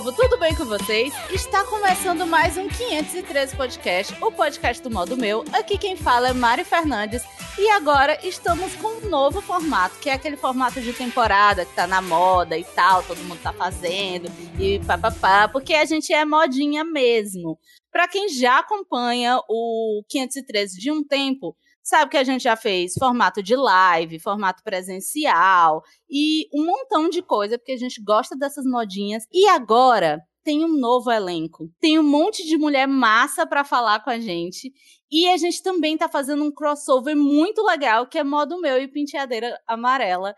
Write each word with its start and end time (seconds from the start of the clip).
povo, 0.00 0.12
tudo 0.12 0.38
bem 0.38 0.54
com 0.54 0.64
vocês? 0.64 1.12
Está 1.30 1.62
começando 1.64 2.26
mais 2.26 2.56
um 2.56 2.66
513 2.66 3.54
Podcast, 3.54 4.14
o 4.22 4.32
podcast 4.32 4.82
do 4.82 4.90
modo 4.90 5.14
meu. 5.14 5.44
Aqui 5.52 5.76
quem 5.76 5.94
fala 5.94 6.30
é 6.30 6.32
Mari 6.32 6.64
Fernandes 6.64 7.22
e 7.58 7.68
agora 7.68 8.18
estamos 8.26 8.74
com 8.76 8.88
um 8.88 9.10
novo 9.10 9.42
formato, 9.42 9.98
que 9.98 10.08
é 10.08 10.14
aquele 10.14 10.38
formato 10.38 10.80
de 10.80 10.94
temporada 10.94 11.66
que 11.66 11.74
tá 11.74 11.86
na 11.86 12.00
moda 12.00 12.56
e 12.56 12.64
tal, 12.64 13.02
todo 13.02 13.22
mundo 13.24 13.42
tá 13.42 13.52
fazendo 13.52 14.32
e 14.58 14.78
papapá, 14.86 15.48
porque 15.48 15.74
a 15.74 15.84
gente 15.84 16.14
é 16.14 16.24
modinha 16.24 16.82
mesmo. 16.82 17.58
Para 17.92 18.08
quem 18.08 18.30
já 18.30 18.60
acompanha 18.60 19.38
o 19.50 20.02
513 20.08 20.80
de 20.80 20.90
um 20.90 21.04
tempo, 21.04 21.54
sabe 21.90 22.12
que 22.12 22.16
a 22.16 22.24
gente 22.24 22.42
já 22.42 22.54
fez 22.54 22.94
formato 22.94 23.42
de 23.42 23.56
live, 23.56 24.20
formato 24.20 24.62
presencial 24.62 25.82
e 26.08 26.48
um 26.54 26.64
montão 26.64 27.08
de 27.10 27.20
coisa, 27.20 27.58
porque 27.58 27.72
a 27.72 27.76
gente 27.76 28.00
gosta 28.00 28.36
dessas 28.36 28.64
modinhas. 28.64 29.24
E 29.32 29.48
agora 29.48 30.20
tem 30.44 30.64
um 30.64 30.78
novo 30.78 31.10
elenco. 31.10 31.68
Tem 31.80 31.98
um 31.98 32.02
monte 32.04 32.46
de 32.46 32.56
mulher 32.56 32.86
massa 32.86 33.44
para 33.44 33.64
falar 33.64 34.04
com 34.04 34.10
a 34.10 34.20
gente. 34.20 34.72
E 35.10 35.28
a 35.28 35.36
gente 35.36 35.62
também 35.64 35.98
tá 35.98 36.08
fazendo 36.08 36.44
um 36.44 36.52
crossover 36.52 37.16
muito 37.16 37.60
legal, 37.62 38.06
que 38.06 38.18
é 38.18 38.24
modo 38.24 38.60
meu 38.60 38.80
e 38.80 38.86
penteadeira 38.86 39.60
amarela. 39.66 40.32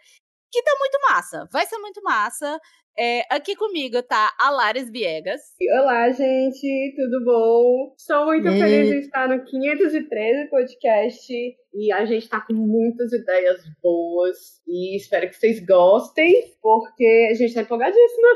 Que 0.51 0.63
tá 0.63 0.75
muito 0.79 0.99
massa. 1.11 1.49
Vai 1.53 1.67
ser 1.67 1.77
muito 1.79 2.03
massa. 2.03 2.59
É, 2.99 3.23
aqui 3.31 3.57
comigo 3.57 4.03
tá 4.03 4.35
a 4.39 4.51
Lares 4.51 4.91
Viegas. 4.91 5.41
Olá, 5.81 6.11
gente, 6.11 6.95
tudo 6.95 7.25
bom? 7.25 7.95
Sou 7.97 8.27
muito 8.27 8.49
e... 8.49 8.59
feliz 8.59 8.91
de 8.91 8.99
estar 8.99 9.29
no 9.29 9.43
513 9.43 10.51
podcast 10.51 11.33
e 11.75 11.93
a 11.93 12.05
gente 12.05 12.29
tá 12.29 12.43
com 12.43 12.53
muitas 12.53 13.11
ideias 13.13 13.63
boas 13.83 14.37
e 14.69 14.97
espero 14.97 15.27
que 15.29 15.37
vocês 15.37 15.65
gostem, 15.65 16.55
porque 16.61 17.29
a 17.31 17.35
gente 17.35 17.55
tá 17.55 17.63
empolgadíssima. 17.63 18.29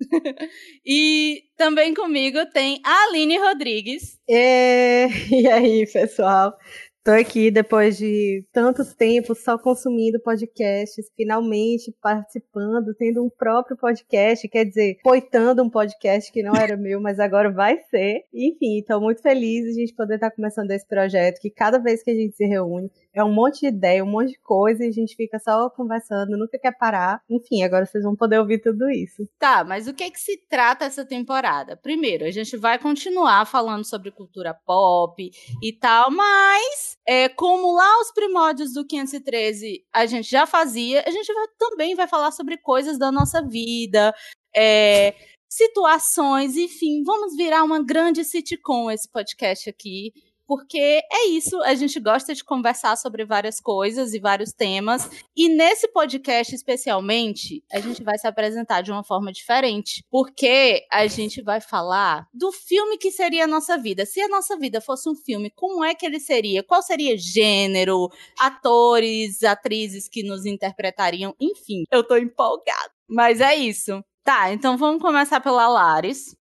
e 0.86 1.42
também 1.58 1.92
comigo 1.92 2.38
tem 2.54 2.80
a 2.82 3.04
Aline 3.04 3.36
Rodrigues. 3.36 4.18
E, 4.26 5.06
e 5.30 5.46
aí, 5.46 5.86
pessoal? 5.92 6.56
Estou 7.00 7.14
aqui 7.14 7.50
depois 7.50 7.96
de 7.96 8.44
tantos 8.52 8.92
tempos 8.92 9.42
só 9.42 9.56
consumindo 9.56 10.20
podcasts, 10.20 11.10
finalmente 11.16 11.96
participando, 12.02 12.94
tendo 12.94 13.24
um 13.24 13.30
próprio 13.30 13.74
podcast, 13.74 14.46
quer 14.46 14.66
dizer, 14.66 14.98
coitando 15.02 15.62
um 15.62 15.70
podcast 15.70 16.30
que 16.30 16.42
não 16.42 16.54
era 16.54 16.76
meu, 16.76 17.00
mas 17.00 17.18
agora 17.18 17.50
vai 17.50 17.78
ser. 17.88 18.26
Enfim, 18.34 18.80
estou 18.80 19.00
muito 19.00 19.22
feliz 19.22 19.64
de 19.64 19.70
a 19.70 19.72
gente 19.72 19.94
poder 19.94 20.16
estar 20.16 20.30
começando 20.30 20.70
esse 20.72 20.86
projeto, 20.86 21.40
que 21.40 21.48
cada 21.48 21.78
vez 21.78 22.02
que 22.02 22.10
a 22.10 22.14
gente 22.14 22.36
se 22.36 22.44
reúne, 22.44 22.90
é 23.12 23.24
um 23.24 23.32
monte 23.32 23.60
de 23.60 23.66
ideia, 23.68 24.04
um 24.04 24.10
monte 24.10 24.30
de 24.30 24.40
coisa, 24.40 24.84
e 24.84 24.88
a 24.88 24.92
gente 24.92 25.16
fica 25.16 25.38
só 25.38 25.68
conversando, 25.70 26.36
nunca 26.36 26.58
quer 26.58 26.76
parar. 26.76 27.20
Enfim, 27.28 27.62
agora 27.62 27.84
vocês 27.84 28.04
vão 28.04 28.14
poder 28.14 28.38
ouvir 28.38 28.60
tudo 28.60 28.88
isso. 28.90 29.28
Tá, 29.38 29.64
mas 29.64 29.88
o 29.88 29.94
que 29.94 30.04
é 30.04 30.10
que 30.10 30.20
se 30.20 30.36
trata 30.48 30.84
essa 30.84 31.04
temporada? 31.04 31.76
Primeiro, 31.76 32.24
a 32.24 32.30
gente 32.30 32.56
vai 32.56 32.78
continuar 32.78 33.46
falando 33.46 33.84
sobre 33.84 34.10
cultura 34.10 34.54
pop 34.54 35.30
e 35.62 35.72
tal, 35.72 36.10
mas 36.10 36.96
é, 37.06 37.28
como 37.28 37.74
lá 37.74 38.00
os 38.00 38.12
primórdios 38.12 38.72
do 38.72 38.86
513 38.86 39.84
a 39.92 40.06
gente 40.06 40.30
já 40.30 40.46
fazia, 40.46 41.02
a 41.06 41.10
gente 41.10 41.32
vai, 41.32 41.46
também 41.58 41.94
vai 41.94 42.06
falar 42.06 42.30
sobre 42.30 42.56
coisas 42.56 42.98
da 42.98 43.10
nossa 43.10 43.42
vida, 43.42 44.14
é, 44.54 45.14
situações, 45.48 46.56
enfim, 46.56 47.02
vamos 47.04 47.36
virar 47.36 47.64
uma 47.64 47.84
grande 47.84 48.24
sitcom 48.24 48.90
esse 48.90 49.10
podcast 49.10 49.68
aqui 49.68 50.12
porque 50.50 51.00
é 51.12 51.28
isso, 51.28 51.62
a 51.62 51.76
gente 51.76 52.00
gosta 52.00 52.34
de 52.34 52.42
conversar 52.42 52.96
sobre 52.96 53.24
várias 53.24 53.60
coisas 53.60 54.12
e 54.14 54.18
vários 54.18 54.52
temas, 54.52 55.08
e 55.36 55.48
nesse 55.48 55.86
podcast 55.92 56.52
especialmente, 56.52 57.62
a 57.70 57.78
gente 57.78 58.02
vai 58.02 58.18
se 58.18 58.26
apresentar 58.26 58.80
de 58.80 58.90
uma 58.90 59.04
forma 59.04 59.30
diferente, 59.30 60.04
porque 60.10 60.84
a 60.90 61.06
gente 61.06 61.40
vai 61.40 61.60
falar 61.60 62.26
do 62.34 62.50
filme 62.50 62.98
que 62.98 63.12
seria 63.12 63.44
a 63.44 63.46
nossa 63.46 63.78
vida. 63.78 64.04
Se 64.04 64.20
a 64.20 64.26
nossa 64.26 64.58
vida 64.58 64.80
fosse 64.80 65.08
um 65.08 65.14
filme, 65.14 65.52
como 65.54 65.84
é 65.84 65.94
que 65.94 66.04
ele 66.04 66.18
seria? 66.18 66.64
Qual 66.64 66.82
seria 66.82 67.16
gênero, 67.16 68.08
atores, 68.36 69.44
atrizes 69.44 70.08
que 70.08 70.24
nos 70.24 70.44
interpretariam, 70.44 71.32
enfim. 71.38 71.84
Eu 71.92 72.02
tô 72.02 72.16
empolgada. 72.16 72.90
Mas 73.08 73.40
é 73.40 73.54
isso. 73.54 74.02
Tá, 74.24 74.52
então 74.52 74.76
vamos 74.76 75.00
começar 75.00 75.40
pela 75.40 75.68
Lares. 75.68 76.34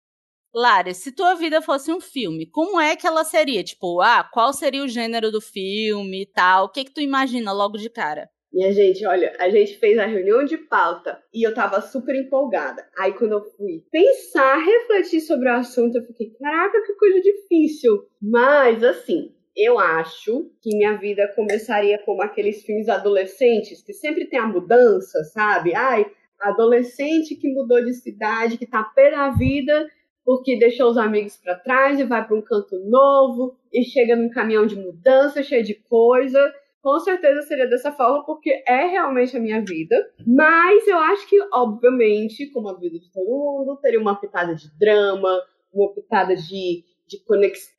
Lara, 0.55 0.95
se 0.95 1.13
tua 1.13 1.35
vida 1.35 1.61
fosse 1.61 1.93
um 1.93 2.01
filme, 2.01 2.47
como 2.47 2.81
é 2.81 2.97
que 2.97 3.07
ela 3.07 3.25
seria? 3.25 3.63
Tipo, 3.63 4.01
ah, 4.01 4.29
qual 4.33 4.53
seria 4.53 4.83
o 4.83 4.89
gênero 4.89 5.31
do 5.31 5.41
filme 5.41 6.23
e 6.23 6.27
tal? 6.27 6.65
O 6.65 6.69
que 6.69 6.85
que 6.85 6.95
tu 6.95 7.01
imagina 7.01 7.53
logo 7.53 7.77
de 7.77 7.91
cara? 7.91 8.29
Minha 8.51 8.73
gente, 8.73 9.07
olha, 9.07 9.37
a 9.39 9.51
gente 9.51 9.77
fez 9.77 9.99
a 9.99 10.07
reunião 10.07 10.43
de 10.43 10.57
pauta 10.57 11.23
e 11.35 11.47
eu 11.47 11.53
tava 11.53 11.83
super 11.83 12.15
empolgada. 12.15 12.83
Aí 12.99 13.13
quando 13.13 13.33
eu 13.33 13.45
fui 13.45 13.85
pensar, 13.91 14.57
refletir 14.57 15.21
sobre 15.21 15.51
o 15.51 15.53
assunto, 15.53 15.99
eu 15.99 16.05
fiquei, 16.05 16.31
caraca, 16.31 16.83
que 16.87 16.95
coisa 16.95 17.21
difícil. 17.21 18.09
Mas 18.21 18.83
assim, 18.83 19.35
eu 19.55 19.79
acho 19.79 20.51
que 20.63 20.75
minha 20.75 20.97
vida 20.97 21.31
começaria 21.37 21.99
como 22.05 22.23
aqueles 22.23 22.63
filmes 22.65 22.89
adolescentes 22.89 23.83
que 23.83 23.93
sempre 23.93 24.25
tem 24.27 24.39
a 24.39 24.47
mudança, 24.47 25.23
sabe? 25.25 25.75
Ai, 25.75 26.07
adolescente 26.41 27.37
que 27.37 27.53
mudou 27.53 27.85
de 27.85 27.93
cidade, 27.93 28.57
que 28.57 28.67
tá 28.67 28.83
pé 28.83 29.11
da 29.11 29.29
vida 29.31 29.87
porque 30.29 30.59
deixou 30.59 30.91
os 30.91 30.99
amigos 30.99 31.39
para 31.39 31.55
trás 31.55 31.99
e 31.99 32.05
vai 32.05 32.23
para 32.23 32.37
um 32.37 32.43
canto 32.43 32.79
novo 32.81 33.57
e 33.73 33.83
chega 33.83 34.15
num 34.15 34.29
caminhão 34.29 34.67
de 34.67 34.77
mudança 34.77 35.43
cheio 35.43 35.65
de 35.65 35.73
coisa. 35.73 36.39
Com 36.83 37.01
certeza 37.01 37.41
seria 37.47 37.67
dessa 37.67 37.93
forma, 37.93 38.27
porque 38.27 38.63
é 38.69 38.89
realmente 38.89 39.35
a 39.35 39.41
minha 39.41 39.65
vida. 39.65 39.97
Mas 40.27 40.87
eu 40.87 40.99
acho 40.99 41.27
que, 41.27 41.39
obviamente, 41.51 42.45
como 42.51 42.69
a 42.69 42.79
vida 42.79 42.99
de 42.99 43.11
todo 43.11 43.27
mundo, 43.27 43.79
teria 43.81 43.99
uma 43.99 44.21
pitada 44.21 44.55
de 44.55 44.69
drama, 44.79 45.41
uma 45.73 45.95
pitada 45.95 46.37
de 46.37 46.85
de 47.09 47.25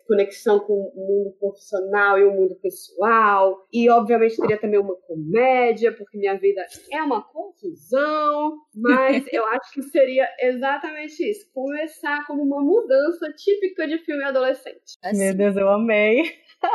conexão 0.07 0.59
com 0.59 0.73
o 0.73 0.93
mundo 0.95 1.35
profissional 1.39 2.17
e 2.17 2.23
o 2.23 2.31
mundo 2.31 2.55
pessoal. 2.55 3.67
E, 3.71 3.89
obviamente, 3.89 4.37
teria 4.37 4.59
também 4.59 4.79
uma 4.79 4.95
comédia, 4.95 5.91
porque 5.91 6.17
minha 6.17 6.37
vida 6.37 6.65
é 6.91 7.01
uma 7.03 7.21
confusão. 7.21 8.57
Mas 8.73 9.25
eu 9.31 9.45
acho 9.45 9.71
que 9.71 9.83
seria 9.83 10.27
exatamente 10.39 11.23
isso: 11.23 11.47
começar 11.53 12.25
como 12.25 12.41
uma 12.41 12.61
mudança 12.61 13.31
típica 13.33 13.87
de 13.87 13.99
filme 13.99 14.23
adolescente. 14.23 14.97
Assim, 15.03 15.19
Meu 15.19 15.35
Deus, 15.35 15.55
eu 15.55 15.69
amei. 15.69 16.23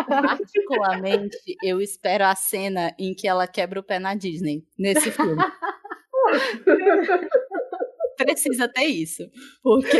Particularmente, 0.06 1.36
eu 1.62 1.80
espero 1.80 2.24
a 2.24 2.34
cena 2.34 2.94
em 2.98 3.14
que 3.14 3.28
ela 3.28 3.46
quebra 3.46 3.80
o 3.80 3.82
pé 3.82 3.98
na 3.98 4.14
Disney, 4.14 4.64
nesse 4.78 5.10
filme. 5.10 5.36
precisa 8.16 8.68
ter 8.68 8.84
isso. 8.84 9.22
Porque 9.62 9.98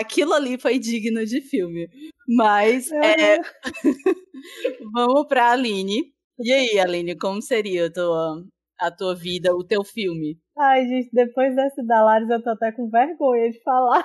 aquilo 0.00 0.34
ali 0.34 0.58
foi 0.58 0.78
digno 0.78 1.24
de 1.24 1.40
filme. 1.40 1.88
Mas 2.28 2.90
é. 2.92 3.36
é... 3.36 3.38
vamos 4.92 5.26
pra 5.26 5.52
Aline. 5.52 6.12
E 6.38 6.52
aí, 6.52 6.78
Aline, 6.78 7.16
como 7.16 7.40
seria 7.40 7.86
a 7.86 7.92
tua, 7.92 8.44
a 8.80 8.90
tua 8.90 9.14
vida, 9.14 9.54
o 9.54 9.64
teu 9.64 9.84
filme? 9.84 10.38
Ai, 10.58 10.86
gente, 10.86 11.08
depois 11.12 11.54
dessa 11.54 11.82
da 11.84 12.02
Laris 12.02 12.28
eu 12.28 12.42
tô 12.42 12.50
até 12.50 12.72
com 12.72 12.90
vergonha 12.90 13.50
de 13.50 13.62
falar. 13.62 14.04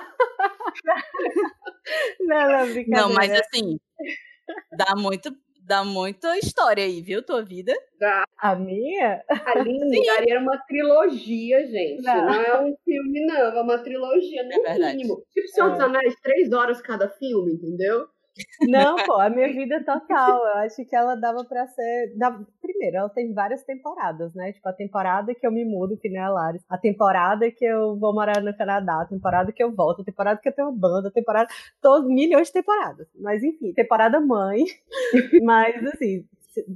não, 2.20 2.48
não, 2.48 2.72
brincadeira. 2.72 3.00
Não, 3.00 3.12
mas 3.12 3.30
assim, 3.32 3.78
dá 4.76 4.94
muito 4.96 5.30
dá 5.68 5.84
muita 5.84 6.38
história 6.38 6.82
aí, 6.82 7.02
viu, 7.02 7.22
tua 7.22 7.42
vida? 7.42 7.74
Dá. 8.00 8.24
A 8.38 8.56
minha? 8.56 9.22
Aline, 9.44 10.06
daria 10.06 10.38
uma 10.40 10.56
trilogia, 10.66 11.66
gente. 11.66 12.02
Não. 12.02 12.24
não. 12.24 12.32
é 12.32 12.60
um 12.62 12.74
filme, 12.84 13.26
não. 13.26 13.36
É 13.36 13.62
uma 13.62 13.78
trilogia, 13.78 14.42
no 14.44 14.66
é 14.66 14.78
mínimo. 14.78 15.22
Tipo 15.30 15.48
Senhor 15.48 15.68
é. 15.68 15.72
dos 15.72 15.80
Anéis, 15.80 16.14
três 16.22 16.52
horas 16.52 16.80
cada 16.80 17.08
filme, 17.08 17.52
entendeu? 17.52 18.06
Não, 18.62 18.96
pô, 18.96 19.14
a 19.14 19.30
minha 19.30 19.48
vida 19.52 19.76
é 19.76 19.82
total. 19.82 20.38
Eu 20.46 20.58
acho 20.58 20.84
que 20.84 20.94
ela 20.94 21.14
dava 21.14 21.44
pra 21.44 21.66
ser. 21.66 22.12
Primeiro, 22.60 22.96
ela 22.98 23.08
tem 23.08 23.32
várias 23.32 23.62
temporadas, 23.64 24.34
né? 24.34 24.52
Tipo, 24.52 24.68
a 24.68 24.72
temporada 24.72 25.34
que 25.34 25.46
eu 25.46 25.52
me 25.52 25.64
mudo, 25.64 25.96
que 25.96 26.08
nem 26.08 26.20
a 26.20 26.28
Laris. 26.28 26.62
A 26.68 26.78
temporada 26.78 27.50
que 27.50 27.64
eu 27.64 27.96
vou 27.96 28.14
morar 28.14 28.40
no 28.42 28.56
Canadá. 28.56 29.02
A 29.02 29.06
temporada 29.06 29.52
que 29.52 29.62
eu 29.62 29.74
volto. 29.74 30.02
A 30.02 30.04
temporada 30.04 30.40
que 30.40 30.48
eu 30.48 30.54
tenho 30.54 30.68
uma 30.68 30.76
banda. 30.78 31.08
A 31.08 31.12
temporada. 31.12 31.48
Todos 31.80 32.08
milhões 32.08 32.48
de 32.48 32.52
temporadas. 32.54 33.08
Mas 33.20 33.42
enfim, 33.42 33.72
temporada 33.72 34.20
mãe. 34.20 34.64
Mas 35.42 35.84
assim, 35.86 36.24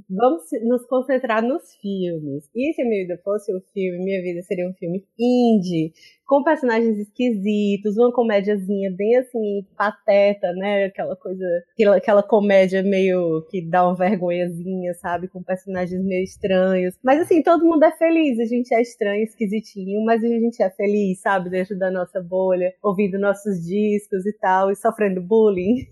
vamos 0.09 0.43
nos 0.63 0.85
concentrar 0.85 1.41
nos 1.43 1.75
filmes. 1.81 2.49
E 2.55 2.73
se 2.73 2.81
a 2.81 2.85
minha 2.85 3.03
vida 3.03 3.21
fosse 3.23 3.55
um 3.55 3.59
filme, 3.73 4.03
minha 4.03 4.21
vida 4.21 4.41
seria 4.41 4.67
um 4.67 4.73
filme 4.73 5.05
indie, 5.19 5.93
com 6.25 6.43
personagens 6.43 6.97
esquisitos, 6.97 7.97
uma 7.97 8.11
comédiazinha 8.11 8.91
bem 8.95 9.17
assim, 9.17 9.65
pateta, 9.77 10.51
né? 10.53 10.85
Aquela 10.85 11.15
coisa, 11.15 11.45
aquela, 11.73 11.97
aquela 11.97 12.23
comédia 12.23 12.81
meio 12.81 13.45
que 13.49 13.61
dá 13.61 13.85
uma 13.85 13.95
vergonhazinha, 13.95 14.93
sabe? 14.95 15.27
Com 15.27 15.43
personagens 15.43 16.03
meio 16.03 16.23
estranhos. 16.23 16.97
Mas 17.03 17.21
assim, 17.21 17.43
todo 17.43 17.65
mundo 17.65 17.83
é 17.83 17.91
feliz, 17.91 18.39
a 18.39 18.45
gente 18.45 18.73
é 18.73 18.81
estranho, 18.81 19.23
esquisitinho, 19.23 20.03
mas 20.05 20.23
a 20.23 20.27
gente 20.27 20.63
é 20.63 20.69
feliz, 20.69 21.19
sabe? 21.21 21.49
Dentro 21.49 21.77
da 21.77 21.91
nossa 21.91 22.21
bolha, 22.21 22.73
ouvindo 22.81 23.19
nossos 23.19 23.63
discos 23.63 24.25
e 24.25 24.33
tal, 24.33 24.71
e 24.71 24.75
sofrendo 24.75 25.21
bullying. 25.21 25.87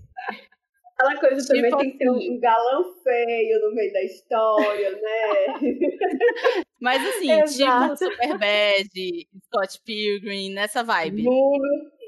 Aquela 1.01 1.19
coisa 1.19 1.47
também 1.47 1.63
tipo 1.63 1.77
tem 1.77 1.91
que 1.91 1.97
ter 1.97 2.09
um 2.09 2.15
assim. 2.15 2.39
galão 2.39 2.93
feio 3.03 3.59
no 3.61 3.75
meio 3.75 3.91
da 3.91 4.03
história, 4.03 4.91
né? 5.01 6.63
Mas 6.79 7.01
assim, 7.07 7.27
tipo 7.45 7.97
Superbad, 7.97 9.27
Scott 9.45 9.81
Pilgrim, 9.83 10.53
nessa 10.53 10.83
vibe. 10.83 11.23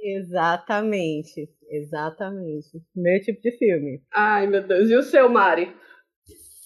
Exatamente, 0.04 1.50
exatamente. 1.70 2.82
Meu 2.96 3.22
tipo 3.22 3.42
de 3.42 3.58
filme. 3.58 4.02
Ai, 4.14 4.46
meu 4.48 4.62
Deus. 4.62 4.90
E 4.90 4.96
o 4.96 5.02
seu, 5.02 5.30
Mari? 5.30 5.74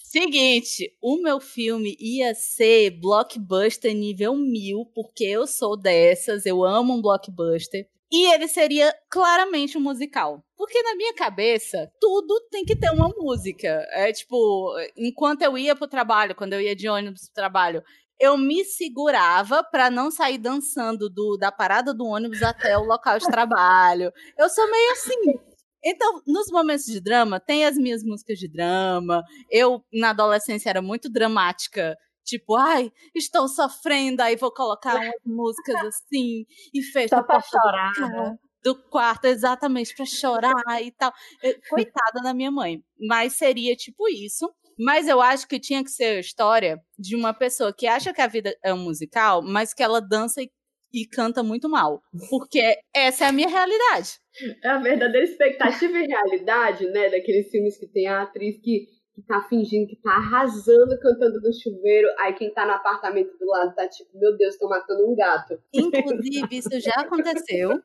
Seguinte, 0.03 0.91
o 1.01 1.21
meu 1.21 1.39
filme 1.39 1.95
ia 1.99 2.33
ser 2.33 2.91
blockbuster 2.91 3.93
nível 3.93 4.35
mil, 4.35 4.85
porque 4.95 5.25
eu 5.25 5.45
sou 5.45 5.77
dessas, 5.77 6.45
eu 6.45 6.63
amo 6.63 6.93
um 6.93 7.01
blockbuster. 7.01 7.87
E 8.11 8.31
ele 8.33 8.47
seria 8.47 8.93
claramente 9.09 9.77
um 9.77 9.81
musical. 9.81 10.43
Porque 10.55 10.81
na 10.81 10.95
minha 10.95 11.13
cabeça, 11.13 11.91
tudo 11.99 12.39
tem 12.49 12.63
que 12.65 12.75
ter 12.75 12.89
uma 12.91 13.09
música. 13.09 13.85
É 13.91 14.11
tipo, 14.11 14.73
enquanto 14.95 15.41
eu 15.41 15.57
ia 15.57 15.75
pro 15.75 15.87
trabalho, 15.87 16.35
quando 16.35 16.53
eu 16.53 16.61
ia 16.61 16.75
de 16.75 16.87
ônibus 16.87 17.25
pro 17.25 17.33
trabalho, 17.33 17.83
eu 18.19 18.37
me 18.37 18.63
segurava 18.65 19.63
para 19.63 19.89
não 19.89 20.09
sair 20.09 20.37
dançando 20.37 21.09
do, 21.09 21.37
da 21.37 21.51
parada 21.51 21.93
do 21.93 22.05
ônibus 22.05 22.41
até 22.41 22.77
o 22.77 22.83
local 22.83 23.19
de 23.19 23.27
trabalho. 23.27 24.11
Eu 24.37 24.49
sou 24.49 24.69
meio 24.69 24.91
assim. 24.91 25.39
Então, 25.83 26.21
nos 26.25 26.47
momentos 26.51 26.85
de 26.85 26.99
drama, 26.99 27.39
tem 27.39 27.65
as 27.65 27.77
minhas 27.77 28.03
músicas 28.03 28.39
de 28.39 28.47
drama. 28.47 29.23
Eu, 29.49 29.83
na 29.93 30.09
adolescência, 30.09 30.69
era 30.69 30.81
muito 30.81 31.09
dramática. 31.09 31.95
Tipo, 32.27 32.57
ai, 32.57 32.91
estou 33.15 33.47
sofrendo, 33.47 34.21
aí 34.21 34.35
vou 34.35 34.51
colocar 34.51 34.95
umas 35.15 35.21
músicas 35.25 35.77
assim 35.85 36.45
e 36.73 36.83
fecho 36.83 37.15
Só 37.15 37.23
chorar. 37.41 37.93
Do, 37.93 38.73
do 38.75 38.89
quarto, 38.89 39.25
exatamente, 39.25 39.95
para 39.95 40.05
chorar 40.05 40.81
e 40.83 40.91
tal. 40.91 41.13
Coitada 41.69 42.21
da 42.21 42.33
minha 42.33 42.51
mãe. 42.51 42.83
Mas 42.99 43.33
seria 43.33 43.75
tipo 43.75 44.09
isso. 44.09 44.53
Mas 44.77 45.07
eu 45.07 45.21
acho 45.21 45.47
que 45.47 45.59
tinha 45.59 45.83
que 45.83 45.89
ser 45.89 46.17
a 46.17 46.19
história 46.19 46.79
de 46.99 47.15
uma 47.15 47.33
pessoa 47.33 47.73
que 47.73 47.87
acha 47.87 48.13
que 48.13 48.21
a 48.21 48.27
vida 48.27 48.55
é 48.63 48.73
um 48.73 48.83
musical, 48.83 49.41
mas 49.41 49.73
que 49.73 49.81
ela 49.81 49.99
dança 49.99 50.41
e, 50.41 50.51
e 50.93 51.07
canta 51.07 51.41
muito 51.41 51.67
mal. 51.67 52.01
Porque 52.29 52.77
essa 52.93 53.25
é 53.25 53.27
a 53.29 53.31
minha 53.31 53.47
realidade. 53.47 54.19
É 54.63 54.69
a 54.69 54.77
verdadeira 54.77 55.25
expectativa 55.25 55.97
e 55.97 56.05
realidade, 56.05 56.85
né? 56.91 57.09
Daqueles 57.09 57.49
filmes 57.49 57.75
que 57.77 57.87
tem 57.87 58.05
a 58.05 58.21
atriz 58.21 58.59
que, 58.61 58.85
que 59.17 59.23
tá 59.23 59.41
fingindo 59.49 59.87
que 59.87 59.95
tá 59.95 60.11
arrasando 60.11 60.95
cantando 60.99 61.41
no 61.41 61.51
chuveiro, 61.51 62.07
aí 62.19 62.33
quem 62.33 62.53
tá 62.53 62.67
no 62.67 62.73
apartamento 62.73 63.35
do 63.35 63.47
lado 63.47 63.73
tá 63.73 63.87
tipo, 63.89 64.11
meu 64.13 64.37
Deus, 64.37 64.55
tô 64.57 64.69
matando 64.69 65.09
um 65.09 65.15
gato. 65.15 65.59
Inclusive, 65.73 66.47
isso 66.51 66.79
já 66.79 66.93
aconteceu 67.01 67.81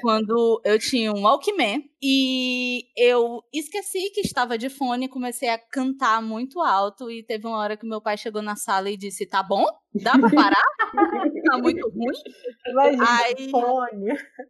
quando 0.00 0.62
eu 0.64 0.78
tinha 0.78 1.12
um 1.12 1.20
Walkman 1.20 1.84
e 2.02 2.86
eu 2.96 3.42
esqueci 3.52 4.10
que 4.14 4.22
estava 4.22 4.56
de 4.56 4.70
fone 4.70 5.04
e 5.04 5.10
comecei 5.10 5.50
a 5.50 5.58
cantar 5.58 6.22
muito 6.22 6.60
alto 6.60 7.10
e 7.10 7.22
teve 7.22 7.46
uma 7.46 7.58
hora 7.58 7.76
que 7.76 7.86
meu 7.86 8.00
pai 8.00 8.16
chegou 8.16 8.40
na 8.40 8.56
sala 8.56 8.88
e 8.88 8.96
disse, 8.96 9.26
tá 9.26 9.42
bom? 9.42 9.66
Dá 9.94 10.12
pra 10.12 10.30
parar? 10.30 10.62
tá 11.44 11.58
muito 11.58 11.88
ruim? 11.90 12.12
Imagina, 12.66 13.04
Aí... 13.24 13.50
fone. 13.50 14.06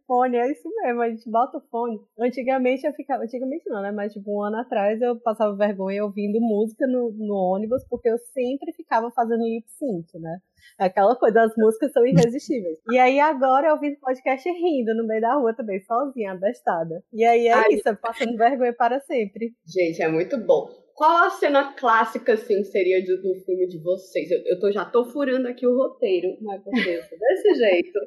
Fone, 0.07 0.37
é 0.37 0.51
isso 0.51 0.69
mesmo, 0.81 1.01
a 1.01 1.09
gente 1.09 1.29
bota 1.29 1.57
o 1.57 1.61
fone. 1.69 1.99
Antigamente 2.19 2.85
eu 2.85 2.93
ficava, 2.93 3.23
antigamente 3.23 3.69
não, 3.69 3.81
né? 3.81 3.91
Mas 3.91 4.13
tipo, 4.13 4.37
um 4.37 4.43
ano 4.43 4.57
atrás 4.57 5.01
eu 5.01 5.19
passava 5.19 5.55
vergonha 5.55 6.03
ouvindo 6.03 6.39
música 6.39 6.87
no, 6.87 7.11
no 7.11 7.35
ônibus, 7.35 7.83
porque 7.89 8.09
eu 8.09 8.17
sempre 8.33 8.71
ficava 8.73 9.11
fazendo 9.11 9.43
lip 9.43 9.65
sync, 9.67 10.17
né? 10.19 10.39
Aquela 10.77 11.15
coisa, 11.15 11.43
as 11.43 11.53
músicas 11.57 11.91
são 11.91 12.05
irresistíveis. 12.05 12.79
E 12.89 12.97
aí 12.97 13.19
agora 13.19 13.67
eu 13.67 13.73
ouvindo 13.73 13.99
podcast 13.99 14.49
rindo 14.49 14.95
no 14.95 15.05
meio 15.05 15.21
da 15.21 15.35
rua 15.35 15.53
também, 15.53 15.81
sozinha, 15.81 16.31
abestada. 16.31 17.03
E 17.11 17.25
aí 17.25 17.47
é 17.47 17.53
Ai, 17.53 17.73
isso, 17.73 17.95
passando 18.01 18.37
vergonha 18.37 18.73
para 18.73 18.99
sempre. 19.01 19.53
Gente, 19.65 20.01
é 20.01 20.07
muito 20.07 20.37
bom. 20.37 20.82
Qual 20.95 21.25
a 21.25 21.29
cena 21.29 21.73
clássica, 21.73 22.33
assim, 22.33 22.63
seria 22.63 23.03
do, 23.03 23.21
do 23.21 23.35
filme 23.43 23.67
de 23.67 23.81
vocês? 23.81 24.29
Eu, 24.29 24.39
eu 24.45 24.59
tô, 24.59 24.71
já 24.71 24.85
tô 24.85 25.05
furando 25.05 25.47
aqui 25.47 25.65
o 25.65 25.75
roteiro, 25.75 26.37
mas 26.41 26.63
desse 26.63 27.55
jeito. 27.57 27.99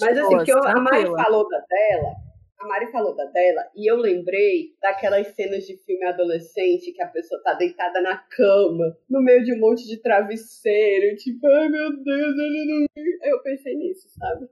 Mas 0.00 0.18
assim, 0.18 0.44
que 0.44 0.52
eu, 0.52 0.64
a 0.64 0.80
Mari 0.80 1.04
falou 1.04 1.48
da 1.48 1.58
dela, 1.60 2.14
a 2.58 2.66
Mari 2.66 2.90
falou 2.90 3.14
da 3.14 3.24
dela, 3.26 3.70
e 3.76 3.88
eu 3.88 3.96
lembrei 3.96 4.74
daquelas 4.82 5.28
cenas 5.28 5.64
de 5.64 5.76
filme 5.84 6.04
adolescente 6.04 6.92
que 6.92 7.02
a 7.02 7.08
pessoa 7.08 7.40
tá 7.42 7.54
deitada 7.54 8.00
na 8.00 8.16
cama, 8.16 8.96
no 9.08 9.22
meio 9.22 9.44
de 9.44 9.54
um 9.54 9.60
monte 9.60 9.86
de 9.86 10.02
travesseiro, 10.02 11.14
tipo, 11.16 11.46
ai 11.46 11.68
meu 11.68 11.90
Deus, 12.02 12.36
ele 12.36 12.64
não. 12.66 12.86
Eu 13.22 13.42
pensei 13.42 13.76
nisso, 13.76 14.08
sabe? 14.18 14.48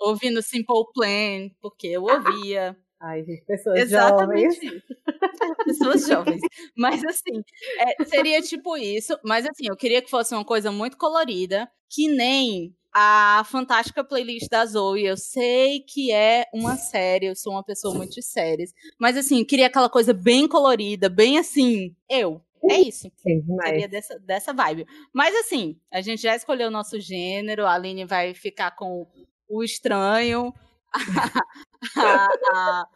Ouvindo 0.00 0.40
Simple 0.40 0.84
Plan, 0.94 1.50
porque 1.60 1.88
eu 1.88 2.02
ouvia. 2.02 2.76
Ai, 3.00 3.22
gente, 3.24 3.44
pessoas 3.44 3.78
Exatamente 3.78 4.54
jovens. 4.54 4.82
pessoas 5.64 6.06
jovens. 6.06 6.40
Mas 6.76 7.04
assim, 7.04 7.44
é, 7.78 8.04
seria 8.04 8.42
tipo 8.42 8.76
isso. 8.76 9.16
Mas 9.24 9.46
assim, 9.46 9.66
eu 9.68 9.76
queria 9.76 10.02
que 10.02 10.10
fosse 10.10 10.34
uma 10.34 10.44
coisa 10.44 10.72
muito 10.72 10.96
colorida, 10.96 11.70
que 11.88 12.08
nem 12.08 12.74
a 12.92 13.44
fantástica 13.46 14.02
playlist 14.02 14.48
da 14.50 14.66
Zoe. 14.66 15.04
Eu 15.04 15.16
sei 15.16 15.80
que 15.80 16.10
é 16.12 16.46
uma 16.52 16.76
série, 16.76 17.26
eu 17.26 17.36
sou 17.36 17.52
uma 17.52 17.62
pessoa 17.62 17.94
muito 17.94 18.14
de 18.14 18.22
séries. 18.22 18.72
Mas 18.98 19.16
assim, 19.16 19.44
queria 19.44 19.68
aquela 19.68 19.88
coisa 19.88 20.12
bem 20.12 20.48
colorida, 20.48 21.08
bem 21.08 21.38
assim, 21.38 21.94
eu. 22.10 22.42
É 22.68 22.80
isso. 22.80 23.08
Sim, 23.16 23.44
Seria 23.64 23.88
dessa, 23.88 24.18
dessa 24.18 24.52
vibe. 24.52 24.84
Mas 25.14 25.32
assim, 25.36 25.78
a 25.92 26.00
gente 26.00 26.20
já 26.20 26.34
escolheu 26.34 26.66
o 26.66 26.72
nosso 26.72 26.98
gênero, 26.98 27.64
a 27.64 27.74
Aline 27.74 28.04
vai 28.04 28.34
ficar 28.34 28.72
com 28.72 29.06
o 29.48 29.62
estranho. 29.62 30.52
a, 31.96 32.28
a, 32.52 32.88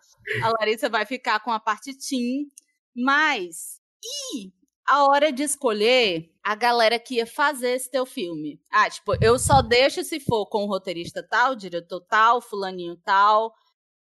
a 0.45 0.53
Larissa 0.59 0.89
vai 0.89 1.05
ficar 1.07 1.41
com 1.41 1.51
a 1.51 1.61
parte 1.61 1.97
teen, 1.97 2.47
mas 2.95 3.81
e 4.05 4.53
a 4.87 5.07
hora 5.07 5.33
de 5.33 5.43
escolher 5.43 6.31
a 6.45 6.55
galera 6.55 6.99
que 6.99 7.17
ia 7.17 7.27
fazer 7.27 7.71
esse 7.71 7.91
teu 7.91 8.05
filme? 8.05 8.61
Ah, 8.71 8.91
tipo, 8.91 9.15
eu 9.23 9.39
só 9.39 9.63
deixo 9.63 10.03
se 10.03 10.19
for 10.21 10.47
com 10.47 10.65
o 10.65 10.67
roteirista 10.67 11.23
tal, 11.23 11.55
diretor 11.55 12.01
tal, 12.01 12.41
fulaninho 12.41 12.97
tal. 13.05 13.53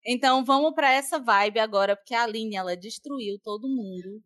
Então 0.07 0.45
vamos 0.45 0.75
para 0.75 0.93
essa 0.93 1.19
vibe 1.19 1.59
agora, 1.59 1.97
porque 1.97 2.15
a 2.15 2.23
Aline 2.23 2.57
ela 2.57 2.77
destruiu 2.77 3.39
todo 3.43 3.69
mundo 3.69 4.23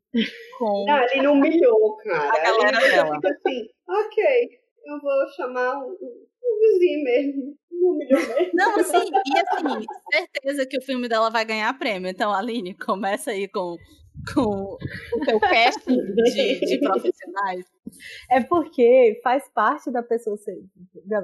com. 0.58 0.90
A 0.90 1.00
Aline 1.00 1.26
humilhou, 1.26 1.96
cara. 1.96 2.28
A 2.28 2.42
galera 2.42 2.76
a 2.76 2.80
dela. 2.80 3.18
assim, 3.24 3.68
ok, 3.88 4.60
eu 4.84 5.00
vou 5.00 5.28
chamar 5.34 5.78
o, 5.78 6.28
o 6.42 6.58
vizinho 6.60 7.04
mesmo. 7.04 7.56
Não, 8.54 8.78
assim, 8.78 8.96
e 8.96 9.38
assim, 9.38 9.86
certeza 10.12 10.66
que 10.66 10.78
o 10.78 10.82
filme 10.82 11.08
dela 11.08 11.30
vai 11.30 11.44
ganhar 11.44 11.76
prêmio. 11.78 12.08
Então, 12.08 12.32
Aline, 12.32 12.74
começa 12.74 13.32
aí 13.32 13.48
com, 13.48 13.76
com 14.32 14.76
o 14.76 15.24
teu 15.24 15.40
casting 15.40 15.96
de, 15.96 16.60
de 16.60 16.78
profissionais. 16.78 17.66
É 18.30 18.40
porque 18.40 19.20
faz 19.22 19.48
parte 19.52 19.90
da 19.90 20.02
pessoa 20.02 20.36
ser, 20.36 20.56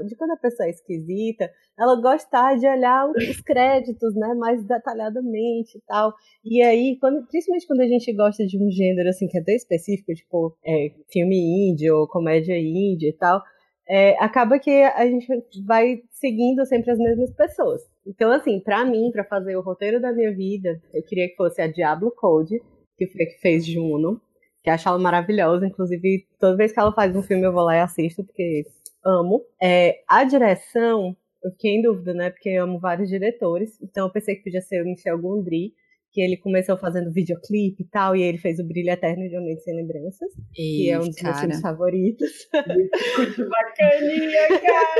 de 0.04 0.16
quando 0.16 0.32
a 0.32 0.36
pessoa 0.36 0.66
é 0.66 0.70
esquisita, 0.70 1.50
ela 1.78 2.00
gostar 2.00 2.56
de 2.56 2.66
olhar 2.66 3.08
os 3.08 3.40
créditos, 3.40 4.14
né, 4.14 4.34
mais 4.34 4.62
detalhadamente 4.64 5.78
e 5.78 5.80
tal. 5.86 6.12
E 6.44 6.62
aí, 6.62 6.98
quando, 7.00 7.26
principalmente 7.26 7.66
quando 7.66 7.80
a 7.80 7.88
gente 7.88 8.12
gosta 8.12 8.44
de 8.46 8.58
um 8.58 8.70
gênero 8.70 9.08
assim 9.08 9.28
que 9.28 9.38
é 9.38 9.42
tão 9.42 9.54
específico, 9.54 10.12
tipo 10.12 10.56
é, 10.66 10.92
filme 11.10 11.70
índio 11.70 11.96
ou 11.96 12.08
comédia 12.08 12.58
índia 12.58 13.08
e 13.08 13.12
tal, 13.12 13.40
é, 13.88 14.22
acaba 14.22 14.58
que 14.58 14.70
a 14.70 15.06
gente 15.06 15.26
vai 15.64 16.02
seguindo 16.10 16.64
sempre 16.66 16.90
as 16.90 16.98
mesmas 16.98 17.32
pessoas. 17.32 17.82
Então, 18.06 18.30
assim, 18.30 18.60
para 18.60 18.84
mim, 18.84 19.10
para 19.10 19.24
fazer 19.24 19.56
o 19.56 19.62
roteiro 19.62 20.00
da 20.00 20.12
minha 20.12 20.34
vida, 20.34 20.80
eu 20.92 21.02
queria 21.02 21.28
que 21.28 21.36
fosse 21.36 21.62
a 21.62 21.66
Diablo 21.66 22.10
Code, 22.10 22.60
que 22.96 23.06
foi 23.06 23.22
a 23.22 23.26
que 23.26 23.40
fez 23.40 23.66
Juno, 23.66 24.20
que 24.62 24.68
acho 24.68 24.88
ela 24.88 24.98
maravilhosa. 24.98 25.66
Inclusive, 25.66 26.26
toda 26.38 26.56
vez 26.56 26.72
que 26.72 26.78
ela 26.78 26.92
faz 26.92 27.16
um 27.16 27.22
filme, 27.22 27.44
eu 27.44 27.52
vou 27.52 27.62
lá 27.64 27.76
e 27.76 27.80
assisto, 27.80 28.22
porque 28.24 28.64
amo. 29.04 29.42
É, 29.62 30.02
a 30.06 30.22
direção, 30.24 31.16
eu 31.42 31.50
fiquei 31.52 31.76
em 31.76 31.82
dúvida, 31.82 32.12
né? 32.12 32.30
Porque 32.30 32.50
eu 32.50 32.64
amo 32.64 32.78
vários 32.78 33.08
diretores. 33.08 33.80
Então, 33.82 34.06
eu 34.06 34.12
pensei 34.12 34.36
que 34.36 34.44
podia 34.44 34.60
ser 34.60 34.82
o 34.82 34.84
Michel 34.84 35.18
Gondry 35.18 35.72
que 36.18 36.22
ele 36.22 36.36
começou 36.36 36.76
fazendo 36.76 37.12
videoclipe 37.12 37.84
e 37.84 37.86
tal, 37.86 38.16
e 38.16 38.22
ele 38.22 38.38
fez 38.38 38.58
o 38.58 38.64
Brilho 38.64 38.90
Eterno 38.90 39.28
de 39.28 39.36
Homem 39.36 39.56
Sem 39.60 39.76
Lembranças, 39.76 40.28
Ei, 40.56 40.76
que 40.76 40.90
é 40.90 40.98
um 40.98 41.06
dos 41.06 41.14
cara. 41.14 41.28
meus 41.28 41.40
filmes 41.40 41.60
favoritos. 41.60 42.48
Bacaninha, 42.52 44.48
cara! 44.48 44.96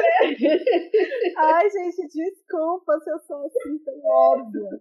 Ai, 1.38 1.70
gente, 1.70 2.06
desculpa 2.06 3.00
se 3.00 3.10
eu 3.10 3.18
sou 3.26 3.44
assim 3.46 3.78
tão 3.84 4.00
óbvia. 4.04 4.80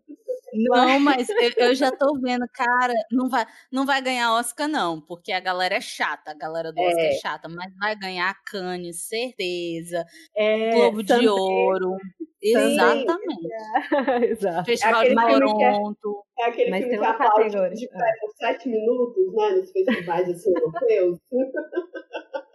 Não, 0.53 0.99
mas 0.99 1.27
eu, 1.27 1.51
eu, 1.57 1.75
já 1.75 1.91
tô 1.91 2.19
vendo, 2.21 2.47
cara, 2.53 2.93
não 3.11 3.27
vai, 3.29 3.47
não 3.71 3.83
vai 3.83 3.99
ganhar 3.99 4.35
Oscar, 4.35 4.67
não, 4.67 5.01
porque 5.01 5.31
a 5.31 5.39
galera 5.39 5.75
é 5.75 5.81
chata, 5.81 6.29
a 6.31 6.35
galera 6.35 6.71
do 6.71 6.79
é. 6.79 6.87
Oscar 6.87 7.05
é 7.05 7.13
chata, 7.13 7.49
mas 7.49 7.75
vai 7.79 7.95
ganhar 7.95 8.31
Cannes, 8.45 9.07
certeza. 9.07 10.05
É, 10.35 10.69
Globo 10.75 11.03
também. 11.03 11.23
de 11.23 11.29
Ouro. 11.29 11.97
Exatamente. 12.41 13.47
Exato. 14.29 14.65
Festival 14.65 15.01
é 15.01 15.09
de 15.09 15.15
Toronto. 15.15 16.23
É 16.39 16.45
aquele 16.45 16.69
Mas 16.69 16.83
filme 16.83 16.99
que 16.99 17.05
aplaude 17.05 17.75
de 17.75 17.87
pé 17.87 18.13
por 18.19 18.31
sete 18.37 18.69
minutos, 18.69 19.33
né? 19.33 19.49
Nos 19.51 19.71
festivais 19.71 20.29
assim, 20.29 20.53
europeus. 20.55 21.19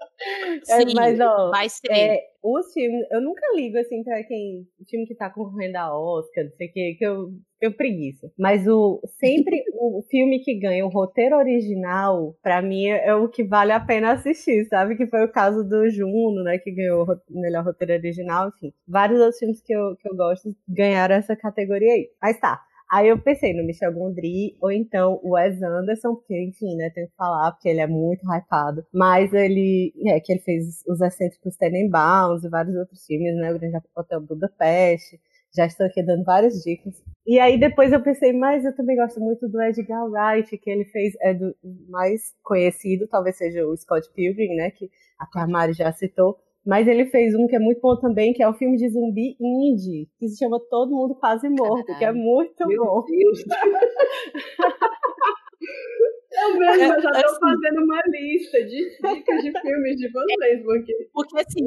É, 0.68 0.80
Sim, 0.80 0.94
mas, 0.94 1.18
ó, 1.20 1.50
vai 1.50 1.68
ser. 1.68 1.90
É, 1.90 2.20
os 2.42 2.72
filmes, 2.72 3.06
eu 3.10 3.20
nunca 3.20 3.42
ligo 3.54 3.78
assim 3.78 4.02
pra 4.02 4.22
quem. 4.24 4.66
filme 4.88 5.06
que 5.06 5.14
tá 5.14 5.30
concorrendo 5.30 5.76
a 5.76 5.96
Oscar, 5.96 6.44
não 6.44 6.52
sei 6.52 6.68
o 6.68 6.72
que, 6.72 6.94
que 6.94 7.04
eu, 7.04 7.30
eu 7.60 7.72
preguiça. 7.72 8.30
Mas 8.38 8.66
o 8.66 9.00
sempre 9.18 9.62
o 9.74 10.02
filme 10.10 10.40
que 10.40 10.58
ganha 10.58 10.84
o 10.84 10.88
roteiro 10.88 11.36
original, 11.36 12.36
pra 12.42 12.60
mim, 12.62 12.86
é 12.86 13.14
o 13.14 13.28
que 13.28 13.44
vale 13.44 13.72
a 13.72 13.80
pena 13.80 14.12
assistir, 14.12 14.66
sabe? 14.66 14.96
Que 14.96 15.06
foi 15.06 15.24
o 15.24 15.32
caso 15.32 15.64
do 15.64 15.88
Juno, 15.88 16.42
né? 16.42 16.58
Que 16.58 16.70
ganhou 16.70 17.04
o 17.04 17.40
melhor 17.40 17.64
roteiro 17.64 17.94
original, 17.94 18.48
enfim. 18.48 18.72
Vários 18.86 19.20
outros 19.20 19.38
filmes 19.38 19.60
que 19.60 19.72
eu, 19.72 19.96
que 19.96 20.08
eu 20.08 20.16
gosto 20.16 20.54
ganharam 20.68 21.14
essa 21.14 21.36
categoria 21.36 21.92
aí. 21.92 22.08
Mas 22.20 22.38
tá. 22.38 22.60
Aí 22.92 23.08
eu 23.08 23.18
pensei 23.18 23.54
no 23.54 23.64
Michel 23.64 23.90
Gondry 23.90 24.54
ou 24.60 24.70
então 24.70 25.18
o 25.22 25.30
Wes 25.30 25.62
Anderson, 25.62 26.14
porque, 26.14 26.38
enfim, 26.38 26.76
né, 26.76 26.90
tem 26.90 27.06
que 27.06 27.16
falar, 27.16 27.50
porque 27.52 27.70
ele 27.70 27.80
é 27.80 27.86
muito 27.86 28.22
hypado. 28.30 28.84
Mas 28.92 29.32
ele, 29.32 29.94
é, 30.08 30.20
que 30.20 30.30
ele 30.30 30.42
fez 30.42 30.84
os 30.86 31.00
excêntricos 31.00 31.56
Tenenbaums 31.56 32.44
e 32.44 32.50
vários 32.50 32.76
outros 32.76 33.02
filmes, 33.06 33.34
né, 33.36 33.50
o 33.50 33.58
Grande 33.58 33.78
Hotel 33.96 34.20
Budapeste. 34.20 35.18
Já 35.56 35.64
estou 35.64 35.86
aqui 35.86 36.02
dando 36.02 36.22
várias 36.22 36.62
dicas. 36.62 37.02
E 37.26 37.38
aí 37.38 37.58
depois 37.58 37.92
eu 37.92 38.02
pensei, 38.02 38.30
mas 38.34 38.62
eu 38.62 38.76
também 38.76 38.96
gosto 38.96 39.18
muito 39.20 39.48
do 39.48 39.62
Edgar 39.62 40.04
Wright, 40.04 40.58
que 40.58 40.70
ele 40.70 40.84
fez, 40.84 41.14
é 41.22 41.32
do 41.32 41.56
mais 41.88 42.34
conhecido, 42.42 43.08
talvez 43.08 43.38
seja 43.38 43.66
o 43.66 43.74
Scott 43.74 44.06
Pilgrim, 44.12 44.54
né, 44.54 44.70
que 44.70 44.90
a 45.18 45.46
Mari 45.46 45.72
já 45.72 45.90
citou. 45.94 46.36
Mas 46.64 46.86
ele 46.86 47.06
fez 47.06 47.34
um 47.34 47.48
que 47.48 47.56
é 47.56 47.58
muito 47.58 47.80
bom 47.80 47.98
também, 47.98 48.32
que 48.32 48.42
é 48.42 48.48
o 48.48 48.54
filme 48.54 48.76
de 48.76 48.88
zumbi 48.88 49.36
indie, 49.40 50.08
que 50.18 50.28
se 50.28 50.38
chama 50.38 50.60
Todo 50.70 50.94
Mundo 50.94 51.14
Quase 51.16 51.48
Morto, 51.48 51.86
Caralho. 51.86 51.98
que 51.98 52.04
é 52.04 52.12
muito 52.12 52.68
Meu 52.68 52.84
bom. 52.84 53.04
Deus. 53.04 53.44
Eu 56.34 56.58
mesmo, 56.58 56.82
eu 56.82 56.88
já 56.88 56.96
tô 56.96 57.08
assim, 57.08 57.38
fazendo 57.40 57.84
uma 57.84 58.00
lista 58.08 58.64
de 58.64 58.90
dicas 58.90 59.42
de 59.42 59.52
filmes 59.60 59.96
de 59.96 60.10
vocês, 60.10 60.62
porque... 60.64 61.10
Porque, 61.12 61.38
assim, 61.38 61.66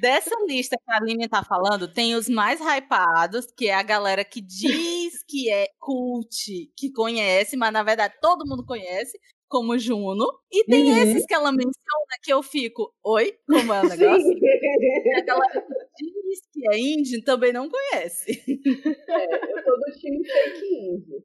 dessa 0.00 0.36
lista 0.46 0.76
que 0.76 0.92
a 0.92 0.98
Aline 0.98 1.26
tá 1.26 1.42
falando, 1.42 1.88
tem 1.92 2.14
os 2.14 2.28
mais 2.28 2.60
hypados, 2.60 3.46
que 3.56 3.68
é 3.68 3.74
a 3.74 3.82
galera 3.82 4.22
que 4.22 4.42
diz 4.42 5.24
que 5.26 5.50
é 5.50 5.66
cult, 5.80 6.70
que 6.76 6.92
conhece, 6.92 7.56
mas 7.56 7.72
na 7.72 7.82
verdade 7.82 8.14
todo 8.20 8.46
mundo 8.46 8.64
conhece, 8.66 9.18
como 9.56 9.78
Juno. 9.78 10.26
E 10.52 10.64
tem 10.64 10.90
uhum. 10.90 10.98
esses 10.98 11.24
que 11.24 11.32
ela 11.32 11.50
menciona 11.50 12.16
que 12.22 12.30
eu 12.30 12.42
fico, 12.42 12.92
oi, 13.02 13.32
como 13.48 13.72
é 13.72 13.80
o 13.80 13.88
negócio? 13.88 14.32
e 14.38 15.14
a 15.14 15.24
galera 15.24 15.66
que 15.96 16.04
diz 16.04 16.40
que 16.52 16.74
é 16.74 16.78
indie 16.78 17.24
também 17.24 17.52
não 17.52 17.68
conhece. 17.68 18.42
É, 19.08 19.52
eu 19.52 19.64
tô 19.64 19.76
do 19.76 19.98
time 19.98 20.22
fake 20.26 20.66
indie. 20.66 21.24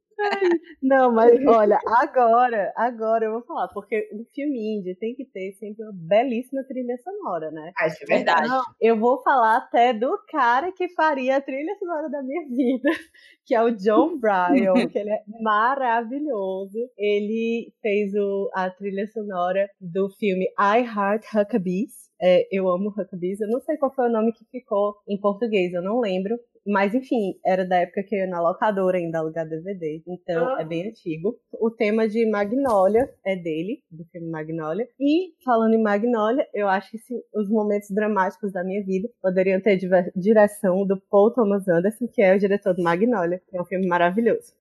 Não, 0.82 1.12
mas 1.12 1.32
olha, 1.46 1.78
agora, 1.86 2.72
agora 2.76 3.24
eu 3.26 3.32
vou 3.32 3.42
falar, 3.42 3.68
porque 3.68 4.08
o 4.12 4.24
filme 4.34 4.76
indie 4.76 4.94
tem 4.94 5.14
que 5.14 5.24
ter 5.24 5.52
sempre 5.52 5.84
uma 5.84 5.92
belíssima 5.94 6.64
trilha 6.64 6.96
sonora, 6.98 7.50
né? 7.50 7.72
Ah, 7.78 7.86
isso 7.86 8.02
é 8.02 8.06
verdade. 8.06 8.46
Então, 8.46 8.62
eu 8.80 8.98
vou 8.98 9.22
falar 9.22 9.58
até 9.58 9.92
do 9.92 10.18
cara 10.28 10.72
que 10.72 10.88
faria 10.90 11.36
a 11.36 11.40
trilha 11.40 11.74
sonora 11.78 12.08
da 12.08 12.22
minha 12.22 12.46
vida, 12.48 12.90
que 13.46 13.54
é 13.54 13.62
o 13.62 13.70
John 13.70 14.18
Bryan, 14.18 14.88
que 14.88 14.98
ele 14.98 15.10
é 15.10 15.22
maravilhoso. 15.40 16.78
Ele 16.96 17.72
fez 17.80 18.14
o, 18.14 18.50
a 18.54 18.70
trilha 18.70 19.06
sonora 19.08 19.68
do 19.80 20.08
filme 20.10 20.46
I 20.58 20.80
Heart 20.84 21.24
Huckabees. 21.34 22.02
É, 22.20 22.46
eu 22.52 22.68
amo 22.68 22.90
Huckabees. 22.90 23.40
Eu 23.40 23.48
não 23.48 23.60
sei 23.60 23.76
qual 23.76 23.92
foi 23.92 24.06
o 24.06 24.12
nome 24.12 24.32
que 24.32 24.44
ficou 24.44 24.96
em 25.08 25.20
português, 25.20 25.72
eu 25.72 25.82
não 25.82 26.00
lembro. 26.00 26.38
Mas 26.66 26.94
enfim, 26.94 27.34
era 27.44 27.64
da 27.64 27.78
época 27.78 28.04
que 28.04 28.14
eu 28.14 28.20
ia 28.20 28.26
na 28.26 28.40
locadora 28.40 28.96
ainda 28.96 29.18
alugar 29.18 29.48
DVD, 29.48 30.02
então 30.06 30.54
ah. 30.54 30.60
é 30.60 30.64
bem 30.64 30.88
antigo. 30.88 31.36
O 31.60 31.70
tema 31.70 32.08
de 32.08 32.24
Magnolia 32.30 33.12
é 33.26 33.34
dele, 33.34 33.82
do 33.90 34.04
filme 34.06 34.30
Magnolia. 34.30 34.88
E 34.98 35.32
falando 35.44 35.74
em 35.74 35.82
Magnolia, 35.82 36.46
eu 36.54 36.68
acho 36.68 36.92
que 36.92 36.98
se, 36.98 37.14
os 37.34 37.48
momentos 37.48 37.90
dramáticos 37.90 38.52
da 38.52 38.62
minha 38.62 38.84
vida 38.84 39.08
poderiam 39.20 39.60
ter 39.60 39.78
direção 40.14 40.86
do 40.86 41.00
Paul 41.10 41.32
Thomas 41.32 41.66
Anderson, 41.68 42.06
que 42.06 42.22
é 42.22 42.34
o 42.34 42.38
diretor 42.38 42.74
do 42.74 42.82
Magnolia, 42.82 43.42
que 43.48 43.56
é 43.56 43.60
um 43.60 43.66
filme 43.66 43.86
maravilhoso. 43.88 44.52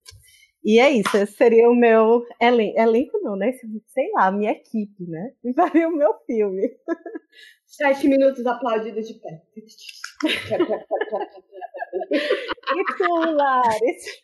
E 0.63 0.79
é 0.79 0.91
isso, 0.91 1.17
esse 1.17 1.33
seria 1.33 1.69
o 1.69 1.75
meu 1.75 2.23
elen 2.39 2.75
elenco, 2.77 3.19
não, 3.21 3.35
né? 3.35 3.51
Sei 3.87 4.11
lá, 4.13 4.31
minha 4.31 4.51
equipe, 4.51 5.07
né? 5.07 5.33
Faria 5.55 5.87
o 5.87 5.95
meu 5.95 6.13
filme. 6.25 6.69
Sete 7.65 8.07
minutos 8.07 8.45
aplaudidos 8.45 9.07
de 9.07 9.15
pé. 9.15 9.41
Titulares. 12.73 14.21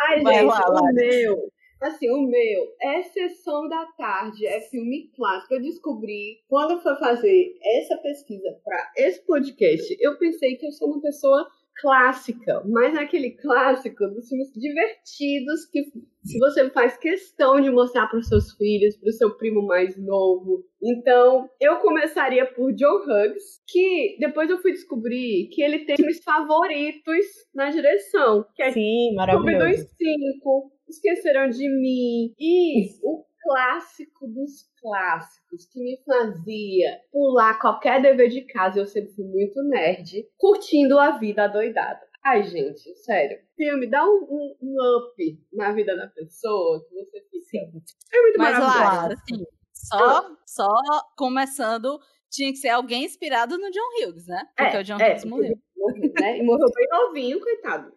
Ai, 0.00 0.16
gente, 0.18 0.50
o 0.50 0.92
meu. 0.94 1.52
Assim, 1.80 2.08
o 2.10 2.22
meu 2.22 2.76
é 2.80 3.02
Sessão 3.02 3.68
da 3.68 3.84
Tarde, 3.98 4.46
é 4.46 4.60
filme 4.60 5.10
clássico. 5.16 5.54
Eu 5.54 5.62
descobri, 5.62 6.40
quando 6.48 6.74
eu 6.74 6.80
fui 6.80 6.94
fazer 6.94 7.58
essa 7.60 7.96
pesquisa 7.96 8.56
para 8.64 8.92
esse 8.96 9.20
podcast, 9.26 9.96
eu 9.98 10.16
pensei 10.16 10.56
que 10.56 10.64
eu 10.64 10.70
sou 10.70 10.88
uma 10.88 11.00
pessoa 11.00 11.44
clássica, 11.76 12.62
mas 12.66 12.96
aquele 12.96 13.30
clássico 13.30 14.06
dos 14.08 14.28
filmes 14.28 14.52
divertidos 14.52 15.66
que 15.66 15.82
se 16.24 16.38
você 16.38 16.70
faz 16.70 16.96
questão 16.96 17.60
de 17.60 17.70
mostrar 17.70 18.06
para 18.06 18.18
os 18.18 18.28
seus 18.28 18.52
filhos, 18.52 18.96
para 18.96 19.08
o 19.08 19.12
seu 19.12 19.36
primo 19.36 19.66
mais 19.66 19.96
novo. 19.96 20.64
Então, 20.80 21.48
eu 21.60 21.76
começaria 21.76 22.46
por 22.46 22.70
Joe 22.78 23.02
Hughes, 23.02 23.60
que 23.66 24.16
depois 24.20 24.48
eu 24.48 24.58
fui 24.58 24.72
descobrir 24.72 25.48
que 25.52 25.62
ele 25.62 25.80
tem 25.84 25.96
filmes 25.96 26.22
favoritos 26.22 27.26
na 27.54 27.70
direção, 27.70 28.46
que 28.54 28.62
é 28.62 28.70
Sim, 28.72 29.14
maravilhoso. 29.14 29.82
Scooby-Doo 29.82 29.88
5, 30.30 30.72
Esqueceram 30.88 31.48
de 31.48 31.68
Mim 31.68 32.34
e 32.38 32.88
o 33.02 33.24
clássico 33.42 34.26
dos 34.28 34.70
clássicos 34.80 35.66
que 35.66 35.82
me 35.82 35.98
fazia 36.04 37.00
pular 37.10 37.58
qualquer 37.58 38.00
dever 38.00 38.28
de 38.28 38.42
casa, 38.42 38.78
eu 38.78 38.86
sempre 38.86 39.12
fui 39.14 39.24
muito 39.24 39.62
nerd, 39.64 40.26
curtindo 40.36 40.98
a 40.98 41.18
vida 41.18 41.44
adoidada. 41.44 42.00
Ai, 42.24 42.44
gente, 42.44 42.94
sério. 42.98 43.38
Filme 43.56 43.88
dá 43.88 44.04
um, 44.04 44.26
um, 44.30 44.56
um 44.62 44.96
up 44.96 45.46
na 45.52 45.72
vida 45.72 45.96
da 45.96 46.06
pessoa 46.06 46.84
que 46.88 46.94
você 46.94 47.20
fica. 47.30 47.42
Sim. 47.50 47.82
É 48.12 48.22
muito 48.22 48.38
Mas, 48.38 48.58
Lara, 48.58 49.14
assim, 49.14 49.44
só, 49.72 50.36
só 50.46 50.68
começando, 51.16 51.98
tinha 52.30 52.52
que 52.52 52.58
ser 52.58 52.68
alguém 52.68 53.04
inspirado 53.04 53.58
no 53.58 53.70
John 53.70 54.08
Hughes, 54.08 54.26
né? 54.26 54.46
Porque 54.56 54.76
é, 54.76 54.80
o 54.80 54.84
John 54.84 55.00
é, 55.00 55.10
Hughes 55.10 55.24
morreu. 55.24 55.58
morreu 55.76 56.12
né? 56.20 56.38
E 56.38 56.42
morreu 56.44 56.68
bem 56.72 56.88
novinho, 56.88 57.40
coitado. 57.40 57.92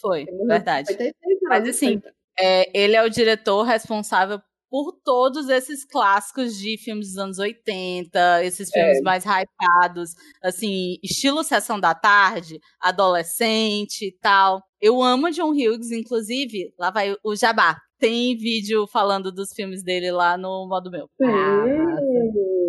Foi, 0.00 0.24
verdade. 0.46 0.96
Mas 1.42 1.68
assim, 1.68 2.00
é, 2.38 2.70
ele 2.74 2.96
é 2.96 3.02
o 3.02 3.10
diretor 3.10 3.62
responsável 3.62 4.40
por 4.70 4.92
todos 5.02 5.48
esses 5.48 5.84
clássicos 5.84 6.56
de 6.56 6.76
filmes 6.76 7.08
dos 7.08 7.18
anos 7.18 7.38
80, 7.38 8.44
esses 8.44 8.70
filmes 8.70 8.98
é. 8.98 9.02
mais 9.02 9.24
hypados, 9.24 10.10
assim, 10.42 10.96
estilo 11.02 11.42
Sessão 11.42 11.80
da 11.80 11.94
Tarde, 11.94 12.60
adolescente 12.80 14.06
e 14.06 14.12
tal. 14.20 14.62
Eu 14.80 15.02
amo 15.02 15.30
John 15.30 15.50
Hughes, 15.50 15.90
inclusive, 15.90 16.72
lá 16.78 16.90
vai 16.90 17.16
o 17.24 17.34
Jabá. 17.34 17.78
Tem 17.98 18.36
vídeo 18.36 18.86
falando 18.86 19.32
dos 19.32 19.52
filmes 19.52 19.82
dele 19.82 20.12
lá 20.12 20.36
no 20.36 20.68
modo 20.68 20.90
meu. 20.90 21.08
Ah, 21.20 21.64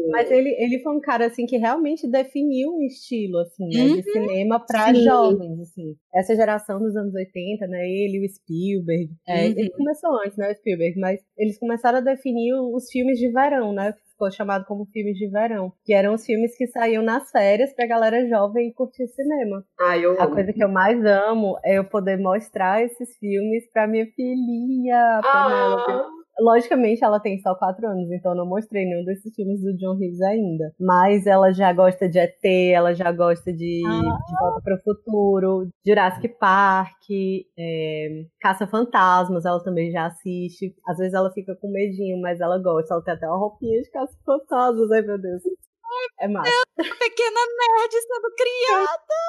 mas 0.10 0.30
ele, 0.32 0.50
ele 0.60 0.80
foi 0.82 0.96
um 0.96 1.00
cara, 1.00 1.28
assim, 1.28 1.46
que 1.46 1.58
realmente 1.58 2.10
definiu 2.10 2.70
um 2.72 2.82
estilo, 2.84 3.40
assim, 3.40 3.68
né, 3.68 3.82
uhum. 3.82 3.96
de 3.96 4.04
cinema 4.04 4.60
para 4.66 4.94
jovens, 4.94 5.60
assim. 5.62 5.96
Essa 6.14 6.36
geração 6.36 6.80
dos 6.80 6.96
anos 6.96 7.14
80, 7.14 7.68
né, 7.68 7.88
ele 7.88 8.18
e 8.18 8.26
o 8.26 8.30
Spielberg. 8.30 9.10
É, 9.28 9.46
uhum. 9.46 9.54
Ele 9.58 9.70
começou 9.72 10.16
antes, 10.24 10.38
né, 10.38 10.52
o 10.52 10.56
Spielberg, 10.56 11.00
mas 11.00 11.20
eles 11.38 11.58
começaram 11.58 12.00
a 12.00 12.02
definir 12.02 12.54
os 12.54 12.90
filmes 12.92 13.18
de 13.18 13.32
verão, 13.32 13.74
né, 13.74 13.94
ficou 14.20 14.30
chamado 14.30 14.66
como 14.66 14.86
filmes 14.88 15.18
de 15.18 15.30
verão, 15.30 15.72
que 15.86 15.94
eram 15.94 16.14
os 16.14 16.26
filmes 16.26 16.56
que 16.58 16.68
saíam 16.68 17.02
nas 17.02 17.32
férias 17.32 17.74
pra 17.74 17.88
galera 17.88 18.28
jovem 18.28 18.74
curtir 18.74 19.08
cinema. 19.08 19.64
Ah, 19.80 19.98
eu 19.98 20.22
A 20.22 20.28
coisa 20.28 20.52
que 20.52 20.64
eu 20.64 20.68
mais 20.68 21.04
amo 21.06 21.58
é 21.64 21.78
eu 21.78 21.86
poder 21.86 22.18
mostrar 22.18 22.84
esses 22.84 23.18
filmes 23.18 23.72
pra 23.72 23.88
minha 23.88 24.06
filhinha, 24.08 25.20
pra 25.22 25.32
ah 25.32 26.19
logicamente 26.40 27.04
ela 27.04 27.20
tem 27.20 27.40
só 27.40 27.56
quatro 27.56 27.88
anos, 27.88 28.10
então 28.12 28.36
não 28.36 28.46
mostrei 28.46 28.86
nenhum 28.86 29.04
desses 29.04 29.34
filmes 29.36 29.62
do 29.62 29.76
John 29.78 29.96
Hughes 29.96 30.22
ainda. 30.22 30.74
Mas 30.80 31.26
ela 31.26 31.52
já 31.52 31.72
gosta 31.74 32.08
de 32.08 32.20
ET, 32.20 32.44
ela 32.74 32.94
já 32.94 33.12
gosta 33.12 33.52
de, 33.52 33.82
ah. 33.86 34.00
de 34.00 34.40
Volta 34.40 34.62
para 34.64 34.76
o 34.76 34.82
Futuro, 34.82 35.70
Jurassic 35.86 36.30
Park, 36.40 37.10
é, 37.58 38.26
Caça 38.40 38.68
Fantasmas, 38.68 39.46
ela 39.46 39.64
também 39.64 39.92
já 39.92 40.08
assiste. 40.08 40.74
Às 40.88 40.98
vezes 40.98 41.14
ela 41.14 41.32
fica 41.32 41.56
com 41.56 41.72
medinho, 41.72 42.20
mas 42.22 42.40
ela 42.40 42.58
gosta. 42.58 42.94
Ela 42.94 43.04
tem 43.04 43.14
até 43.14 43.28
uma 43.28 43.38
roupinha 43.38 43.82
de 43.82 43.92
Caça 43.92 44.18
Fantasmas, 44.26 44.92
ai 44.92 45.02
meu 45.02 45.20
Deus. 45.20 45.42
É 46.20 46.28
massa. 46.28 46.52
pequena 46.76 47.42
nerd 47.60 47.92
sendo 47.92 48.34
criada! 48.38 49.20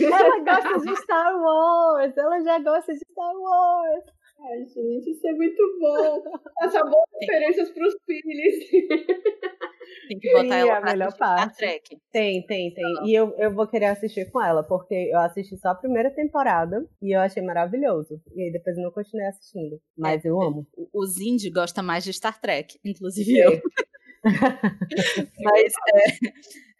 Ela 0.00 0.38
gosta 0.40 0.80
de 0.80 0.96
Star 0.96 1.34
Wars, 1.36 2.16
ela 2.16 2.40
já 2.40 2.58
gosta 2.58 2.92
de 2.92 2.98
Star 2.98 3.34
Wars. 3.34 4.04
Ai, 4.44 4.66
gente, 4.66 5.10
isso 5.10 5.26
é 5.26 5.32
muito 5.32 5.78
bom. 5.78 6.22
Passar 6.58 6.82
boas 6.82 7.08
referências 7.20 7.70
para 7.70 7.86
os 7.86 7.94
filhos. 8.04 8.70
Tem 10.08 10.18
que 10.18 10.32
botar 10.32 10.56
ela 10.56 10.80
pra 10.80 10.90
a 10.90 10.92
melhor 10.92 11.16
parte. 11.16 11.56
Trek. 11.58 11.96
Tem, 12.10 12.44
tem, 12.46 12.74
tem. 12.74 12.84
E 13.04 13.14
eu, 13.14 13.32
eu 13.38 13.54
vou 13.54 13.68
querer 13.68 13.86
assistir 13.86 14.30
com 14.30 14.42
ela, 14.42 14.62
porque 14.62 14.94
eu 14.94 15.18
assisti 15.20 15.56
só 15.58 15.68
a 15.68 15.74
primeira 15.74 16.10
temporada 16.10 16.84
e 17.00 17.14
eu 17.14 17.20
achei 17.20 17.42
maravilhoso. 17.42 18.20
E 18.34 18.42
aí 18.42 18.52
depois 18.52 18.76
eu 18.76 18.82
não 18.82 18.90
continuei 18.90 19.28
assistindo. 19.28 19.80
Mas 19.96 20.24
é, 20.24 20.28
eu 20.28 20.40
amo. 20.40 20.66
Os 20.92 21.20
indie 21.20 21.50
gostam 21.50 21.84
mais 21.84 22.04
de 22.04 22.12
Star 22.12 22.40
Trek, 22.40 22.78
inclusive 22.84 23.38
é. 23.38 23.46
eu. 23.46 23.62
Mas 25.42 25.72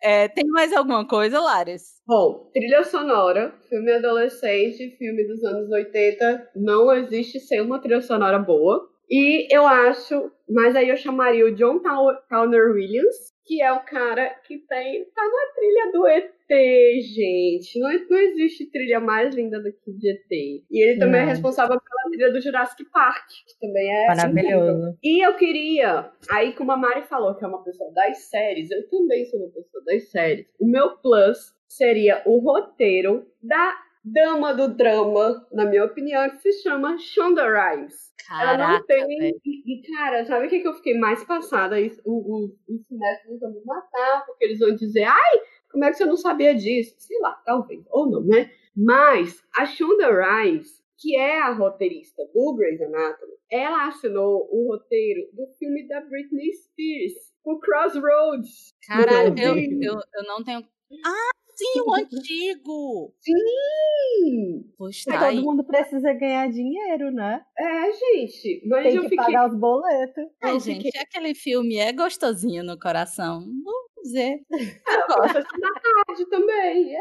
é, 0.03 0.25
é, 0.25 0.29
tem 0.29 0.45
mais 0.47 0.73
alguma 0.73 1.07
coisa, 1.07 1.41
Lares? 1.41 2.01
Bom, 2.07 2.51
trilha 2.53 2.85
sonora, 2.85 3.55
filme 3.69 3.93
adolescente, 3.93 4.97
filme 4.97 5.27
dos 5.27 5.43
anos 5.45 5.71
80, 5.71 6.51
não 6.57 6.93
existe 6.93 7.41
sem 7.41 7.61
uma 7.61 7.81
trilha 7.81 8.01
sonora 8.01 8.39
boa. 8.39 8.89
E 9.11 9.47
eu 9.55 9.67
acho, 9.67 10.31
mas 10.49 10.75
aí 10.75 10.89
eu 10.89 10.97
chamaria 10.97 11.47
o 11.47 11.55
John 11.55 11.81
Towner 11.81 12.73
Williams, 12.73 13.32
que 13.45 13.63
é 13.63 13.73
o 13.73 13.81
cara 13.81 14.31
que 14.47 14.59
tem 14.59 15.05
tá 15.07 15.23
na 15.23 15.55
trilha 15.55 15.93
do 15.93 16.07
ET, 16.07 17.03
gente. 17.03 17.79
Não, 17.79 17.91
não 18.09 18.19
existe 18.19 18.71
trilha 18.71 19.01
mais 19.01 19.35
linda 19.35 19.61
do 19.61 19.73
que 19.73 19.93
de 19.93 20.11
ET. 20.11 20.31
E 20.71 20.83
ele 20.83 20.99
também 20.99 21.21
é 21.21 21.25
não. 21.25 21.31
é 21.31 21.33
responsável 21.33 21.81
pela 21.81 22.11
trilha 22.11 22.33
do 22.33 22.41
Jurassic 22.41 22.85
Park, 22.91 23.29
que 23.47 23.59
também 23.61 23.91
é 23.91 24.07
maravilhoso. 24.07 24.99
E 25.03 25.25
eu 25.25 25.35
queria, 25.37 26.11
aí 26.31 26.53
como 26.55 26.73
a 26.73 26.77
Mari 26.77 27.03
falou 27.03 27.35
que 27.35 27.45
é 27.45 27.49
uma 27.49 27.65
pessoa 27.65 27.93
das 27.93 28.29
séries, 28.29 28.71
eu 28.71 28.89
também 28.89 29.25
sou 29.27 29.41
uma 29.41 29.51
pessoa 29.51 29.83
das 29.85 30.11
séries. 30.11 30.47
O 30.61 30.67
meu 30.67 30.97
plus 30.99 31.39
seria 31.69 32.23
o 32.27 32.39
roteiro 32.39 33.27
da 33.43 33.75
dama 34.05 34.53
do 34.53 34.69
drama, 34.69 35.47
na 35.53 35.65
minha 35.65 35.85
opinião, 35.85 36.29
que 36.31 36.39
se 36.39 36.63
chama 36.63 36.99
Shonda 36.99 37.45
Rhimes. 37.45 38.13
Caraca, 38.27 38.63
ela 38.63 38.73
não 38.73 38.87
tem. 38.87 39.41
E, 39.45 39.83
cara, 39.95 40.25
sabe 40.25 40.47
o 40.47 40.51
que, 40.51 40.61
que 40.61 40.69
eu 40.69 40.75
fiquei 40.75 40.99
mais 40.99 41.25
passada? 41.25 41.77
Os, 41.81 42.01
os, 42.05 42.51
os 42.69 42.87
cinéfilos 42.87 43.41
vão 43.41 43.53
me 43.53 43.65
matar, 43.65 44.25
porque 44.27 44.45
eles 44.45 44.59
vão 44.59 44.75
dizer, 44.75 45.05
ai, 45.05 45.41
como 45.71 45.85
é 45.85 45.91
que 45.91 45.97
você 45.97 46.05
não 46.05 46.17
sabia 46.17 46.55
disso? 46.55 46.95
Sei 46.99 47.19
lá, 47.21 47.33
talvez, 47.45 47.85
ou 47.91 48.11
não, 48.11 48.23
né? 48.23 48.51
Mas 48.77 49.43
a 49.57 49.67
Shonda 49.67 50.09
Rhimes, 50.09 50.83
que 50.99 51.17
é 51.17 51.41
a 51.41 51.53
roteirista 51.53 52.23
do 52.33 52.55
Grey's 52.55 52.81
Anatomy, 52.81 53.33
ela 53.51 53.89
assinou 53.89 54.49
o 54.51 54.69
roteiro 54.69 55.29
do 55.33 55.47
filme 55.59 55.87
da 55.89 56.01
Britney 56.01 56.53
Spears, 56.55 57.33
o 57.45 57.59
Crossroads. 57.59 58.73
Caralho, 58.87 59.35
eu, 59.39 59.57
eu, 59.57 60.01
eu 60.15 60.25
não 60.27 60.43
tenho. 60.45 60.61
Ah, 61.05 61.32
Sim, 61.63 61.81
o 61.87 61.95
antigo! 61.95 63.15
Sim! 63.21 64.65
Pois 64.77 65.05
tá 65.05 65.31
todo 65.31 65.43
mundo 65.43 65.65
precisa 65.65 66.13
ganhar 66.13 66.51
dinheiro, 66.51 67.11
né? 67.13 67.45
É, 67.59 67.93
gente. 67.93 68.63
Mas 68.67 68.83
Tem 68.85 68.97
eu 68.97 69.03
que 69.03 69.09
fiquei... 69.11 69.25
pagar 69.25 69.49
os 69.49 69.59
boletos. 69.59 70.25
Ai, 70.43 70.61
gente, 70.61 70.85
fiquei... 70.85 71.01
aquele 71.01 71.35
filme 71.35 71.77
é 71.77 71.93
gostosinho 71.93 72.65
no 72.65 72.79
coração. 72.79 73.41
Vou 73.65 74.03
dizer. 74.03 74.41
É, 74.53 74.95
eu 74.95 75.07
gosto 75.17 75.35
da 75.35 75.71
tarde 76.07 76.29
também. 76.29 76.95
É 76.95 77.01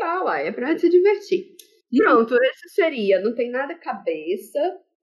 legal, 0.00 0.28
ai, 0.28 0.48
é 0.48 0.52
pra 0.52 0.76
se 0.78 0.88
divertir. 0.88 1.56
Pronto, 1.96 2.34
esse 2.42 2.68
seria. 2.68 3.20
Não 3.20 3.34
tem 3.34 3.50
nada 3.50 3.74
cabeça 3.74 4.58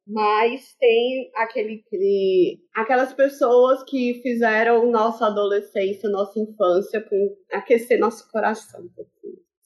mas 0.07 0.73
tem 0.79 1.29
aquele, 1.35 1.83
aquele, 1.85 2.59
aquelas 2.73 3.13
pessoas 3.13 3.83
que 3.83 4.21
fizeram 4.23 4.89
nossa 4.89 5.27
adolescência, 5.27 6.09
nossa 6.09 6.39
infância, 6.39 7.01
com 7.01 7.35
aquecer 7.51 7.99
nosso 7.99 8.29
coração. 8.31 8.89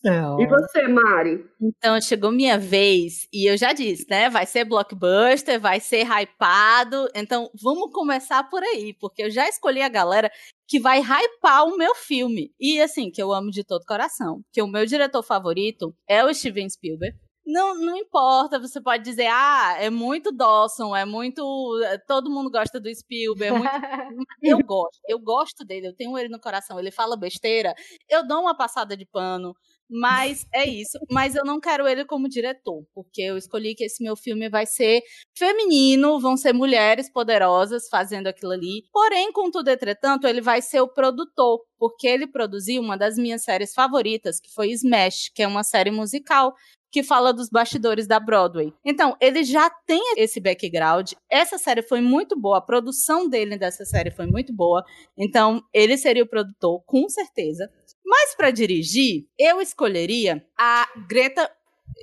É, 0.03 0.17
e 0.41 0.48
você, 0.48 0.88
Mari? 0.88 1.45
Então, 1.62 2.01
chegou 2.01 2.31
minha 2.31 2.57
vez, 2.57 3.27
e 3.31 3.45
eu 3.48 3.55
já 3.55 3.71
disse, 3.71 4.07
né? 4.10 4.31
Vai 4.31 4.48
ser 4.48 4.65
blockbuster, 4.65 5.60
vai 5.60 5.79
ser 5.79 6.07
hypado. 6.07 7.07
Então, 7.15 7.51
vamos 7.62 7.91
começar 7.91 8.50
por 8.50 8.63
aí, 8.63 8.95
porque 9.00 9.21
eu 9.21 9.29
já 9.29 9.48
escolhi 9.48 9.81
a 9.81 9.89
galera 9.89 10.31
que 10.67 10.79
vai 10.79 11.01
hypar 11.01 11.65
o 11.65 11.77
meu 11.77 11.93
filme. 11.93 12.51
E 12.60 12.81
assim, 12.81 13.12
que 13.12 13.21
eu 13.21 13.31
amo 13.31 13.51
de 13.51 13.63
todo 13.63 13.86
coração. 13.86 14.41
Que 14.51 14.62
o 14.63 14.67
meu 14.67 14.88
diretor 14.88 15.21
favorito 15.21 15.93
é 16.10 16.25
o 16.25 16.33
Steven 16.33 16.67
Spielberg. 16.67 17.15
Não, 17.51 17.75
não 17.75 17.98
importa, 17.98 18.58
você 18.58 18.79
pode 18.79 19.03
dizer, 19.03 19.27
ah, 19.29 19.75
é 19.77 19.89
muito 19.89 20.31
Dawson, 20.31 20.96
é 20.96 21.03
muito. 21.03 21.43
Eh, 21.84 21.98
todo 22.08 22.31
mundo 22.31 22.50
gosta 22.50 22.79
do 22.79 22.93
Spielberg. 22.93 23.53
É 23.53 23.60
muito... 23.60 24.25
eu 24.41 24.60
gosto, 24.65 25.00
eu 25.05 25.20
gosto 25.20 25.65
dele, 25.65 25.88
eu 25.88 25.96
tenho 25.96 26.17
ele 26.17 26.29
no 26.29 26.39
coração. 26.39 26.79
Ele 26.79 26.91
fala 26.91 27.17
besteira, 27.17 27.74
eu 28.10 28.25
dou 28.25 28.39
uma 28.39 28.55
passada 28.55 28.96
de 28.96 29.05
pano, 29.05 29.53
mas 29.89 30.46
é 30.55 30.65
isso. 30.65 30.98
Mas 31.12 31.36
eu 31.36 31.43
não 31.43 31.60
quero 31.60 31.86
ele 31.86 32.05
como 32.05 32.29
diretor, 32.29 32.86
porque 32.93 33.22
eu 33.22 33.38
escolhi 33.38 33.75
que 33.75 33.84
esse 33.84 34.01
meu 34.01 34.15
filme 34.15 34.48
vai 34.50 34.65
ser 34.65 35.01
feminino, 35.38 36.22
vão 36.22 36.38
ser 36.38 36.53
mulheres 36.53 37.12
poderosas 37.12 37.89
fazendo 37.89 38.27
aquilo 38.27 38.53
ali. 38.53 38.84
Porém, 38.93 39.30
contudo, 39.34 39.69
entretanto, 39.69 40.26
ele 40.26 40.39
vai 40.39 40.62
ser 40.62 40.80
o 40.80 40.88
produtor, 40.88 41.60
porque 41.78 42.08
ele 42.08 42.28
produziu 42.28 42.82
uma 42.82 42.97
das 42.97 43.17
minhas 43.17 43.43
séries 43.43 43.73
favoritas, 43.73 44.39
que 44.39 44.54
foi 44.54 44.71
Smash, 44.71 45.30
que 45.36 45.43
é 45.43 45.47
uma 45.47 45.65
série 45.65 45.91
musical 45.91 46.54
que 46.91 47.01
fala 47.01 47.32
dos 47.32 47.49
bastidores 47.49 48.06
da 48.06 48.19
Broadway. 48.19 48.73
Então, 48.84 49.15
ele 49.21 49.43
já 49.43 49.69
tem 49.69 50.01
esse 50.17 50.39
background. 50.39 51.13
Essa 51.30 51.58
série 51.58 51.82
foi 51.82 52.01
muito 52.01 52.39
boa, 52.39 52.58
a 52.58 52.62
produção 52.62 53.30
dele 53.30 53.58
dessa 53.58 53.86
série 53.86 54.12
foi 54.12 54.25
muito 54.25 54.54
boa. 54.54 54.84
Então, 55.17 55.63
ele 55.73 55.97
seria 55.97 56.23
o 56.23 56.27
produtor, 56.27 56.84
com 56.86 57.08
certeza. 57.08 57.71
Mas 58.06 58.36
para 58.36 58.51
dirigir, 58.51 59.25
eu 59.39 59.62
escolheria 59.62 60.45
a 60.58 60.88
Greta 61.08 61.49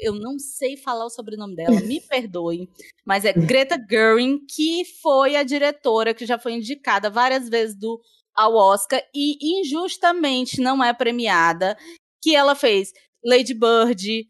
eu 0.00 0.14
não 0.14 0.38
sei 0.38 0.76
falar 0.76 1.06
o 1.06 1.10
sobrenome 1.10 1.56
dela, 1.56 1.80
me 1.80 2.00
perdoe, 2.06 2.68
mas 3.04 3.24
é 3.24 3.32
Greta 3.32 3.76
Gerwig, 3.90 4.44
que 4.46 4.84
foi 5.02 5.34
a 5.34 5.42
diretora 5.42 6.14
que 6.14 6.26
já 6.26 6.38
foi 6.38 6.52
indicada 6.52 7.10
várias 7.10 7.48
vezes 7.48 7.74
do 7.76 8.00
ao 8.34 8.54
Oscar 8.54 9.02
e 9.12 9.60
injustamente 9.60 10.60
não 10.60 10.84
é 10.84 10.94
premiada, 10.94 11.76
que 12.22 12.36
ela 12.36 12.54
fez 12.54 12.92
Lady 13.24 13.52
Bird, 13.52 14.28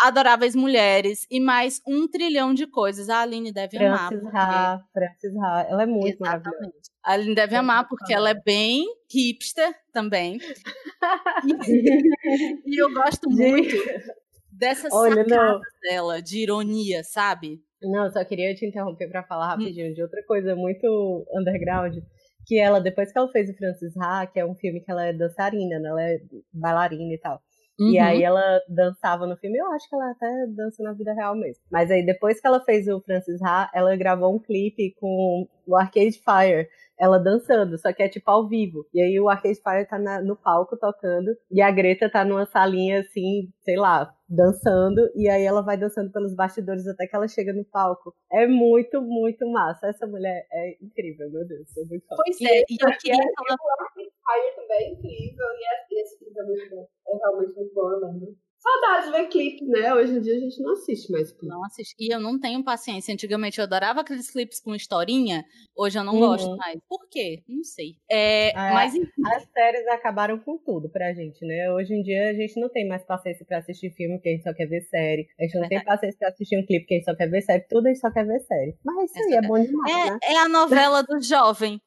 Adoráveis 0.00 0.54
Mulheres 0.54 1.26
e 1.30 1.40
mais 1.40 1.80
um 1.86 2.08
trilhão 2.08 2.52
de 2.52 2.66
coisas. 2.66 3.08
A 3.08 3.20
Aline 3.20 3.52
deve 3.52 3.76
Francis 3.76 4.18
amar. 4.18 4.20
Porque... 4.20 4.36
Ha, 4.36 4.84
Francis 4.92 5.36
Ha, 5.36 5.66
ela 5.68 5.82
é 5.82 5.86
muito 5.86 6.22
Exatamente. 6.22 6.44
maravilhosa. 6.44 6.90
A 7.02 7.12
Aline 7.12 7.34
deve 7.34 7.56
amar 7.56 7.88
porque 7.88 8.12
ela 8.12 8.30
é 8.30 8.34
bem 8.34 8.84
hipster 9.10 9.74
também. 9.92 10.38
e, 12.66 12.82
eu 12.82 12.92
gosto 12.92 13.30
muito 13.30 13.76
dessas 14.50 14.92
Olha, 14.92 15.24
sacadas 15.24 15.36
não. 15.36 15.60
dela, 15.82 16.22
de 16.22 16.38
ironia, 16.38 17.02
sabe? 17.04 17.60
Não, 17.82 18.10
só 18.10 18.24
queria 18.24 18.54
te 18.54 18.66
interromper 18.66 19.08
para 19.08 19.22
falar 19.24 19.48
rapidinho 19.48 19.90
hum. 19.90 19.94
de 19.94 20.02
outra 20.02 20.22
coisa 20.26 20.56
muito 20.56 21.26
underground 21.34 21.94
que 22.46 22.58
ela, 22.58 22.80
depois 22.80 23.12
que 23.12 23.18
ela 23.18 23.30
fez 23.30 23.50
o 23.50 23.54
Francis 23.54 23.96
Ha, 23.96 24.26
que 24.26 24.38
é 24.38 24.44
um 24.44 24.54
filme 24.54 24.80
que 24.80 24.90
ela 24.90 25.06
é 25.06 25.12
dançarina, 25.12 25.78
né? 25.78 25.88
ela 25.88 26.02
é 26.02 26.18
bailarina 26.52 27.14
e 27.14 27.18
tal. 27.18 27.40
Uhum. 27.78 27.90
E 27.90 27.98
aí 27.98 28.22
ela 28.22 28.60
dançava 28.68 29.26
no 29.26 29.36
filme, 29.36 29.58
eu 29.58 29.66
acho 29.72 29.88
que 29.88 29.94
ela 29.94 30.10
até 30.10 30.46
dança 30.48 30.82
na 30.82 30.92
vida 30.92 31.12
real 31.12 31.34
mesmo. 31.34 31.62
Mas 31.70 31.90
aí 31.90 32.04
depois 32.04 32.40
que 32.40 32.46
ela 32.46 32.60
fez 32.64 32.86
o 32.88 33.00
Francis 33.00 33.42
Ha, 33.42 33.70
ela 33.74 33.96
gravou 33.96 34.34
um 34.34 34.38
clipe 34.38 34.94
com 35.00 35.46
o 35.66 35.76
Arcade 35.76 36.20
Fire, 36.20 36.68
ela 36.98 37.18
dançando, 37.18 37.76
só 37.76 37.92
que 37.92 38.02
é 38.02 38.08
tipo 38.08 38.30
ao 38.30 38.48
vivo. 38.48 38.86
E 38.94 39.00
aí 39.00 39.18
o 39.18 39.28
Arcade 39.28 39.60
Fire 39.60 39.88
tá 39.88 39.98
na, 39.98 40.20
no 40.20 40.36
palco 40.36 40.76
tocando, 40.76 41.36
e 41.50 41.60
a 41.60 41.70
Greta 41.70 42.08
tá 42.08 42.24
numa 42.24 42.46
salinha 42.46 43.00
assim, 43.00 43.48
sei 43.64 43.76
lá, 43.76 44.14
dançando, 44.28 45.00
e 45.14 45.28
aí 45.28 45.42
ela 45.42 45.62
vai 45.62 45.76
dançando 45.76 46.12
pelos 46.12 46.34
bastidores 46.34 46.86
até 46.86 47.06
que 47.06 47.16
ela 47.16 47.26
chega 47.26 47.52
no 47.52 47.64
palco. 47.64 48.14
É 48.32 48.46
muito, 48.46 49.00
muito 49.02 49.46
massa. 49.50 49.88
Essa 49.88 50.06
mulher 50.06 50.46
é 50.52 50.76
incrível, 50.80 51.30
meu 51.30 51.46
Deus, 51.46 51.68
sou 51.72 51.84
muito 51.86 52.06
fã. 52.06 52.16
Pois 52.16 52.40
é, 52.40 52.60
e, 52.60 52.76
eu 52.80 52.98
queria 52.98 53.24
falar. 53.36 54.03
Fire 54.24 54.56
também 54.56 54.78
é 54.78 54.90
incrível, 54.92 55.46
e 55.52 56.00
esse 56.00 56.18
clipe 56.18 56.38
é 56.38 56.42
muito 56.44 56.70
bom. 56.70 56.88
É 57.08 57.16
realmente 57.16 57.54
muito 57.56 57.74
bom, 57.74 57.90
eu. 57.92 58.43
Saudades 58.64 59.10
de 59.10 59.12
ver 59.12 59.28
clipe, 59.28 59.66
né? 59.66 59.94
Hoje 59.94 60.12
em 60.14 60.20
dia 60.22 60.36
a 60.36 60.40
gente 60.40 60.62
não 60.62 60.72
assiste 60.72 61.12
mais 61.12 61.30
clipe. 61.30 61.46
Não 61.46 61.62
assiste. 61.66 61.94
E 62.00 62.10
eu 62.10 62.18
não 62.18 62.40
tenho 62.40 62.64
paciência. 62.64 63.12
Antigamente 63.12 63.58
eu 63.58 63.64
adorava 63.64 64.00
aqueles 64.00 64.30
clipes 64.30 64.58
com 64.58 64.74
historinha. 64.74 65.44
Hoje 65.76 65.98
eu 65.98 66.02
não 66.02 66.14
uhum. 66.14 66.20
gosto 66.20 66.56
mais. 66.56 66.80
Por 66.88 67.06
quê? 67.10 67.42
Não 67.46 67.62
sei. 67.62 67.96
É, 68.10 68.52
é, 68.52 68.54
mas 68.54 68.94
As 69.34 69.44
séries 69.52 69.86
acabaram 69.88 70.38
com 70.38 70.56
tudo 70.56 70.88
pra 70.88 71.12
gente, 71.12 71.44
né? 71.44 71.70
Hoje 71.72 71.92
em 71.92 72.02
dia 72.02 72.30
a 72.30 72.32
gente 72.32 72.58
não 72.58 72.70
tem 72.70 72.88
mais 72.88 73.04
paciência 73.04 73.44
pra 73.44 73.58
assistir 73.58 73.90
filme, 73.90 74.16
porque 74.16 74.30
a 74.30 74.32
gente 74.32 74.44
só 74.44 74.54
quer 74.54 74.66
ver 74.66 74.80
série. 74.80 75.28
A 75.38 75.42
gente 75.42 75.58
não 75.58 75.68
tem 75.68 75.84
paciência 75.84 76.18
pra 76.18 76.28
assistir 76.28 76.56
um 76.56 76.64
clipe, 76.64 76.84
porque 76.84 76.94
a 76.94 76.96
gente 76.96 77.04
só 77.04 77.14
quer 77.14 77.28
ver 77.28 77.42
série. 77.42 77.66
Tudo 77.68 77.84
a 77.86 77.90
gente 77.90 78.00
só 78.00 78.10
quer 78.10 78.24
ver 78.24 78.40
série. 78.40 78.78
Mas 78.82 79.10
isso 79.10 79.24
aí 79.24 79.34
é 79.34 79.42
bom 79.42 79.62
demais, 79.62 79.92
é, 79.92 80.10
né? 80.10 80.18
É 80.22 80.38
a 80.38 80.48
novela 80.48 81.02
do 81.02 81.20
jovem. 81.20 81.78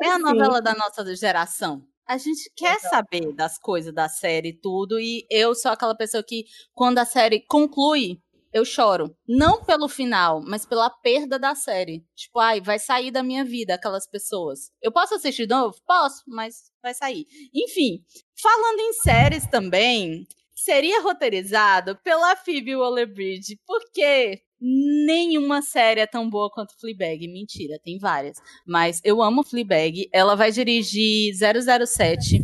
É 0.00 0.10
a 0.10 0.18
novela 0.20 0.62
da 0.62 0.74
nossa 0.74 1.04
geração. 1.16 1.89
A 2.10 2.18
gente 2.18 2.50
quer 2.56 2.74
Exato. 2.74 2.96
saber 2.96 3.32
das 3.32 3.56
coisas 3.56 3.94
da 3.94 4.08
série 4.08 4.48
e 4.48 4.60
tudo, 4.60 4.98
e 4.98 5.24
eu 5.30 5.54
sou 5.54 5.70
aquela 5.70 5.94
pessoa 5.94 6.24
que, 6.24 6.44
quando 6.74 6.98
a 6.98 7.04
série 7.04 7.46
conclui, 7.46 8.20
eu 8.52 8.64
choro. 8.64 9.16
Não 9.28 9.62
pelo 9.62 9.88
final, 9.88 10.42
mas 10.44 10.66
pela 10.66 10.90
perda 10.90 11.38
da 11.38 11.54
série. 11.54 12.04
Tipo, 12.16 12.40
ai, 12.40 12.60
vai 12.60 12.80
sair 12.80 13.12
da 13.12 13.22
minha 13.22 13.44
vida 13.44 13.74
aquelas 13.74 14.08
pessoas. 14.08 14.72
Eu 14.82 14.90
posso 14.90 15.14
assistir 15.14 15.46
de 15.46 15.54
novo? 15.54 15.76
Posso, 15.86 16.24
mas 16.26 16.72
vai 16.82 16.92
sair. 16.94 17.28
Enfim, 17.54 18.04
falando 18.42 18.80
em 18.80 18.92
séries 18.94 19.46
também, 19.46 20.26
seria 20.52 21.02
roteirizado 21.02 21.96
pela 22.02 22.34
Phoebe 22.34 22.74
Waller-Bridge, 22.74 23.60
porque 23.64 24.42
nenhuma 24.60 25.62
série 25.62 26.00
é 26.00 26.06
tão 26.06 26.28
boa 26.28 26.50
quanto 26.50 26.78
Fleabag. 26.78 27.26
Mentira, 27.28 27.78
tem 27.82 27.98
várias. 27.98 28.38
Mas 28.66 29.00
eu 29.04 29.22
amo 29.22 29.42
Fleabag. 29.42 30.08
Ela 30.12 30.34
vai 30.34 30.52
dirigir 30.52 31.32
007, 31.34 32.42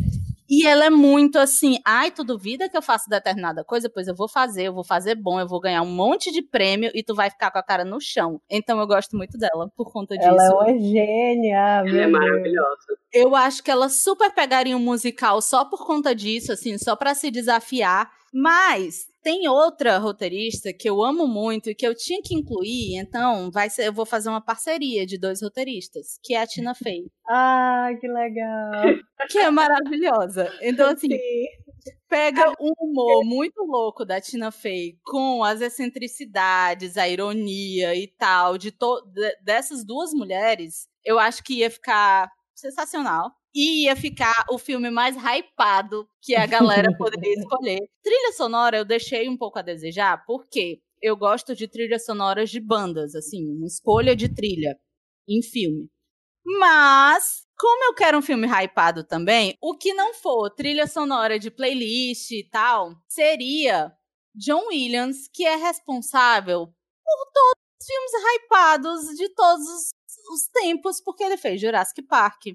E 0.48 0.64
ela 0.64 0.84
é 0.84 0.90
muito 0.90 1.38
assim, 1.38 1.78
ai, 1.84 2.10
tu 2.12 2.22
duvida 2.22 2.68
que 2.68 2.76
eu 2.76 2.82
faço 2.82 3.10
determinada 3.10 3.64
coisa? 3.64 3.90
Pois 3.92 4.06
eu 4.06 4.14
vou 4.14 4.28
fazer, 4.28 4.64
eu 4.64 4.72
vou 4.72 4.84
fazer 4.84 5.16
bom, 5.16 5.40
eu 5.40 5.48
vou 5.48 5.60
ganhar 5.60 5.82
um 5.82 5.90
monte 5.90 6.30
de 6.30 6.40
prêmio 6.40 6.90
e 6.94 7.02
tu 7.02 7.16
vai 7.16 7.28
ficar 7.28 7.50
com 7.50 7.58
a 7.58 7.62
cara 7.62 7.84
no 7.84 8.00
chão. 8.00 8.40
Então 8.48 8.78
eu 8.78 8.86
gosto 8.86 9.16
muito 9.16 9.36
dela 9.36 9.68
por 9.76 9.92
conta 9.92 10.16
disso. 10.16 10.28
Ela 10.28 10.46
é 10.46 10.50
uma 10.50 10.78
gênia. 10.78 11.84
Ela 11.84 12.00
é 12.00 12.06
maravilhosa. 12.06 12.96
Eu 13.12 13.34
acho 13.34 13.62
que 13.62 13.70
ela 13.70 13.88
super 13.88 14.30
pegaria 14.32 14.76
um 14.76 14.80
musical 14.80 15.42
só 15.42 15.64
por 15.64 15.84
conta 15.84 16.14
disso, 16.14 16.52
assim, 16.52 16.78
só 16.78 16.94
para 16.94 17.14
se 17.14 17.30
desafiar. 17.30 18.08
Mas 18.38 19.06
tem 19.22 19.48
outra 19.48 19.96
roteirista 19.96 20.70
que 20.70 20.86
eu 20.86 21.02
amo 21.02 21.26
muito 21.26 21.70
e 21.70 21.74
que 21.74 21.86
eu 21.86 21.94
tinha 21.94 22.20
que 22.22 22.34
incluir, 22.34 22.98
então 22.98 23.50
vai 23.50 23.70
ser, 23.70 23.86
eu 23.86 23.94
vou 23.94 24.04
fazer 24.04 24.28
uma 24.28 24.42
parceria 24.42 25.06
de 25.06 25.18
dois 25.18 25.40
roteiristas, 25.40 26.18
que 26.22 26.34
é 26.34 26.42
a 26.42 26.46
Tina 26.46 26.74
Fey. 26.74 27.06
Ah, 27.28 27.88
que 27.98 28.06
legal. 28.06 28.72
Que 29.30 29.38
é 29.38 29.50
maravilhosa. 29.50 30.52
Então, 30.60 30.90
assim, 30.90 31.08
Sim. 31.08 31.18
pega 32.08 32.52
um 32.60 32.72
humor 32.78 33.24
muito 33.24 33.64
louco 33.64 34.04
da 34.04 34.20
Tina 34.20 34.52
Fey 34.52 34.98
com 35.02 35.42
as 35.42 35.62
excentricidades, 35.62 36.98
a 36.98 37.08
ironia 37.08 37.96
e 37.96 38.06
tal, 38.06 38.58
de, 38.58 38.70
de 38.70 39.36
dessas 39.42 39.82
duas 39.84 40.12
mulheres, 40.12 40.86
eu 41.02 41.18
acho 41.18 41.42
que 41.42 41.54
ia 41.60 41.70
ficar 41.70 42.30
sensacional 42.54 43.32
e 43.56 43.84
ia 43.84 43.96
ficar 43.96 44.44
o 44.50 44.58
filme 44.58 44.90
mais 44.90 45.16
hypado 45.16 46.06
que 46.20 46.36
a 46.36 46.44
galera 46.44 46.94
poderia 46.98 47.32
escolher. 47.40 47.80
Trilha 48.02 48.32
sonora 48.34 48.76
eu 48.76 48.84
deixei 48.84 49.30
um 49.30 49.36
pouco 49.36 49.58
a 49.58 49.62
desejar, 49.62 50.22
porque 50.26 50.78
eu 51.00 51.16
gosto 51.16 51.56
de 51.56 51.66
trilhas 51.66 52.04
sonoras 52.04 52.50
de 52.50 52.60
bandas, 52.60 53.14
assim, 53.14 53.64
escolha 53.64 54.14
de 54.14 54.28
trilha 54.28 54.78
em 55.26 55.42
filme. 55.42 55.88
Mas, 56.44 57.46
como 57.58 57.84
eu 57.86 57.94
quero 57.94 58.18
um 58.18 58.22
filme 58.22 58.46
hypado 58.46 59.02
também, 59.02 59.56
o 59.58 59.74
que 59.74 59.94
não 59.94 60.12
for 60.12 60.50
trilha 60.50 60.86
sonora 60.86 61.38
de 61.38 61.50
playlist 61.50 62.30
e 62.32 62.44
tal, 62.44 62.94
seria 63.08 63.90
John 64.34 64.66
Williams, 64.68 65.28
que 65.32 65.46
é 65.46 65.56
responsável 65.56 66.66
por 66.66 67.32
todos 67.32 67.62
os 67.80 67.86
filmes 67.86 68.36
hypados 68.36 69.16
de 69.16 69.34
todos 69.34 69.66
os 70.30 70.46
tempos, 70.52 71.00
porque 71.00 71.24
ele 71.24 71.38
fez 71.38 71.58
Jurassic 71.58 72.02
Park, 72.02 72.48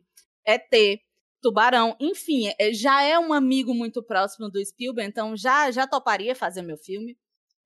ET, 0.46 1.02
Tubarão, 1.42 1.96
enfim, 2.00 2.54
é, 2.60 2.72
já 2.72 3.02
é 3.04 3.18
um 3.18 3.34
amigo 3.34 3.74
muito 3.74 4.04
próximo 4.04 4.50
do 4.50 4.64
Spielberg, 4.64 5.10
então 5.10 5.36
já 5.36 5.72
já 5.72 5.88
toparia 5.88 6.36
fazer 6.36 6.62
meu 6.62 6.78
filme. 6.78 7.18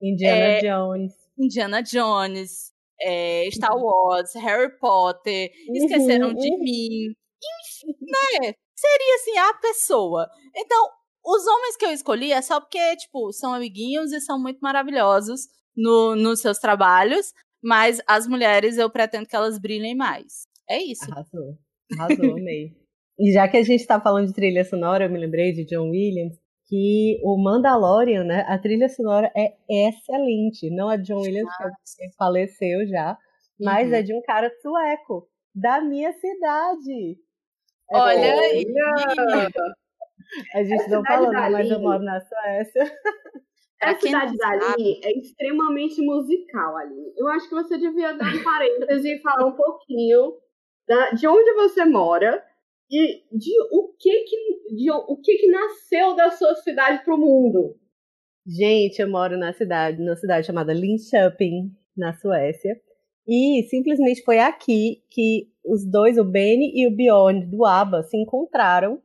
Indiana 0.01 0.37
é, 0.37 0.61
Jones. 0.61 1.13
Indiana 1.37 1.83
Jones, 1.83 2.71
é, 3.01 3.49
Star 3.51 3.75
uhum. 3.75 3.83
Wars, 3.83 4.33
Harry 4.35 4.77
Potter, 4.79 5.51
uhum, 5.67 5.75
Esqueceram 5.75 6.27
uhum. 6.29 6.35
de 6.35 6.57
Mim. 6.57 7.15
Enfim, 7.61 7.95
né? 8.01 8.53
Seria 8.75 9.15
assim 9.15 9.37
a 9.37 9.53
pessoa. 9.55 10.29
Então, 10.55 10.89
os 11.25 11.45
homens 11.45 11.75
que 11.75 11.85
eu 11.85 11.91
escolhi 11.91 12.31
é 12.31 12.41
só 12.41 12.59
porque, 12.61 12.95
tipo, 12.97 13.31
são 13.33 13.53
amiguinhos 13.53 14.11
e 14.11 14.21
são 14.21 14.39
muito 14.39 14.59
maravilhosos 14.59 15.47
no, 15.75 16.15
nos 16.15 16.39
seus 16.39 16.59
trabalhos, 16.59 17.33
mas 17.61 18.01
as 18.07 18.27
mulheres 18.27 18.77
eu 18.77 18.89
pretendo 18.89 19.27
que 19.27 19.35
elas 19.35 19.57
brilhem 19.57 19.95
mais. 19.95 20.47
É 20.69 20.81
isso. 20.81 21.11
Arrasou. 21.11 21.57
Arrasou, 21.93 22.31
amei. 22.37 22.71
E 23.17 23.31
já 23.31 23.47
que 23.47 23.57
a 23.57 23.63
gente 23.63 23.79
está 23.79 23.99
falando 23.99 24.27
de 24.27 24.33
trilha 24.33 24.63
sonora, 24.65 25.05
eu 25.05 25.09
me 25.09 25.19
lembrei 25.19 25.53
de 25.53 25.65
John 25.65 25.89
Williams, 25.89 26.37
que 26.67 27.19
o 27.23 27.41
Mandalorian, 27.41 28.23
né, 28.23 28.43
a 28.47 28.57
trilha 28.57 28.89
sonora 28.89 29.31
é 29.35 29.53
excelente. 29.69 30.69
Não 30.69 30.91
é 30.91 30.97
John 30.97 31.21
Williams, 31.21 31.49
ah, 31.61 31.69
que 31.69 32.15
faleceu 32.17 32.85
já, 32.87 33.17
mas 33.59 33.89
uhum. 33.89 33.95
é 33.95 34.01
de 34.01 34.13
um 34.13 34.21
cara 34.21 34.51
sueco, 34.61 35.27
da 35.53 35.79
minha 35.81 36.11
cidade. 36.11 37.17
É 37.91 37.97
Olha 37.97 38.33
aí! 38.41 38.65
A 40.53 40.63
gente 40.63 40.89
não 40.89 41.03
falou, 41.03 41.31
mas 41.31 41.69
eu 41.69 41.79
moro 41.79 42.03
na 42.03 42.19
Suécia. 42.19 42.83
A 43.81 43.93
cidade 43.99 44.35
da 44.37 44.49
Aline 44.49 44.99
é 45.03 45.19
extremamente 45.19 46.01
musical, 46.01 46.77
Aline. 46.77 47.13
Eu 47.17 47.27
acho 47.27 47.47
que 47.47 47.55
você 47.55 47.77
devia 47.77 48.13
dar 48.13 48.33
um 48.33 48.41
parêntese 48.43 49.07
e 49.07 49.21
falar 49.21 49.45
um 49.47 49.55
pouquinho 49.55 50.33
da, 50.87 51.11
de 51.11 51.27
onde 51.27 51.53
você 51.53 51.85
mora 51.85 52.43
e 52.89 53.23
de 53.31 53.51
o 53.71 53.93
que 53.99 54.23
que, 54.23 54.75
de, 54.75 54.91
o 54.91 55.17
que, 55.17 55.37
que 55.37 55.47
nasceu 55.47 56.15
da 56.15 56.31
sua 56.31 56.55
cidade 56.55 57.03
para 57.03 57.15
o 57.15 57.17
mundo. 57.17 57.75
Gente, 58.45 59.01
eu 59.01 59.09
moro 59.09 59.37
na 59.37 59.53
cidade, 59.53 59.99
numa 59.99 60.15
cidade 60.15 60.45
chamada 60.45 60.71
Linköping, 60.71 61.75
na 61.97 62.13
Suécia. 62.13 62.79
E 63.27 63.63
simplesmente 63.69 64.23
foi 64.23 64.37
aqui 64.37 65.03
que 65.09 65.51
os 65.65 65.83
dois, 65.89 66.17
o 66.19 66.23
Benny 66.23 66.71
e 66.75 66.87
o 66.87 66.95
Bjorn 66.95 67.43
do 67.47 67.65
ABBA, 67.65 68.03
se 68.03 68.15
encontraram, 68.15 69.01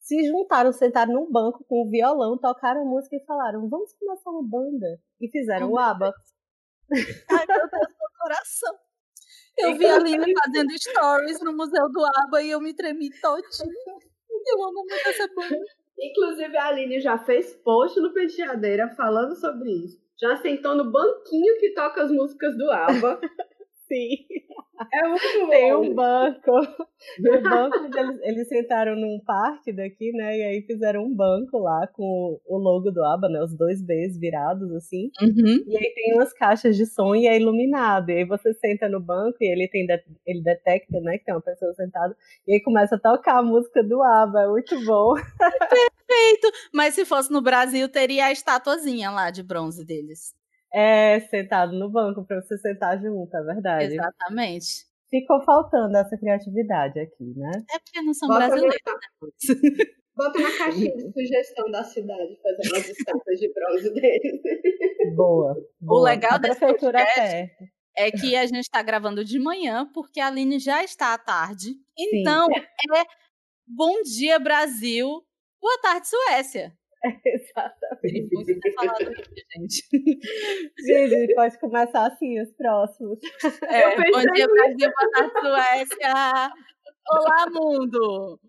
se 0.00 0.24
juntaram, 0.26 0.72
sentaram 0.72 1.12
num 1.12 1.30
banco 1.30 1.62
com 1.68 1.82
o 1.82 1.90
violão, 1.90 2.38
tocaram 2.38 2.86
música 2.86 3.16
e 3.16 3.24
falaram: 3.26 3.68
"Vamos 3.68 3.92
começar 3.92 4.30
uma 4.30 4.42
banda". 4.42 4.98
E 5.20 5.28
fizeram 5.28 5.66
Ai, 5.66 5.72
o 5.72 5.78
ABBA. 5.78 6.14
Ai, 7.30 7.46
meu 7.46 7.68
Deus, 7.68 7.70
meu 7.70 8.08
coração. 8.18 8.74
Eu 9.58 9.76
vi 9.76 9.86
a 9.86 9.96
Aline 9.96 10.32
fazendo 10.44 10.70
stories 10.78 11.40
no 11.42 11.52
Museu 11.52 11.88
do 11.90 12.04
ABBA 12.04 12.42
e 12.42 12.50
eu 12.50 12.60
me 12.60 12.74
tremi 12.74 13.10
todinha. 13.20 13.42
Eu 14.44 14.64
amo 14.64 14.84
muito 14.88 15.08
essa 15.08 15.28
banda. 15.36 15.56
Inclusive, 16.00 16.56
a 16.56 16.66
Aline 16.66 17.00
já 17.00 17.16
fez 17.16 17.54
post 17.62 18.00
no 18.00 18.12
Penteadeira 18.12 18.88
falando 18.96 19.36
sobre 19.36 19.70
isso. 19.70 20.02
Já 20.20 20.36
sentou 20.38 20.74
no 20.74 20.90
banquinho 20.90 21.58
que 21.60 21.74
toca 21.74 22.02
as 22.02 22.10
músicas 22.10 22.56
do 22.58 22.68
ABBA. 22.68 23.20
Sim. 23.86 24.16
É 24.92 25.06
muito 25.06 25.40
bom. 25.40 25.50
Tem 25.50 25.74
um 25.74 25.94
banco. 25.94 26.50
No 27.18 27.42
banco 27.42 27.76
eles, 27.98 28.20
eles 28.22 28.48
sentaram 28.48 28.94
num 28.94 29.18
parque 29.26 29.72
daqui, 29.72 30.12
né? 30.12 30.38
E 30.38 30.42
aí 30.44 30.62
fizeram 30.62 31.02
um 31.04 31.12
banco 31.12 31.58
lá 31.58 31.84
com 31.88 32.40
o 32.46 32.58
logo 32.58 32.92
do 32.92 33.04
ABBA, 33.04 33.28
né? 33.28 33.42
Os 33.42 33.56
dois 33.56 33.82
Bs 33.82 34.16
virados, 34.20 34.72
assim. 34.72 35.10
Uhum. 35.20 35.64
E 35.66 35.76
aí 35.76 35.92
tem 35.92 36.14
umas 36.14 36.32
caixas 36.32 36.76
de 36.76 36.86
som 36.86 37.12
e 37.12 37.26
é 37.26 37.36
iluminado. 37.36 38.10
E 38.10 38.18
aí 38.18 38.24
você 38.24 38.54
senta 38.54 38.88
no 38.88 39.00
banco 39.00 39.36
e 39.40 39.50
ele 39.50 39.66
tem 39.68 39.84
ele 40.24 40.42
detecta, 40.44 41.00
né? 41.00 41.18
Que 41.18 41.24
tem 41.24 41.34
uma 41.34 41.42
pessoa 41.42 41.74
sentada. 41.74 42.16
E 42.46 42.54
aí 42.54 42.62
começa 42.62 42.94
a 42.94 43.00
tocar 43.00 43.38
a 43.38 43.42
música 43.42 43.82
do 43.82 44.00
ABBA. 44.00 44.42
É 44.42 44.48
muito 44.48 44.84
bom. 44.84 45.14
Perfeito! 45.14 46.52
Mas 46.72 46.94
se 46.94 47.04
fosse 47.04 47.32
no 47.32 47.42
Brasil, 47.42 47.88
teria 47.88 48.26
a 48.26 48.32
estatuazinha 48.32 49.10
lá 49.10 49.30
de 49.30 49.42
bronze 49.42 49.84
deles. 49.84 50.32
É, 50.74 51.20
sentado 51.20 51.72
no 51.78 51.90
banco 51.90 52.24
para 52.24 52.40
você 52.40 52.56
sentar 52.58 53.00
junto, 53.00 53.36
é 53.36 53.42
verdade. 53.42 53.94
Exatamente. 53.94 54.86
Ficou 55.10 55.42
faltando 55.44 55.96
essa 55.96 56.16
criatividade 56.16 56.98
aqui, 56.98 57.34
né? 57.36 57.50
É 57.70 57.78
porque 57.78 58.00
não 58.00 58.14
são 58.14 58.28
Bota 58.28 58.46
brasileiros. 58.46 58.80
Né? 58.86 59.84
Bota 60.16 60.38
na 60.40 60.58
caixinha 60.58 60.94
de 60.94 61.12
sugestão 61.12 61.70
da 61.70 61.84
cidade 61.84 62.38
fazer 62.42 62.68
umas 62.68 62.88
estátuas 62.88 63.38
de 63.38 63.52
bronze 63.52 63.94
deles. 63.94 64.40
Boa, 65.14 65.54
boa. 65.80 66.00
O 66.00 66.04
legal 66.04 66.38
desse 66.38 66.60
podcast 66.60 67.20
é, 67.20 67.48
é 67.96 68.10
que 68.10 68.36
a 68.36 68.46
gente 68.46 68.60
está 68.60 68.82
gravando 68.82 69.24
de 69.24 69.38
manhã, 69.38 69.90
porque 69.92 70.20
a 70.20 70.28
Aline 70.28 70.58
já 70.58 70.84
está 70.84 71.14
à 71.14 71.18
tarde. 71.18 71.74
Então, 71.98 72.46
Sim. 72.46 72.60
é 72.96 73.04
Bom 73.66 74.02
Dia 74.02 74.38
Brasil, 74.38 75.08
boa 75.60 75.78
tarde 75.80 76.08
Suécia. 76.08 76.76
Exatamente. 77.26 78.30
gente. 79.56 79.82
Gente, 80.86 81.34
pode 81.34 81.58
começar 81.58 82.06
assim 82.06 82.40
os 82.40 82.52
próximos. 82.52 83.18
É, 83.68 83.96
bom 84.10 84.20
dia, 84.34 84.46
Brasil, 84.46 84.90
boa 84.90 85.10
tarde, 85.10 85.40
Suécia. 85.40 86.52
Olá, 87.10 87.46
mundo! 87.50 88.40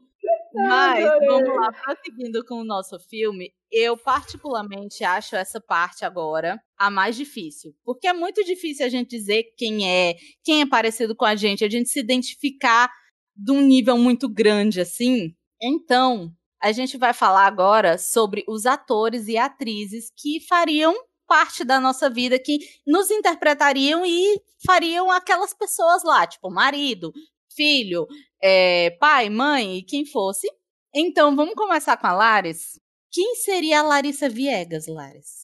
Mas, 0.54 1.04
vamos 1.26 1.56
lá, 1.56 1.74
prosseguindo 1.74 2.46
com 2.46 2.56
o 2.56 2.64
nosso 2.64 2.98
filme, 3.10 3.52
eu 3.72 3.98
particularmente 3.98 5.04
acho 5.04 5.36
essa 5.36 5.60
parte 5.60 6.06
agora 6.06 6.62
a 6.78 6.90
mais 6.90 7.16
difícil. 7.18 7.74
Porque 7.84 8.08
é 8.08 8.14
muito 8.14 8.44
difícil 8.44 8.86
a 8.86 8.90
gente 8.90 9.10
dizer 9.10 9.44
quem 9.58 9.90
é, 9.90 10.14
quem 10.44 10.62
é 10.62 10.66
parecido 10.66 11.16
com 11.16 11.26
a 11.26 11.36
gente, 11.36 11.66
a 11.66 11.70
gente 11.70 11.90
se 11.90 12.00
identificar 12.00 12.90
de 13.36 13.52
um 13.52 13.62
nível 13.62 13.98
muito 13.98 14.30
grande 14.30 14.80
assim. 14.80 15.36
Então, 15.62 16.32
a 16.64 16.72
gente 16.72 16.98
vai 16.98 17.14
falar 17.14 17.46
agora 17.46 17.98
sobre 17.98 18.46
os 18.48 18.66
atores 18.66 19.28
e 19.28 19.38
atrizes 19.38 20.10
que 20.16 20.40
fariam 20.48 20.96
parte 21.28 21.66
da 21.66 21.78
nossa 21.78 22.10
vida, 22.10 22.40
que 22.40 22.60
nos 22.88 23.12
interpretariam 23.12 24.06
e 24.06 24.42
fariam 24.66 25.12
aquelas 25.12 25.54
pessoas 25.54 26.04
lá, 26.06 26.26
tipo 26.26 26.50
marido, 26.50 27.12
filho, 27.54 28.08
é, 28.42 28.92
pai, 28.92 29.30
mãe 29.30 29.84
quem 29.86 30.06
fosse. 30.06 30.48
Então, 30.96 31.36
vamos 31.36 31.54
começar 31.54 31.98
com 31.98 32.08
a 32.08 32.14
Laris. 32.14 32.80
Quem 33.12 33.36
seria 33.36 33.82
a 33.82 33.84
Larissa 33.84 34.30
Viegas, 34.30 34.88
Laris? 34.88 35.44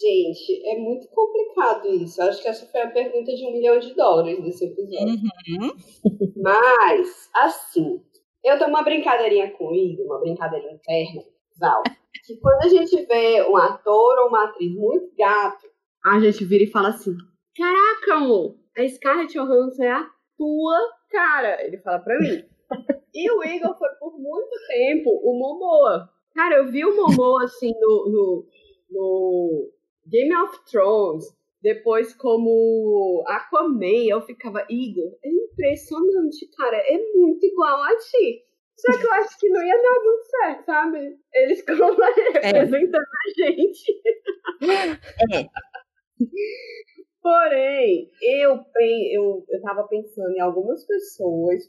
Gente, 0.00 0.68
é 0.68 0.76
muito 0.76 1.08
complicado 1.08 1.88
isso. 1.94 2.20
Acho 2.20 2.42
que 2.42 2.48
essa 2.48 2.66
foi 2.66 2.82
a 2.82 2.90
pergunta 2.90 3.34
de 3.34 3.46
um 3.46 3.52
milhão 3.52 3.78
de 3.78 3.94
dólares 3.94 4.44
desse 4.44 4.66
episódio. 4.66 5.14
Uhum. 5.14 5.72
Mas, 6.36 7.30
assim, 7.34 8.02
eu 8.44 8.58
dou 8.58 8.68
uma 8.68 8.82
brincadeirinha 8.82 9.50
com 9.52 9.68
o 9.68 9.74
Igor, 9.74 10.06
uma 10.06 10.20
brincadeira 10.20 10.70
interna, 10.70 11.22
Val, 11.58 11.82
que 12.24 12.36
quando 12.40 12.64
a 12.64 12.68
gente 12.68 13.04
vê 13.06 13.42
um 13.48 13.56
ator 13.56 14.18
ou 14.18 14.28
uma 14.28 14.44
atriz 14.44 14.72
muito 14.74 15.12
gato, 15.16 15.66
a 16.04 16.20
gente 16.20 16.44
vira 16.44 16.64
e 16.64 16.70
fala 16.70 16.88
assim: 16.88 17.16
Caraca, 17.56 18.14
amor, 18.14 18.56
a 18.76 18.88
Scarlett 18.88 19.32
Johansson 19.32 19.82
é 19.82 19.90
a 19.90 20.10
tua 20.36 20.78
cara. 21.10 21.64
Ele 21.64 21.78
fala 21.78 21.98
pra 21.98 22.18
mim. 22.18 22.44
E 23.14 23.30
o 23.32 23.42
Igor 23.42 23.76
foi 23.76 23.88
por 23.98 24.18
muito 24.18 24.54
tempo 24.68 25.10
o 25.10 25.38
Momoa. 25.38 26.08
Cara, 26.34 26.56
eu 26.56 26.70
vi 26.70 26.84
o 26.84 26.94
Momoa 26.94 27.44
assim 27.44 27.72
no, 27.80 28.08
no, 28.08 28.46
no 28.90 29.72
Game 30.06 30.34
of 30.36 30.64
Thrones, 30.70 31.26
depois 31.62 32.14
como 32.14 33.24
Aquaman, 33.26 34.06
eu 34.08 34.20
ficava, 34.22 34.64
Igor, 34.70 35.18
é 35.24 35.28
impressionante, 35.28 36.48
cara, 36.56 36.76
é 36.76 36.98
muito 37.14 37.44
igual 37.44 37.82
a 37.82 37.96
ti. 37.96 38.44
Só 38.76 38.96
que 38.96 39.04
eu 39.04 39.12
acho 39.14 39.38
que 39.40 39.48
não 39.48 39.60
ia 39.60 39.74
dar 39.74 40.04
muito 40.04 40.24
certo, 40.24 40.64
sabe? 40.64 41.18
Eles 41.34 41.62
como 41.64 41.96
representando 42.32 42.94
é. 42.94 43.44
a 43.44 43.44
gente. 43.44 44.02
É. 45.34 45.48
Porém, 47.20 48.08
eu, 48.22 48.64
eu, 49.12 49.44
eu 49.48 49.60
tava 49.62 49.86
pensando 49.88 50.30
em 50.30 50.40
algumas 50.40 50.86
pessoas 50.86 51.68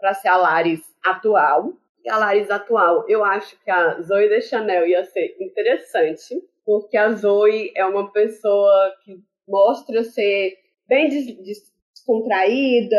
para 0.00 0.14
ser 0.14 0.28
a 0.28 0.36
Laris 0.36 0.82
atual. 1.04 1.72
E 2.04 2.08
a 2.08 2.16
Laris 2.16 2.48
atual, 2.48 3.04
eu 3.08 3.24
acho 3.24 3.60
que 3.64 3.70
a 3.70 4.00
Zoe 4.00 4.28
de 4.28 4.40
Chanel 4.40 4.86
ia 4.86 5.04
ser 5.04 5.36
interessante, 5.40 6.40
porque 6.66 6.96
a 6.96 7.12
Zoe 7.12 7.70
é 7.76 7.86
uma 7.86 8.12
pessoa 8.12 8.92
que 9.04 9.16
mostra 9.48 10.02
ser 10.02 10.52
bem 10.88 11.08
descontraída, 11.08 12.96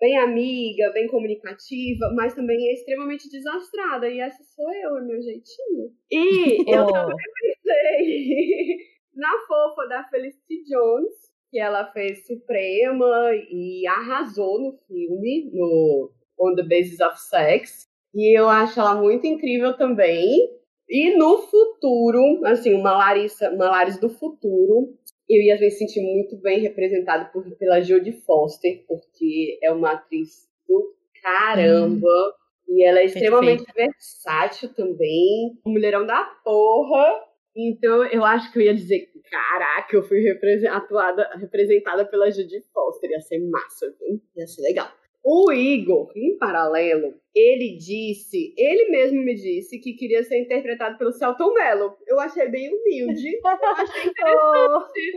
bem 0.00 0.18
amiga, 0.18 0.90
bem 0.92 1.06
comunicativa, 1.06 2.12
mas 2.16 2.34
também 2.34 2.68
é 2.68 2.74
extremamente 2.74 3.30
desastrada. 3.30 4.08
E 4.08 4.18
essa 4.18 4.42
sou 4.42 4.70
eu, 4.74 4.98
é 4.98 5.02
meu 5.02 5.22
jeitinho. 5.22 5.92
E 6.10 6.64
oh. 6.66 6.74
eu 6.74 6.86
também 6.86 7.16
pensei 7.40 8.76
na 9.14 9.32
fofa 9.46 9.86
da 9.88 10.04
Felicity 10.10 10.64
Jones, 10.64 11.14
que 11.50 11.60
ela 11.60 11.90
fez 11.92 12.26
Suprema 12.26 13.30
e 13.48 13.86
arrasou 13.86 14.60
no 14.60 14.76
filme, 14.88 15.48
no 15.52 16.10
On 16.40 16.56
the 16.56 16.64
Basis 16.64 16.98
of 16.98 17.18
Sex. 17.20 17.86
E 18.12 18.36
eu 18.36 18.48
acho 18.48 18.80
ela 18.80 18.96
muito 18.96 19.26
incrível 19.26 19.76
também. 19.76 20.56
E 20.88 21.16
no 21.16 21.38
futuro, 21.38 22.44
assim, 22.44 22.74
uma 22.74 22.92
Larissa, 22.92 23.50
uma 23.50 23.68
Larissa 23.68 24.00
do 24.00 24.08
futuro, 24.08 24.94
eu 25.28 25.42
ia 25.42 25.58
me 25.58 25.70
sentir 25.70 26.00
muito 26.00 26.36
bem 26.36 26.60
representada 26.60 27.24
por, 27.26 27.44
pela 27.56 27.80
Jodie 27.80 28.12
Foster, 28.12 28.84
porque 28.86 29.58
é 29.62 29.72
uma 29.72 29.92
atriz 29.92 30.48
do 30.68 30.94
caramba. 31.20 32.06
Hum, 32.06 32.46
e 32.68 32.84
ela 32.84 33.00
é 33.00 33.04
extremamente 33.04 33.64
perfeita. 33.64 33.92
versátil 33.92 34.74
também. 34.74 35.58
Mulherão 35.64 36.06
da 36.06 36.24
porra. 36.44 37.24
Então 37.56 38.04
eu 38.04 38.24
acho 38.24 38.52
que 38.52 38.58
eu 38.58 38.62
ia 38.62 38.74
dizer, 38.74 39.08
caraca, 39.30 39.96
eu 39.96 40.02
fui 40.02 40.22
atuada, 40.68 41.30
representada 41.36 42.04
pela 42.04 42.30
Judy 42.30 42.62
Foster, 42.72 43.10
ia 43.10 43.20
ser 43.20 43.38
massa, 43.48 43.86
viu? 43.98 44.20
ia 44.36 44.46
ser 44.46 44.62
legal. 44.62 44.88
O 45.28 45.52
Igor, 45.52 46.12
em 46.14 46.38
paralelo, 46.38 47.12
ele 47.34 47.76
disse, 47.76 48.54
ele 48.56 48.90
mesmo 48.90 49.20
me 49.24 49.34
disse 49.34 49.80
que 49.80 49.94
queria 49.94 50.22
ser 50.22 50.38
interpretado 50.38 50.96
pelo 50.96 51.10
Celton 51.10 51.52
Mello. 51.52 51.96
Eu 52.06 52.20
achei 52.20 52.48
bem 52.48 52.72
humilde, 52.72 53.34
eu 53.34 53.50
achei 53.50 54.06
interessante. 54.06 55.12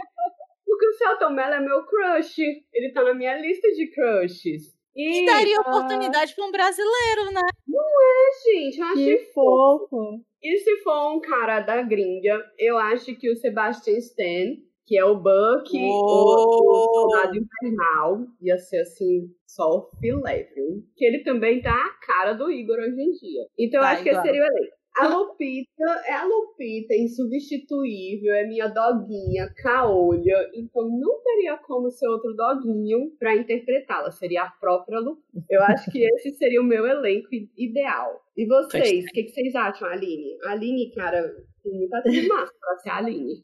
Porque 0.66 0.88
o 0.88 0.94
Celton 0.94 1.30
Mello 1.30 1.54
é 1.54 1.60
meu 1.60 1.86
crush, 1.86 2.40
ele 2.74 2.92
tá 2.92 3.04
na 3.04 3.14
minha 3.14 3.38
lista 3.38 3.70
de 3.70 3.86
crushes. 3.92 4.76
E, 4.96 5.28
daria 5.28 5.62
oportunidade 5.62 6.34
para 6.34 6.46
um 6.46 6.52
brasileiro, 6.52 7.32
né? 7.32 7.48
Não 7.68 7.86
é, 8.02 8.52
gente, 8.52 8.80
eu 8.80 8.88
achei 8.88 9.18
que 9.20 9.26
fofo. 9.26 9.88
fofo. 9.90 10.22
E 10.42 10.58
se 10.58 10.78
for 10.78 11.16
um 11.16 11.22
cara 11.22 11.60
da 11.60 11.84
gringa, 11.84 12.44
eu 12.58 12.80
acho 12.80 13.16
que 13.16 13.30
o 13.30 13.36
Sebastian 13.36 13.98
Stan, 14.00 14.58
que 14.90 14.98
é 14.98 15.06
o 15.06 15.18
Buck, 15.18 15.70
o 15.72 16.90
Soldado 16.92 17.38
Infernal, 17.38 18.26
ia 18.42 18.58
ser 18.58 18.82
assim, 18.82 19.30
só 19.46 19.70
o 19.70 19.90
filé, 20.00 20.50
viu? 20.56 20.84
Que 20.98 21.06
ele 21.06 21.20
também 21.20 21.62
tá 21.62 21.72
a 21.72 22.06
cara 22.08 22.34
do 22.34 22.50
Igor 22.50 22.80
hoje 22.80 23.00
em 23.00 23.12
dia. 23.12 23.46
Então 23.60 23.82
eu 23.82 23.86
acho 23.86 24.02
que 24.02 24.10
esse 24.10 24.22
seria 24.24 24.42
o 24.42 24.46
elenco. 24.46 24.80
A 24.98 25.08
Lupita 25.08 25.86
é 26.08 26.14
a 26.14 26.26
Lupita, 26.26 26.96
insubstituível, 26.96 28.34
é 28.34 28.48
minha 28.48 28.68
doguinha, 28.68 29.54
caolha, 29.62 30.50
então 30.56 30.90
não 30.90 31.22
teria 31.22 31.56
como 31.58 31.92
ser 31.92 32.08
outro 32.08 32.34
doguinho 32.34 33.12
para 33.20 33.36
interpretá-la, 33.36 34.10
seria 34.10 34.42
a 34.42 34.52
própria 34.60 35.00
Lupita. 35.00 35.46
Eu 35.48 35.62
acho 35.62 35.92
que 35.92 36.04
esse 36.04 36.32
seria 36.32 36.60
o 36.60 36.66
meu 36.66 36.88
elenco 36.88 37.30
ideal. 37.56 38.20
E 38.36 38.48
vocês, 38.48 39.06
o 39.06 39.08
que, 39.10 39.24
que, 39.24 39.30
vocês 39.30 39.54
acham, 39.54 39.88
Aline? 39.88 40.36
Aline, 40.46 40.92
cara, 40.96 41.32
tem 41.64 41.74
muita 41.74 41.98
atriz 41.98 42.28
massa 42.28 42.54
pra 42.60 42.94
a 42.94 42.98
Aline. 42.98 43.44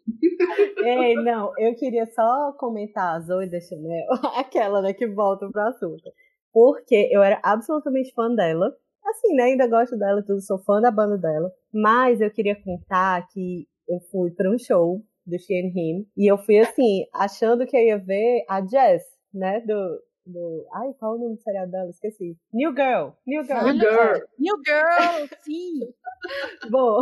Ei, 0.83 1.15
não, 1.15 1.51
eu 1.57 1.75
queria 1.75 2.05
só 2.07 2.53
comentar 2.53 3.15
a 3.15 3.19
Zoe 3.19 3.49
da 3.49 3.59
Chanel, 3.59 4.07
aquela 4.37 4.81
né, 4.81 4.93
que 4.93 5.07
volta 5.07 5.49
pro 5.49 5.61
assunto. 5.61 6.11
Porque 6.51 7.09
eu 7.11 7.21
era 7.21 7.39
absolutamente 7.43 8.13
fã 8.13 8.33
dela 8.33 8.73
assim, 9.09 9.33
né? 9.33 9.43
Ainda 9.43 9.67
gosto 9.67 9.97
dela, 9.97 10.23
tudo, 10.23 10.41
sou 10.41 10.57
fã 10.59 10.81
da 10.81 10.91
banda 10.91 11.17
dela. 11.17 11.51
Mas 11.73 12.21
eu 12.21 12.31
queria 12.31 12.55
contar 12.55 13.27
que 13.29 13.67
eu 13.87 13.99
fui 14.11 14.31
para 14.31 14.49
um 14.49 14.57
show 14.57 15.01
do 15.25 15.39
Shein 15.39 15.71
Him 15.75 16.07
e 16.17 16.29
eu 16.29 16.37
fui 16.37 16.59
assim, 16.59 17.05
achando 17.13 17.65
que 17.65 17.75
eu 17.75 17.81
ia 17.81 17.97
ver 17.97 18.45
a 18.49 18.65
Jess, 18.65 19.03
né? 19.33 19.61
Do, 19.61 19.99
do. 20.25 20.67
Ai, 20.73 20.93
qual 20.99 21.13
é 21.13 21.17
o 21.17 21.19
nome 21.19 21.35
do 21.35 21.41
seriado 21.41 21.71
dela? 21.71 21.89
Esqueci. 21.89 22.37
New 22.53 22.71
Girl. 22.71 23.09
New 23.25 23.43
Girl. 23.43 23.63
New 23.63 23.79
Girl. 23.79 24.21
New 24.39 24.55
Girl, 24.65 25.27
sim. 25.41 25.79
Bom, 26.71 27.01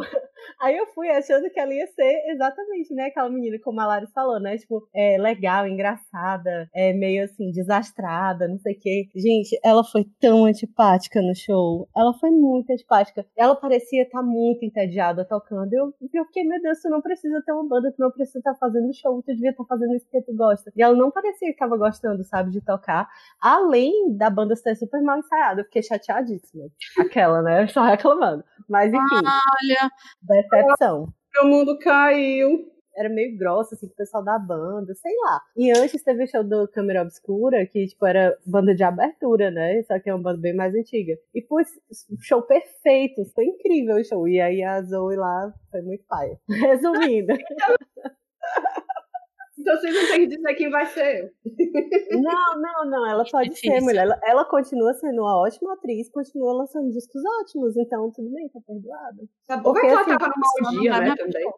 aí 0.61 0.77
eu 0.77 0.87
fui 0.87 1.09
achando 1.09 1.49
que 1.49 1.59
ela 1.59 1.73
ia 1.73 1.87
ser 1.87 2.31
exatamente, 2.31 2.93
né? 2.93 3.05
Aquela 3.05 3.29
menina, 3.29 3.57
como 3.63 3.79
a 3.79 3.87
Laris 3.87 4.11
falou, 4.11 4.39
né? 4.39 4.57
Tipo, 4.57 4.87
é 4.93 5.17
legal, 5.17 5.67
engraçada, 5.67 6.69
é 6.73 6.93
meio 6.93 7.23
assim, 7.23 7.51
desastrada, 7.51 8.47
não 8.47 8.57
sei 8.59 8.73
o 8.73 8.79
quê. 8.79 9.07
Gente, 9.15 9.57
ela 9.63 9.83
foi 9.83 10.05
tão 10.19 10.45
antipática 10.45 11.21
no 11.21 11.35
show. 11.35 11.87
Ela 11.95 12.13
foi 12.19 12.29
muito 12.31 12.71
antipática. 12.71 13.25
Ela 13.37 13.55
parecia 13.55 14.03
estar 14.03 14.19
tá 14.19 14.25
muito 14.25 14.65
entediada 14.65 15.25
tocando. 15.25 15.71
Eu, 15.73 15.93
eu 16.13 16.25
fiquei, 16.25 16.43
meu 16.43 16.61
Deus, 16.61 16.81
tu 16.81 16.89
não 16.89 17.01
precisa 17.01 17.41
ter 17.45 17.51
uma 17.53 17.67
banda, 17.67 17.91
tu 17.91 17.99
não 17.99 18.11
precisa 18.11 18.39
estar 18.39 18.53
tá 18.53 18.57
fazendo 18.59 18.93
show, 18.93 19.21
tu 19.21 19.33
devia 19.33 19.51
estar 19.51 19.63
tá 19.63 19.67
fazendo 19.67 19.95
isso 19.95 20.07
que 20.09 20.21
tu 20.21 20.35
gosta. 20.35 20.71
E 20.75 20.81
ela 20.81 20.95
não 20.95 21.11
parecia 21.11 21.47
que 21.47 21.53
estava 21.53 21.77
gostando, 21.77 22.23
sabe, 22.23 22.51
de 22.51 22.61
tocar. 22.61 23.07
Além 23.41 24.15
da 24.17 24.29
banda 24.29 24.55
ser 24.55 24.75
super 24.75 25.01
mal 25.01 25.19
ensaiada, 25.19 25.61
eu 25.61 25.65
fiquei 25.65 25.83
chateadíssima. 25.83 26.65
Aquela, 26.97 27.41
né? 27.41 27.67
Só 27.67 27.83
reclamando. 27.83 28.43
Mas 28.69 28.93
enfim. 28.93 29.15
Olha. 29.15 29.91
Decepção. 30.21 31.07
Meu 31.35 31.49
mundo 31.49 31.77
caiu. 31.79 32.71
Era 32.95 33.09
meio 33.09 33.35
grossa, 33.35 33.73
assim, 33.73 33.87
com 33.87 33.93
o 33.93 33.95
pessoal 33.95 34.23
da 34.23 34.37
banda, 34.37 34.93
sei 34.93 35.11
lá. 35.25 35.41
E 35.57 35.71
antes 35.71 36.03
teve 36.03 36.25
o 36.25 36.27
show 36.27 36.43
do 36.43 36.67
Câmera 36.67 37.01
Obscura, 37.01 37.65
que, 37.65 37.87
tipo, 37.87 38.05
era 38.05 38.37
banda 38.45 38.75
de 38.75 38.83
abertura, 38.83 39.49
né? 39.49 39.81
Só 39.83 39.99
que 39.99 40.11
é 40.11 40.13
uma 40.13 40.21
banda 40.21 40.39
bem 40.39 40.55
mais 40.55 40.75
antiga. 40.75 41.17
E, 41.33 41.41
pô, 41.41 41.57
show 42.21 42.43
perfeito. 42.43 43.25
Foi 43.33 43.45
incrível 43.45 43.95
o 43.95 44.03
show. 44.03 44.27
E 44.27 44.39
aí 44.39 44.61
a 44.61 44.79
Zoe 44.83 45.15
lá 45.15 45.51
foi 45.71 45.81
muito 45.81 46.05
paia. 46.07 46.39
Resumindo. 46.47 47.33
Então 49.57 49.77
vocês 49.77 49.93
não 49.93 50.07
têm 50.07 50.27
que 50.27 50.35
dizer 50.35 50.55
quem 50.55 50.69
vai 50.69 50.85
ser. 50.85 51.31
Não, 52.11 52.59
não, 52.59 52.89
não. 52.89 53.09
Ela 53.09 53.23
pode 53.29 53.55
ser 53.57 53.81
mulher. 53.81 54.03
Ela, 54.03 54.19
ela, 54.23 54.45
continua 54.45 54.93
sendo 54.93 55.21
uma 55.21 55.39
ótima 55.39 55.73
atriz, 55.73 56.09
continua 56.09 56.53
lançando 56.53 56.91
discos 56.91 57.21
ótimos, 57.41 57.77
então 57.77 58.11
tudo 58.11 58.29
bem, 58.31 58.49
tá 58.49 58.59
perdoada. 58.65 59.23
Tá 59.47 59.57
bom 59.57 59.73
Porque, 59.73 59.81
que 59.81 59.87
ela 59.87 60.01
assim, 60.01 60.17
tava 60.17 60.33
numa 60.35 60.69
orgia, 60.69 60.99
né, 60.99 61.15
também. 61.15 61.53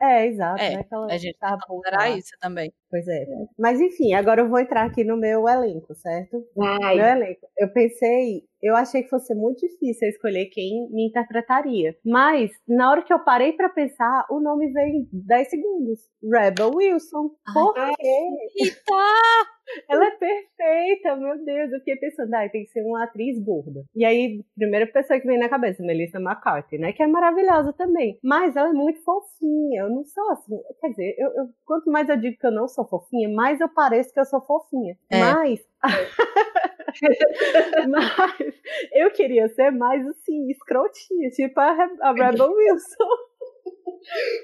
É, 0.00 0.26
exato. 0.26 0.62
É, 0.62 0.76
né, 0.76 0.84
a 1.10 1.18
gente 1.18 1.36
tá 1.38 1.58
considerar 1.66 2.10
isso 2.10 2.30
também. 2.40 2.72
Pois 2.90 3.06
é. 3.06 3.26
Mas 3.58 3.80
enfim, 3.80 4.14
agora 4.14 4.40
eu 4.40 4.48
vou 4.48 4.58
entrar 4.58 4.86
aqui 4.86 5.04
no 5.04 5.16
meu 5.16 5.46
elenco, 5.48 5.94
certo? 5.94 6.44
Vai. 6.56 6.96
Meu 6.96 7.04
elenco. 7.04 7.46
Eu 7.58 7.72
pensei, 7.72 8.42
eu 8.62 8.74
achei 8.74 9.02
que 9.02 9.10
fosse 9.10 9.34
muito 9.34 9.60
difícil 9.60 10.08
escolher 10.08 10.46
quem 10.46 10.88
me 10.90 11.06
interpretaria. 11.06 11.96
Mas, 12.04 12.50
na 12.66 12.90
hora 12.90 13.02
que 13.02 13.12
eu 13.12 13.22
parei 13.22 13.52
para 13.52 13.68
pensar, 13.68 14.26
o 14.30 14.40
nome 14.40 14.72
veio 14.72 14.96
em 14.96 15.08
10 15.12 15.50
segundos. 15.50 16.00
Rebel 16.22 16.70
Wilson. 16.74 17.30
Por 17.52 17.74
quê? 17.74 18.28
Eita! 18.56 19.48
Ela 19.88 20.06
é 20.06 20.10
perfeita, 20.12 21.16
meu 21.16 21.44
Deus. 21.44 21.72
Eu 21.72 21.78
fiquei 21.80 21.96
pensando, 21.96 22.34
ah, 22.34 22.48
tem 22.48 22.64
que 22.64 22.70
ser 22.70 22.82
uma 22.82 23.04
atriz 23.04 23.38
gorda. 23.38 23.84
E 23.94 24.04
aí, 24.04 24.42
primeira 24.56 24.86
pessoa 24.86 25.20
que 25.20 25.26
vem 25.26 25.38
na 25.38 25.48
cabeça, 25.48 25.82
Melissa 25.82 26.18
McCarthy, 26.18 26.78
né? 26.78 26.92
Que 26.92 27.02
é 27.02 27.06
maravilhosa 27.06 27.72
também. 27.72 28.18
Mas 28.22 28.56
ela 28.56 28.70
é 28.70 28.72
muito 28.72 29.02
fofinha. 29.04 29.82
Eu 29.82 29.90
não 29.90 30.04
sou 30.04 30.30
assim. 30.30 30.58
Quer 30.80 30.88
dizer, 30.88 31.14
eu, 31.18 31.28
eu 31.28 31.48
quanto 31.64 31.90
mais 31.90 32.08
eu 32.08 32.16
digo 32.16 32.38
que 32.38 32.46
eu 32.46 32.52
não 32.52 32.66
sou 32.66 32.77
fofinha, 32.86 33.28
mais 33.28 33.60
eu 33.60 33.68
pareço 33.68 34.12
que 34.12 34.20
eu 34.20 34.24
sou 34.24 34.40
fofinha. 34.40 34.96
É. 35.10 35.20
Mas. 35.20 35.60
Mas 37.88 38.54
eu 38.92 39.10
queria 39.10 39.48
ser 39.48 39.70
mais 39.70 40.06
assim, 40.06 40.50
escrotinha, 40.50 41.30
tipo 41.30 41.58
a, 41.60 41.70
a 42.02 42.12
Rebel 42.12 42.52
Wilson. 42.52 43.04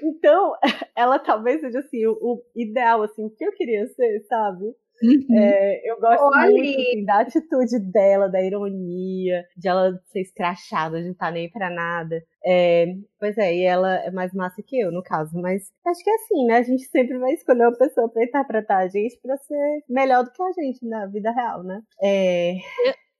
Então, 0.03 0.53
ela 0.95 1.17
talvez 1.17 1.61
seja 1.61 1.79
assim, 1.79 2.05
o, 2.05 2.11
o, 2.11 2.43
ideal, 2.55 3.01
assim, 3.01 3.25
o 3.25 3.29
que 3.29 3.43
eu 3.45 3.51
queria 3.53 3.87
ser, 3.87 4.19
sabe? 4.27 4.75
Uhum. 5.03 5.37
É, 5.37 5.91
eu 5.91 5.99
gosto 5.99 6.23
Olha. 6.23 6.51
muito 6.51 6.79
assim, 6.79 7.05
da 7.05 7.19
atitude 7.19 7.79
dela, 7.91 8.29
da 8.29 8.41
ironia, 8.41 9.43
de 9.57 9.67
ela 9.67 9.99
ser 10.05 10.21
escrachada, 10.21 10.97
de 10.97 11.05
não 11.05 11.11
estar 11.11 11.27
tá 11.27 11.31
nem 11.31 11.49
pra 11.49 11.69
nada. 11.69 12.23
É, 12.45 12.85
pois 13.19 13.37
é, 13.37 13.55
e 13.55 13.63
ela 13.63 13.95
é 13.95 14.11
mais 14.11 14.33
massa 14.33 14.63
que 14.65 14.79
eu, 14.79 14.91
no 14.91 15.03
caso. 15.03 15.31
Mas 15.39 15.63
acho 15.85 16.03
que 16.03 16.09
é 16.09 16.15
assim, 16.15 16.45
né? 16.45 16.57
A 16.57 16.63
gente 16.63 16.83
sempre 16.85 17.17
vai 17.17 17.33
escolher 17.33 17.63
uma 17.63 17.77
pessoa 17.77 18.09
pra 18.09 18.23
interpretar 18.23 18.83
a 18.83 18.87
gente 18.87 19.19
pra 19.21 19.37
ser 19.37 19.83
melhor 19.89 20.23
do 20.23 20.31
que 20.31 20.41
a 20.41 20.51
gente 20.53 20.87
na 20.87 21.05
vida 21.07 21.31
real, 21.31 21.63
né? 21.63 21.81
É... 22.01 22.53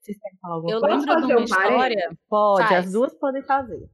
Vocês 0.00 0.18
querem 0.18 0.38
falar 0.40 0.54
alguma 0.54 0.72
Eu 0.72 0.80
coisa? 0.80 0.96
lembro 0.96 1.06
de 1.06 1.20
fazer 1.20 1.32
uma 1.32 1.40
um 1.40 1.44
história. 1.44 2.18
Pode, 2.28 2.68
Faz. 2.68 2.86
as 2.86 2.92
duas 2.92 3.14
podem 3.14 3.42
fazer. 3.42 3.88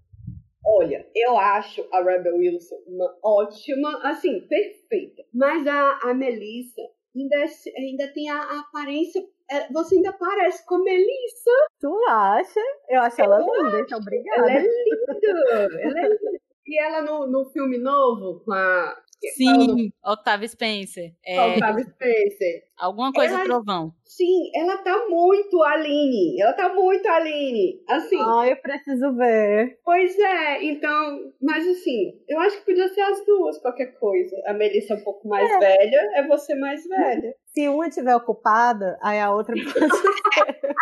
Olha, 0.65 1.05
eu 1.15 1.37
acho 1.37 1.85
a 1.93 2.03
Rebel 2.03 2.37
Wilson 2.37 2.77
uma 2.87 3.17
ótima, 3.25 3.99
assim, 4.05 4.41
perfeita. 4.43 5.25
Mas 5.35 5.67
a, 5.67 5.99
a 6.05 6.15
Melissa 6.15 6.83
ainda, 7.15 7.37
é- 7.37 7.79
ainda 7.81 8.09
tem 8.13 8.29
a, 8.31 8.37
a 8.41 8.61
aparência. 8.61 9.23
é, 9.51 9.73
você 9.73 9.97
ainda 9.97 10.13
parece 10.13 10.65
com 10.67 10.77
a 10.77 10.83
Melissa. 10.83 11.51
Tu 11.81 12.05
acha? 12.09 12.61
Eu 12.89 13.01
acho 13.03 13.21
ela 13.21 13.39
linda, 13.39 13.81
então 13.81 13.99
Ela 13.99 14.03
obrigada. 14.03 14.51
é 14.53 14.61
linda. 14.63 15.81
ela 15.81 16.01
é 16.01 16.09
linda. 16.09 16.41
E 16.67 16.81
ela 16.81 17.03
no, 17.03 17.27
no 17.27 17.45
filme 17.51 17.77
novo, 17.77 18.41
com 18.45 18.53
a 18.53 18.97
Sim, 19.31 19.93
Octavia 20.05 20.49
Spencer. 20.49 21.13
É, 21.25 21.41
Octavia 21.55 21.85
Spencer. 21.85 22.63
alguma 22.77 23.13
coisa 23.13 23.35
Ela- 23.37 23.45
trovão. 23.45 23.95
Sim, 24.05 24.51
ela 24.55 24.77
tá 24.79 25.07
muito 25.09 25.63
Aline. 25.63 26.41
Ela 26.41 26.53
tá 26.53 26.69
muito 26.75 27.07
Aline. 27.09 27.81
Assim, 27.89 28.19
Ah, 28.21 28.47
eu 28.47 28.57
preciso 28.57 29.15
ver. 29.15 29.79
pois 29.85 30.19
é, 30.19 30.63
então. 30.65 31.33
Mas 31.41 31.67
assim, 31.67 32.13
eu 32.29 32.39
acho 32.41 32.59
que 32.59 32.67
podia 32.67 32.89
ser 32.89 33.01
as 33.01 33.25
duas, 33.25 33.59
qualquer 33.59 33.99
coisa. 33.99 34.37
A 34.47 34.53
Melissa 34.53 34.95
é 34.95 34.97
um 34.97 35.05
pouco 35.05 35.27
mais 35.29 35.49
velha, 35.59 36.11
é 36.15 36.27
você 36.27 36.55
mais 36.55 36.87
velha. 36.87 37.35
Se 37.55 37.69
uma 37.69 37.89
estiver 37.89 38.15
ocupada, 38.17 38.99
aí 39.03 39.19
a 39.21 39.31
outra 39.33 39.55
pode 39.55 40.75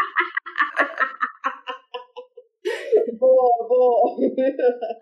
Boa, 3.19 3.69
boa. 3.69 4.17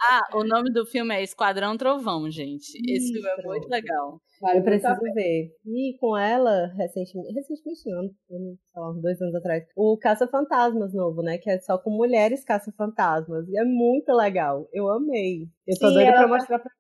Ah, 0.01 0.23
o 0.35 0.45
nome 0.45 0.73
do 0.73 0.85
filme 0.87 1.15
é 1.15 1.23
Esquadrão 1.23 1.77
Trovão, 1.77 2.31
gente. 2.31 2.73
Esse 2.89 3.13
filme 3.13 3.29
é 3.29 3.35
Isso. 3.39 3.47
muito 3.49 3.69
legal. 3.69 4.21
Vale 4.41 4.59
Eu 4.61 4.63
preciso 4.65 5.01
ver. 5.15 5.51
E 5.67 5.97
com 5.99 6.17
ela, 6.17 6.67
recentemente, 6.77 7.33
recentemente 7.35 7.81
não, 7.91 8.05
um, 8.31 8.57
sei 8.73 8.83
lá, 8.83 8.91
uns 8.91 9.03
dois 9.03 9.21
anos 9.21 9.35
atrás, 9.35 9.65
o 9.77 9.97
Caça-Fantasmas 9.99 10.95
novo, 10.95 11.23
né? 11.23 11.39
Que 11.39 11.51
é 11.51 11.59
só 11.61 11.77
com 11.79 11.91
mulheres 11.91 12.45
caça-fantasmas. 12.45 13.49
E 13.49 13.59
é 13.59 13.65
muito 13.65 14.13
legal. 14.13 14.69
Eu 14.73 14.89
amei. 14.89 15.43
Eu 15.67 15.77
tô 15.79 15.89
Sim, 15.89 15.95
doida 15.95 16.11
ela 16.11 16.19
pra 16.19 16.29
tá- 16.29 16.35
mostrar 16.35 16.59
pra 16.61 16.71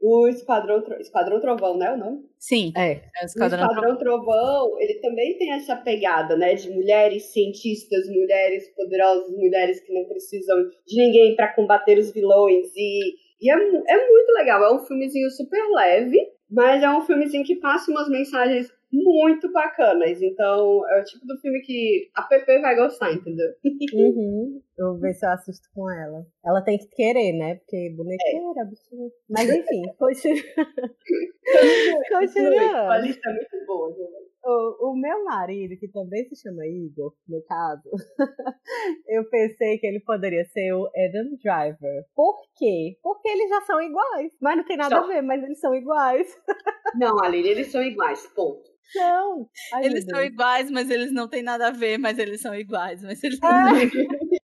O 0.00 0.28
Esquadrão, 0.28 0.82
Esquadrão 1.00 1.40
Trovão, 1.40 1.76
né? 1.76 1.90
O 1.92 1.96
nome? 1.96 2.20
Sim, 2.38 2.72
É. 2.76 2.92
é 2.92 3.00
o 3.20 3.22
O 3.22 3.26
Esquadrão 3.26 3.58
Trovão. 3.68 3.74
Esquadrão 3.74 3.98
Trovão, 3.98 4.80
ele 4.80 4.94
também 5.00 5.36
tem 5.38 5.52
essa 5.52 5.74
pegada, 5.76 6.36
né? 6.36 6.54
De 6.54 6.70
mulheres 6.70 7.32
cientistas, 7.32 8.06
mulheres 8.08 8.68
poderosas, 8.74 9.30
mulheres 9.36 9.80
que 9.80 9.92
não 9.92 10.04
precisam 10.04 10.56
de 10.86 10.96
ninguém 10.96 11.34
pra 11.34 11.52
combater 11.54 11.98
os 11.98 12.12
vilões. 12.12 12.68
E, 12.76 13.14
e 13.40 13.50
é, 13.50 13.54
é 13.54 14.08
muito 14.08 14.32
legal. 14.34 14.62
É 14.64 14.74
um 14.74 14.84
filmezinho 14.86 15.30
super 15.30 15.62
leve, 15.74 16.18
mas 16.50 16.82
é 16.82 16.90
um 16.90 17.02
filmezinho 17.02 17.44
que 17.44 17.56
passa 17.56 17.90
umas 17.90 18.08
mensagens 18.08 18.70
muito 18.92 19.50
bacanas. 19.52 20.20
Então, 20.22 20.82
é 20.90 21.00
o 21.00 21.04
tipo 21.04 21.26
do 21.26 21.38
filme 21.40 21.60
que 21.60 22.10
a 22.14 22.22
Pepe 22.22 22.58
vai 22.60 22.74
gostar, 22.76 23.12
entendeu? 23.12 23.48
Uhum. 23.92 24.60
Eu 24.78 24.92
vou 24.92 25.00
ver 25.00 25.14
se 25.14 25.26
eu 25.26 25.30
assisto 25.30 25.68
com 25.74 25.90
ela. 25.90 26.26
Ela 26.44 26.62
tem 26.62 26.78
que 26.78 26.88
querer, 26.88 27.32
né? 27.32 27.56
Porque 27.56 27.94
bonequeira, 27.96 28.64
bichinha. 28.64 29.10
Mas 29.28 29.48
enfim, 29.50 29.82
continua. 29.98 30.42
A 31.48 32.20
Continuando. 32.20 33.06
lista 33.06 33.30
é 33.30 33.32
muito 33.32 33.66
boa, 33.66 33.92
gente. 33.92 34.28
O, 34.44 34.90
o 34.90 34.96
meu 34.96 35.24
marido, 35.24 35.76
que 35.78 35.88
também 35.88 36.24
se 36.28 36.40
chama 36.40 36.66
Igor, 36.66 37.12
no 37.28 37.42
caso, 37.42 37.90
eu 39.08 39.28
pensei 39.28 39.78
que 39.78 39.86
ele 39.86 40.00
poderia 40.00 40.44
ser 40.46 40.72
o 40.72 40.86
Adam 40.86 41.36
Driver. 41.42 42.04
Por 42.14 42.40
quê? 42.56 42.96
Porque 43.02 43.28
eles 43.28 43.48
já 43.50 43.60
são 43.62 43.82
iguais. 43.82 44.32
Mas 44.40 44.56
não 44.56 44.64
tem 44.64 44.76
nada 44.76 44.96
Só. 44.96 45.04
a 45.04 45.06
ver, 45.08 45.22
mas 45.22 45.42
eles 45.42 45.60
são 45.60 45.74
iguais. 45.74 46.34
Não, 46.94 47.22
Aline, 47.22 47.48
eles 47.48 47.66
são 47.66 47.82
iguais, 47.82 48.26
ponto. 48.28 48.77
São. 48.92 49.48
Ai, 49.74 49.84
Eles 49.84 50.04
são 50.04 50.22
iguais, 50.22 50.70
mas 50.70 50.90
eles 50.90 51.12
não 51.12 51.28
têm 51.28 51.42
nada 51.42 51.68
a 51.68 51.70
ver, 51.70 51.98
mas 51.98 52.18
eles 52.18 52.40
são 52.40 52.54
iguais, 52.54 53.02
mas 53.02 53.22
eles 53.22 53.38
Ah, 53.42 53.68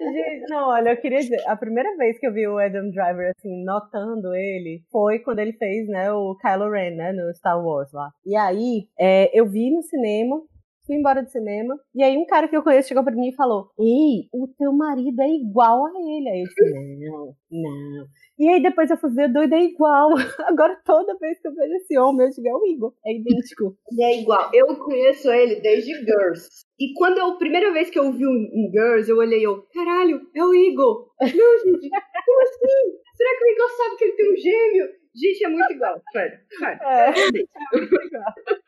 Gente, 0.00 0.50
não, 0.50 0.68
olha, 0.68 0.90
eu 0.90 0.96
queria 1.00 1.20
dizer, 1.20 1.40
a 1.46 1.56
primeira 1.56 1.96
vez 1.96 2.18
que 2.18 2.26
eu 2.26 2.32
vi 2.32 2.46
o 2.46 2.58
Adam 2.58 2.90
Driver, 2.90 3.32
assim, 3.36 3.64
notando 3.64 4.34
ele, 4.34 4.82
foi 4.90 5.18
quando 5.20 5.38
ele 5.38 5.52
fez, 5.52 5.88
né, 5.88 6.12
o 6.12 6.36
Kylo 6.36 6.70
Ren, 6.70 6.96
né, 6.96 7.12
no 7.12 7.32
Star 7.34 7.64
Wars 7.64 7.92
lá. 7.92 8.10
E 8.26 8.36
aí, 8.36 8.88
é, 8.98 9.30
eu 9.38 9.46
vi 9.46 9.70
no 9.70 9.82
cinema, 9.82 10.40
fui 10.86 10.96
embora 10.96 11.22
do 11.22 11.30
cinema, 11.30 11.78
e 11.94 12.02
aí 12.02 12.16
um 12.16 12.26
cara 12.26 12.48
que 12.48 12.56
eu 12.56 12.62
conheço 12.62 12.88
chegou 12.88 13.02
pra 13.02 13.14
mim 13.14 13.28
e 13.28 13.34
falou, 13.34 13.70
ei, 13.78 14.28
o 14.32 14.46
teu 14.58 14.72
marido 14.72 15.20
é 15.22 15.28
igual 15.28 15.86
a 15.86 15.90
ele. 15.90 16.28
Aí 16.28 16.40
eu 16.40 16.46
disse, 16.46 17.08
não, 17.08 17.34
não. 17.50 18.06
E 18.38 18.48
aí 18.48 18.62
depois 18.62 18.90
eu 18.90 18.96
fui 18.96 19.10
ver, 19.10 19.32
doido 19.32 19.54
é 19.54 19.62
igual. 19.62 20.10
Agora 20.46 20.78
toda 20.84 21.16
vez 21.18 21.40
que 21.40 21.48
eu 21.48 21.54
vejo 21.54 21.74
esse 21.74 21.98
homem, 21.98 22.26
eu 22.26 22.30
digo, 22.30 22.48
é 22.48 22.54
o 22.54 22.66
Igor, 22.66 22.94
é 23.06 23.14
idêntico. 23.14 23.76
E 23.92 24.04
é 24.04 24.20
igual. 24.20 24.50
Eu 24.52 24.76
conheço 24.76 25.30
ele 25.30 25.56
desde 25.60 25.94
Girls. 25.94 26.48
E 26.78 26.92
quando 26.94 27.18
eu, 27.18 27.26
a 27.26 27.38
primeira 27.38 27.72
vez 27.72 27.90
que 27.90 27.98
eu 27.98 28.12
vi 28.12 28.26
um, 28.26 28.70
Girls, 28.72 29.08
eu 29.10 29.18
olhei 29.18 29.44
eu, 29.46 29.62
caralho, 29.72 30.20
é 30.34 30.44
o 30.44 30.54
Igor. 30.54 31.08
Não, 31.20 31.28
gente, 31.28 31.90
como 32.26 32.42
assim? 32.42 33.04
Será 33.16 33.38
que 33.38 33.44
o 33.44 33.52
Igor 33.52 33.70
sabe 33.76 33.96
que 33.96 34.04
ele 34.04 34.16
tem 34.16 34.32
um 34.32 34.36
gêmeo? 34.36 34.88
Gente, 35.14 35.44
é 35.44 35.48
muito 35.48 35.72
igual. 35.72 36.02
Sério, 36.12 36.38
sério. 36.58 36.82
É. 36.82 37.12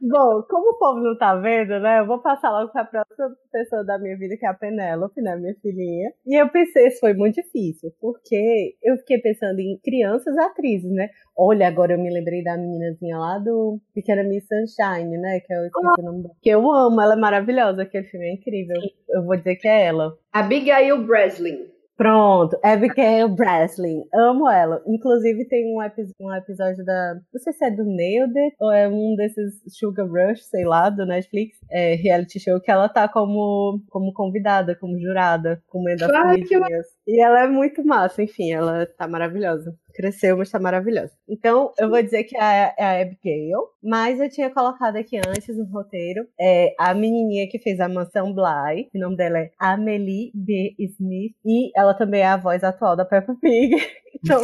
Bom, 0.00 0.42
como 0.48 0.70
o 0.70 0.78
povo 0.78 1.00
não 1.00 1.16
tá 1.16 1.34
vendo, 1.36 1.78
né? 1.80 2.00
Eu 2.00 2.06
vou 2.06 2.20
passar 2.20 2.50
logo 2.50 2.72
pra 2.72 2.84
próxima 2.84 3.36
pessoa 3.52 3.84
da 3.84 3.98
minha 3.98 4.16
vida, 4.16 4.36
que 4.36 4.46
é 4.46 4.48
a 4.48 4.54
Penélope, 4.54 5.20
né? 5.20 5.36
Minha 5.36 5.54
filhinha. 5.60 6.12
E 6.26 6.40
eu 6.40 6.48
pensei, 6.48 6.88
isso 6.88 7.00
foi 7.00 7.14
muito 7.14 7.36
difícil, 7.36 7.92
porque 8.00 8.74
eu 8.82 8.96
fiquei 8.98 9.18
pensando 9.18 9.60
em 9.60 9.78
crianças 9.82 10.36
atrizes, 10.38 10.90
né? 10.90 11.08
Olha, 11.36 11.68
agora 11.68 11.94
eu 11.94 11.98
me 11.98 12.12
lembrei 12.12 12.42
da 12.42 12.56
meninazinha 12.56 13.16
lá 13.18 13.38
do 13.38 13.78
Pequena 13.94 14.22
Miss 14.22 14.46
Sunshine, 14.46 15.18
né? 15.18 15.40
Que 15.40 15.54
esqueci 15.54 16.00
o 16.00 16.02
nome 16.02 16.22
dela. 16.22 16.34
Que 16.42 16.50
eu 16.50 16.70
amo, 16.70 17.00
ela 17.00 17.14
é 17.14 17.18
maravilhosa, 17.18 17.82
aquele 17.82 18.04
filme 18.04 18.26
é 18.26 18.34
incrível. 18.34 18.76
Eu 19.08 19.24
vou 19.24 19.36
dizer 19.36 19.56
que 19.56 19.68
é 19.68 19.86
ela. 19.86 20.16
Abigail 20.32 21.04
Breslin. 21.04 21.79
Pronto, 22.00 22.58
Abigail 22.64 23.28
Breslin, 23.28 24.04
amo 24.14 24.48
ela. 24.48 24.82
Inclusive 24.86 25.46
tem 25.48 25.76
um, 25.76 25.82
epi- 25.82 26.14
um 26.18 26.34
episódio 26.34 26.82
da, 26.82 27.16
não 27.30 27.40
sei 27.42 27.52
se 27.52 27.62
é 27.62 27.70
do 27.70 27.84
Nailed 27.84 28.32
ou 28.58 28.72
é 28.72 28.88
um 28.88 29.14
desses 29.14 29.60
Sugar 29.68 30.06
Rush, 30.06 30.44
sei 30.46 30.64
lá, 30.64 30.88
do 30.88 31.04
Netflix, 31.04 31.58
é, 31.70 31.96
reality 31.96 32.40
show, 32.40 32.58
que 32.58 32.70
ela 32.70 32.88
tá 32.88 33.06
como, 33.06 33.82
como 33.90 34.14
convidada, 34.14 34.74
como 34.74 34.98
jurada, 34.98 35.62
comendo 35.68 36.06
as 36.06 36.10
Ai, 36.10 36.40
que 36.40 36.48
comidinhas. 36.54 36.86
E 37.10 37.20
ela 37.20 37.42
é 37.42 37.48
muito 37.48 37.84
massa, 37.84 38.22
enfim, 38.22 38.52
ela 38.52 38.86
tá 38.86 39.08
maravilhosa. 39.08 39.76
Cresceu, 39.92 40.36
mas 40.36 40.48
tá 40.48 40.60
maravilhosa. 40.60 41.12
Então, 41.28 41.72
eu 41.76 41.90
vou 41.90 42.00
dizer 42.00 42.22
que 42.22 42.36
é 42.36 42.40
a, 42.40 42.74
é 42.78 43.02
Abigail, 43.02 43.66
mas 43.82 44.20
eu 44.20 44.30
tinha 44.30 44.48
colocado 44.48 44.94
aqui 44.94 45.18
antes 45.18 45.56
no 45.58 45.64
roteiro 45.64 46.24
é, 46.40 46.72
a 46.78 46.94
menininha 46.94 47.48
que 47.48 47.58
fez 47.58 47.80
a 47.80 47.88
Mansão 47.88 48.32
Bly, 48.32 48.90
o 48.94 48.98
nome 49.00 49.16
dela 49.16 49.40
é 49.40 49.50
Amelie 49.58 50.30
B. 50.32 50.76
Smith, 50.78 51.34
e 51.44 51.76
ela 51.76 51.94
também 51.94 52.20
é 52.20 52.26
a 52.26 52.36
voz 52.36 52.62
atual 52.62 52.94
da 52.94 53.04
Peppa 53.04 53.34
Pig. 53.40 53.74
Então, 54.22 54.42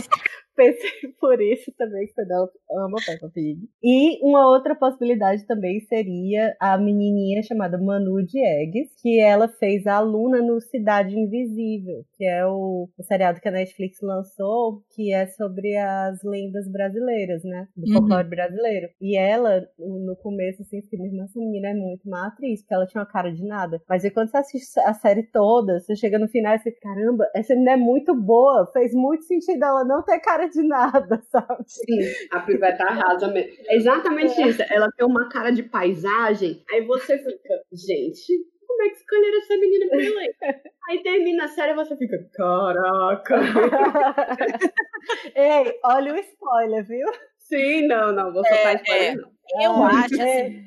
pensei 0.56 0.90
por 1.20 1.40
isso 1.40 1.72
também, 1.76 2.06
que 2.06 2.12
ela 2.20 2.48
ama 2.86 2.96
Peppa 3.04 3.28
Pig. 3.32 3.58
E 3.82 4.18
uma 4.26 4.48
outra 4.48 4.74
possibilidade 4.74 5.46
também 5.46 5.80
seria 5.80 6.56
a 6.60 6.76
menininha 6.78 7.42
chamada 7.42 7.78
Manu 7.78 8.24
Diegues, 8.24 8.90
que 9.00 9.20
ela 9.20 9.48
fez 9.48 9.86
a 9.86 9.96
aluna 9.96 10.40
no 10.40 10.60
Cidade 10.60 11.16
Invisível, 11.18 12.04
que 12.16 12.24
é 12.24 12.46
o, 12.46 12.88
o 12.98 13.02
seriado 13.02 13.40
que 13.40 13.48
a 13.48 13.52
Netflix 13.52 13.98
lançou, 14.02 14.82
que 14.94 15.12
é 15.12 15.26
sobre 15.26 15.76
as 15.76 16.22
lendas 16.22 16.66
brasileiras, 16.70 17.42
né? 17.44 17.68
Do 17.76 17.86
Uhum. 17.86 17.98
folclore 17.98 18.28
brasileiro. 18.28 18.88
E 19.00 19.16
ela, 19.16 19.66
no 19.78 20.16
começo, 20.16 20.62
assim, 20.62 20.82
fiquei 20.82 20.98
mesmo, 20.98 21.22
essa 21.22 21.38
menina 21.38 21.68
é 21.68 21.74
muito 21.74 22.08
má 22.08 22.26
atriz, 22.26 22.60
porque 22.62 22.74
ela 22.74 22.86
tinha 22.86 23.00
uma 23.02 23.06
cara 23.10 23.30
de 23.32 23.44
nada. 23.44 23.80
Mas 23.88 24.04
aí 24.04 24.10
quando 24.10 24.30
você 24.30 24.36
assiste 24.38 24.80
a 24.80 24.94
série 24.94 25.22
toda, 25.24 25.78
você 25.80 25.94
chega 25.94 26.18
no 26.18 26.28
final 26.28 26.54
e 26.54 26.58
você, 26.58 26.72
caramba, 26.72 27.28
essa 27.34 27.54
menina 27.54 27.72
é 27.72 27.76
muito 27.76 28.14
boa, 28.14 28.68
fez 28.72 28.92
muito 28.94 29.24
sentido 29.24 29.64
ela 29.64 29.84
não 29.84 30.02
ter 30.02 30.18
cara 30.20 30.45
de 30.48 30.62
nada, 30.62 31.20
sabe? 31.30 31.64
Sim, 31.66 32.00
a 32.30 32.40
Piveta 32.40 32.84
arrasa 32.84 33.28
mesmo. 33.28 33.52
É 33.66 33.76
exatamente 33.76 34.40
isso. 34.42 34.62
Ela 34.70 34.90
tem 34.96 35.06
uma 35.06 35.28
cara 35.28 35.50
de 35.50 35.62
paisagem, 35.62 36.62
aí 36.70 36.84
você 36.84 37.18
fica, 37.18 37.62
gente, 37.72 38.44
como 38.66 38.82
é 38.82 38.88
que 38.90 38.96
escolheram 38.96 39.38
essa 39.38 39.56
menina 39.56 39.86
pra 39.88 40.02
elenco? 40.02 40.36
Aí 40.88 41.02
termina 41.02 41.44
a 41.44 41.48
série 41.48 41.72
e 41.72 41.74
você 41.74 41.96
fica, 41.96 42.16
caraca. 42.32 43.34
Ei, 45.34 45.80
olha 45.82 46.14
o 46.14 46.16
spoiler, 46.16 46.86
viu? 46.86 47.08
Sim, 47.38 47.88
não, 47.88 48.12
não, 48.12 48.32
vou 48.32 48.46
soltar 48.46 48.76
spoiler, 48.76 49.16
não. 49.16 49.32
Eu 49.60 49.82
acho, 49.82 50.20
é. 50.20 50.42
assim, 50.42 50.64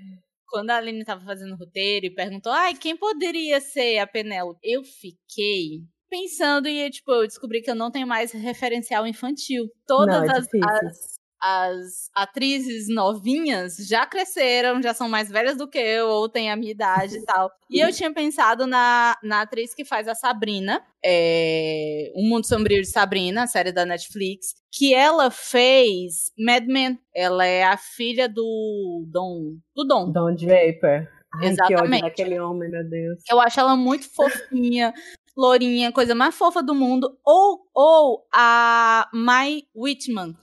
quando 0.48 0.72
a 0.72 0.78
Aline 0.78 1.06
tava 1.06 1.24
fazendo 1.24 1.54
o 1.54 1.58
roteiro 1.58 2.08
e 2.08 2.14
perguntou, 2.14 2.52
ai, 2.52 2.74
quem 2.74 2.98
poderia 2.98 3.62
ser 3.62 4.00
a 4.00 4.08
Penélope? 4.08 4.60
Eu 4.64 4.84
fiquei 4.84 5.84
pensando 6.10 6.68
e, 6.68 6.90
tipo, 6.90 7.12
eu 7.12 7.28
descobri 7.28 7.62
que 7.62 7.70
eu 7.70 7.76
não 7.76 7.92
tenho 7.92 8.08
mais 8.08 8.32
referencial 8.32 9.06
infantil. 9.06 9.70
Todas 9.88 10.28
Não, 10.28 10.36
é 10.36 10.38
as, 10.38 10.48
as, 10.54 11.20
as 11.42 12.10
atrizes 12.14 12.88
novinhas 12.94 13.78
já 13.78 14.06
cresceram, 14.06 14.82
já 14.82 14.94
são 14.94 15.08
mais 15.08 15.30
velhas 15.30 15.58
do 15.58 15.70
que 15.70 15.78
eu, 15.78 16.08
ou 16.08 16.28
têm 16.28 16.52
a 16.52 16.56
minha 16.56 16.72
idade 16.72 17.18
e 17.18 17.24
tal. 17.24 17.50
E 17.70 17.80
eu 17.80 17.92
tinha 17.94 18.14
pensado 18.14 18.68
na, 18.68 19.16
na 19.24 19.42
atriz 19.42 19.74
que 19.74 19.86
faz 19.86 20.08
a 20.08 20.16
Sabrina, 20.16 20.82
é, 21.04 22.12
O 22.16 22.24
Mundo 22.28 22.46
Sombrio 22.46 22.82
de 22.82 22.88
Sabrina, 22.88 23.44
a 23.44 23.48
série 23.48 23.72
da 23.72 23.86
Netflix, 23.86 24.54
que 24.72 24.94
ela 24.94 25.32
fez 25.32 26.32
Mad 26.38 26.66
Men. 26.66 27.00
Ela 27.16 27.46
é 27.46 27.64
a 27.64 27.78
filha 27.78 28.28
do 28.28 29.06
Dom. 29.08 29.58
Do 29.76 29.86
Dom. 29.86 30.12
Don 30.12 30.36
Draper. 30.36 31.10
Ai, 31.36 31.50
Exatamente. 31.50 32.02
Que 32.02 32.08
aquele 32.08 32.40
homem, 32.40 32.70
meu 32.70 32.88
Deus. 32.88 33.22
Eu 33.30 33.40
acho 33.40 33.60
ela 33.60 33.76
muito 33.76 34.10
fofinha, 34.14 34.94
lourinha, 35.40 35.92
coisa 35.92 36.14
mais 36.14 36.36
fofa 36.36 36.62
do 36.62 36.76
mundo. 36.76 37.18
Ou, 37.26 37.62
ou 37.74 38.28
a 38.34 39.08
Mai 39.14 39.64
Whitman, 39.76 40.36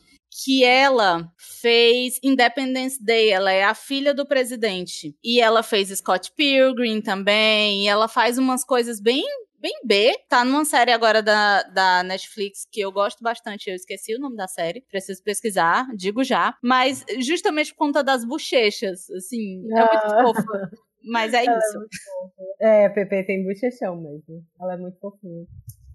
que 0.45 0.65
ela 0.65 1.31
fez 1.37 2.19
Independence 2.23 3.03
Day, 3.03 3.31
ela 3.31 3.53
é 3.53 3.65
a 3.65 3.75
filha 3.75 4.15
do 4.15 4.27
presidente. 4.27 5.15
E 5.23 5.41
ela 5.41 5.63
fez 5.63 5.89
Scott 5.91 6.33
Pilgrim 6.35 7.01
também, 7.01 7.85
e 7.85 7.89
ela 7.89 8.09
faz 8.09 8.39
umas 8.39 8.65
coisas 8.65 9.01
bem 9.01 9.25
bem 9.59 9.81
B. 9.85 10.13
Tá 10.29 10.45
numa 10.45 10.65
série 10.65 10.93
agora 10.93 11.23
da, 11.23 11.63
da 11.63 12.03
Netflix 12.05 12.67
que 12.71 12.81
eu 12.81 12.93
gosto 12.93 13.21
bastante. 13.23 13.69
Eu 13.69 13.75
esqueci 13.75 14.15
o 14.15 14.19
nome 14.21 14.37
da 14.37 14.47
série. 14.47 14.83
Preciso 14.83 15.23
pesquisar, 15.25 15.89
digo 15.97 16.23
já. 16.23 16.55
Mas 16.63 17.05
justamente 17.21 17.73
por 17.73 17.79
conta 17.87 18.05
das 18.05 18.25
bochechas, 18.25 19.11
assim, 19.11 19.65
é 19.73 19.81
muito 19.81 20.15
Ah. 20.15 20.23
fofa. 20.23 20.71
Mas 21.07 21.33
é 21.35 21.45
Ela 21.45 21.59
isso. 21.59 21.77
É, 21.77 21.79
muito 21.79 21.97
fofa. 22.05 22.45
é, 22.61 22.87
a 22.87 22.91
Pepe 22.91 23.25
tem 23.27 23.45
bochechão 23.45 23.97
mesmo. 23.97 24.43
Ela 24.61 24.75
é 24.75 24.77
muito 24.77 24.99
fofinha. 24.99 25.45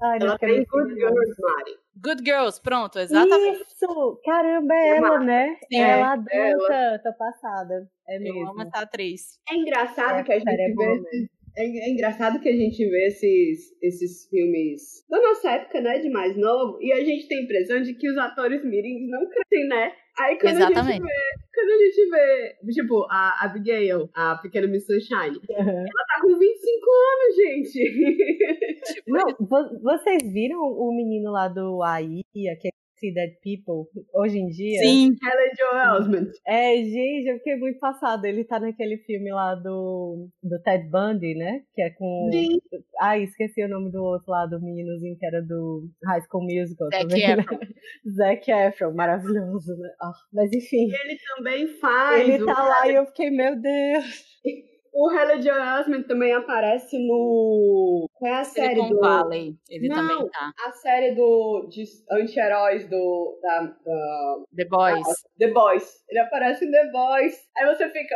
Ai, 0.04 0.18
não 0.20 0.28
Ela 0.28 0.40
tem 0.40 0.64
Good. 0.66 0.96
Girls, 0.96 1.36
Mari. 1.40 1.72
Good 2.04 2.24
Girls, 2.26 2.62
pronto, 2.62 2.98
exatamente. 2.98 3.62
Isso! 3.68 4.20
Caramba, 4.26 4.74
é 4.74 4.98
ela, 4.98 5.20
né? 5.20 5.56
Sim, 5.72 5.80
ela 5.80 6.16
é 6.32 6.48
adulta, 6.50 7.02
tô 7.04 7.14
passada. 7.18 7.88
É 8.08 8.18
Eu 8.18 8.22
mesmo. 8.22 8.50
amo 8.50 8.62
essa 8.64 8.80
atriz. 8.80 9.22
É 9.52 9.56
engraçado 9.56 10.20
É, 10.20 10.24
que 10.24 10.32
a 10.32 10.36
é 10.38 10.40
gente 10.40 10.74
boa 10.74 10.88
vê 10.88 11.00
esses, 11.02 11.30
é, 11.56 11.64
é 11.66 11.90
engraçado 11.92 12.40
que 12.40 12.50
a 12.50 12.56
gente 12.56 12.90
vê 12.90 13.08
esses, 13.08 13.78
esses 13.84 14.28
filmes 14.30 15.06
da 15.10 15.20
nossa 15.22 15.52
época, 15.52 15.82
né, 15.82 16.00
de 16.00 16.10
mais 16.10 16.36
novo, 16.38 16.80
e 16.82 16.92
a 16.94 17.04
gente 17.04 17.28
tem 17.28 17.40
a 17.40 17.44
impressão 17.44 17.82
de 17.82 17.94
que 17.94 18.10
os 18.10 18.18
atores 18.18 18.64
mirins 18.64 19.08
não 19.10 19.28
crescem, 19.30 19.68
né? 19.68 19.92
Aí 20.22 20.38
quando 20.40 20.56
a 20.58 20.60
gente 20.60 20.72
Exatamente. 20.72 21.02
vê, 21.02 21.10
quando 21.54 21.70
a 21.70 21.78
gente 21.84 22.10
vê, 22.10 22.56
tipo, 22.74 23.06
a 23.10 23.46
Abigail, 23.46 24.10
a 24.14 24.36
pequena 24.36 24.68
Miss 24.68 24.86
Sunshine, 24.86 25.40
ela 25.50 26.06
tá 26.08 26.22
com 26.22 26.38
25 26.38 26.86
anos, 27.12 27.36
gente. 27.36 29.04
Não, 29.08 29.26
vo- 29.40 29.80
vocês 29.82 30.22
viram 30.32 30.60
o 30.60 30.94
menino 30.96 31.32
lá 31.32 31.48
do 31.48 31.82
AI, 31.84 32.22
aquele 32.52 32.74
See 33.02 33.12
Dead 33.12 33.32
People, 33.44 33.90
hoje 34.14 34.38
em 34.38 34.48
dia? 34.48 34.80
Sim, 34.80 35.10
Ela 35.24 35.42
é 35.42 35.52
Joe 35.56 35.98
Osment. 36.00 36.32
É, 36.46 36.76
gente, 36.76 37.28
eu 37.28 37.38
fiquei 37.40 37.56
muito 37.56 37.80
passada. 37.80 38.30
Ele 38.30 38.44
tá 38.46 38.60
naquele 38.60 38.98
filme 39.00 39.32
lá 39.32 39.56
do, 39.56 40.30
do 40.44 40.62
Ted 40.62 40.88
Bundy, 40.88 41.34
né? 41.34 41.64
Que 41.74 41.82
é 41.82 41.90
com. 41.90 42.30
Sim. 42.32 42.60
Ai, 43.02 43.24
esqueci 43.24 43.64
o 43.64 43.68
nome 43.68 43.92
do 43.92 44.04
outro 44.04 44.32
lá, 44.32 44.46
do 44.46 44.62
meninozinho 44.62 45.18
que 45.18 45.26
era 45.26 45.42
do 45.42 45.90
High 46.06 46.22
School 46.22 46.44
Musical. 46.44 46.90
Zac 46.92 47.08
também, 47.08 47.32
Efron. 47.32 47.58
Né? 47.58 47.68
Zac 48.16 48.52
Efron, 48.52 48.94
maravilhoso, 48.94 49.76
né? 49.78 49.90
Ah, 50.00 50.12
mas 50.32 50.54
enfim, 50.54 50.88
Ele 51.04 51.18
também 51.36 51.68
faz. 51.80 52.30
ele 52.30 52.46
tá 52.46 52.64
lá 52.64 52.88
e 52.88 52.96
eu 52.96 53.06
fiquei, 53.08 53.32
meu 53.32 53.60
Deus. 53.60 54.06
o 54.94 55.10
Halle 55.10 55.42
Joe 55.42 55.80
Osment 55.80 56.04
também 56.04 56.34
aparece 56.34 56.98
no. 56.98 58.08
Qual 58.14 58.32
é 58.32 58.40
a 58.40 58.44
série 58.44 58.76
Silicon 58.76 58.90
do. 58.90 59.00
Valley. 59.00 59.56
Ele 59.70 59.88
Não. 59.88 59.96
também 59.96 60.30
tá. 60.30 60.52
A 60.66 60.72
série 60.74 61.16
do, 61.16 61.68
de 61.70 61.84
anti-heróis 62.12 62.88
do, 62.90 63.40
da, 63.42 63.62
da 63.62 64.36
The 64.56 64.66
Boys. 64.66 65.08
The 65.40 65.48
Boys. 65.52 66.04
Ele 66.10 66.20
aparece 66.20 66.66
em 66.66 66.72
The 66.72 66.92
Boys. 66.92 67.50
Aí 67.58 67.66
você 67.74 67.90
fica? 67.90 68.16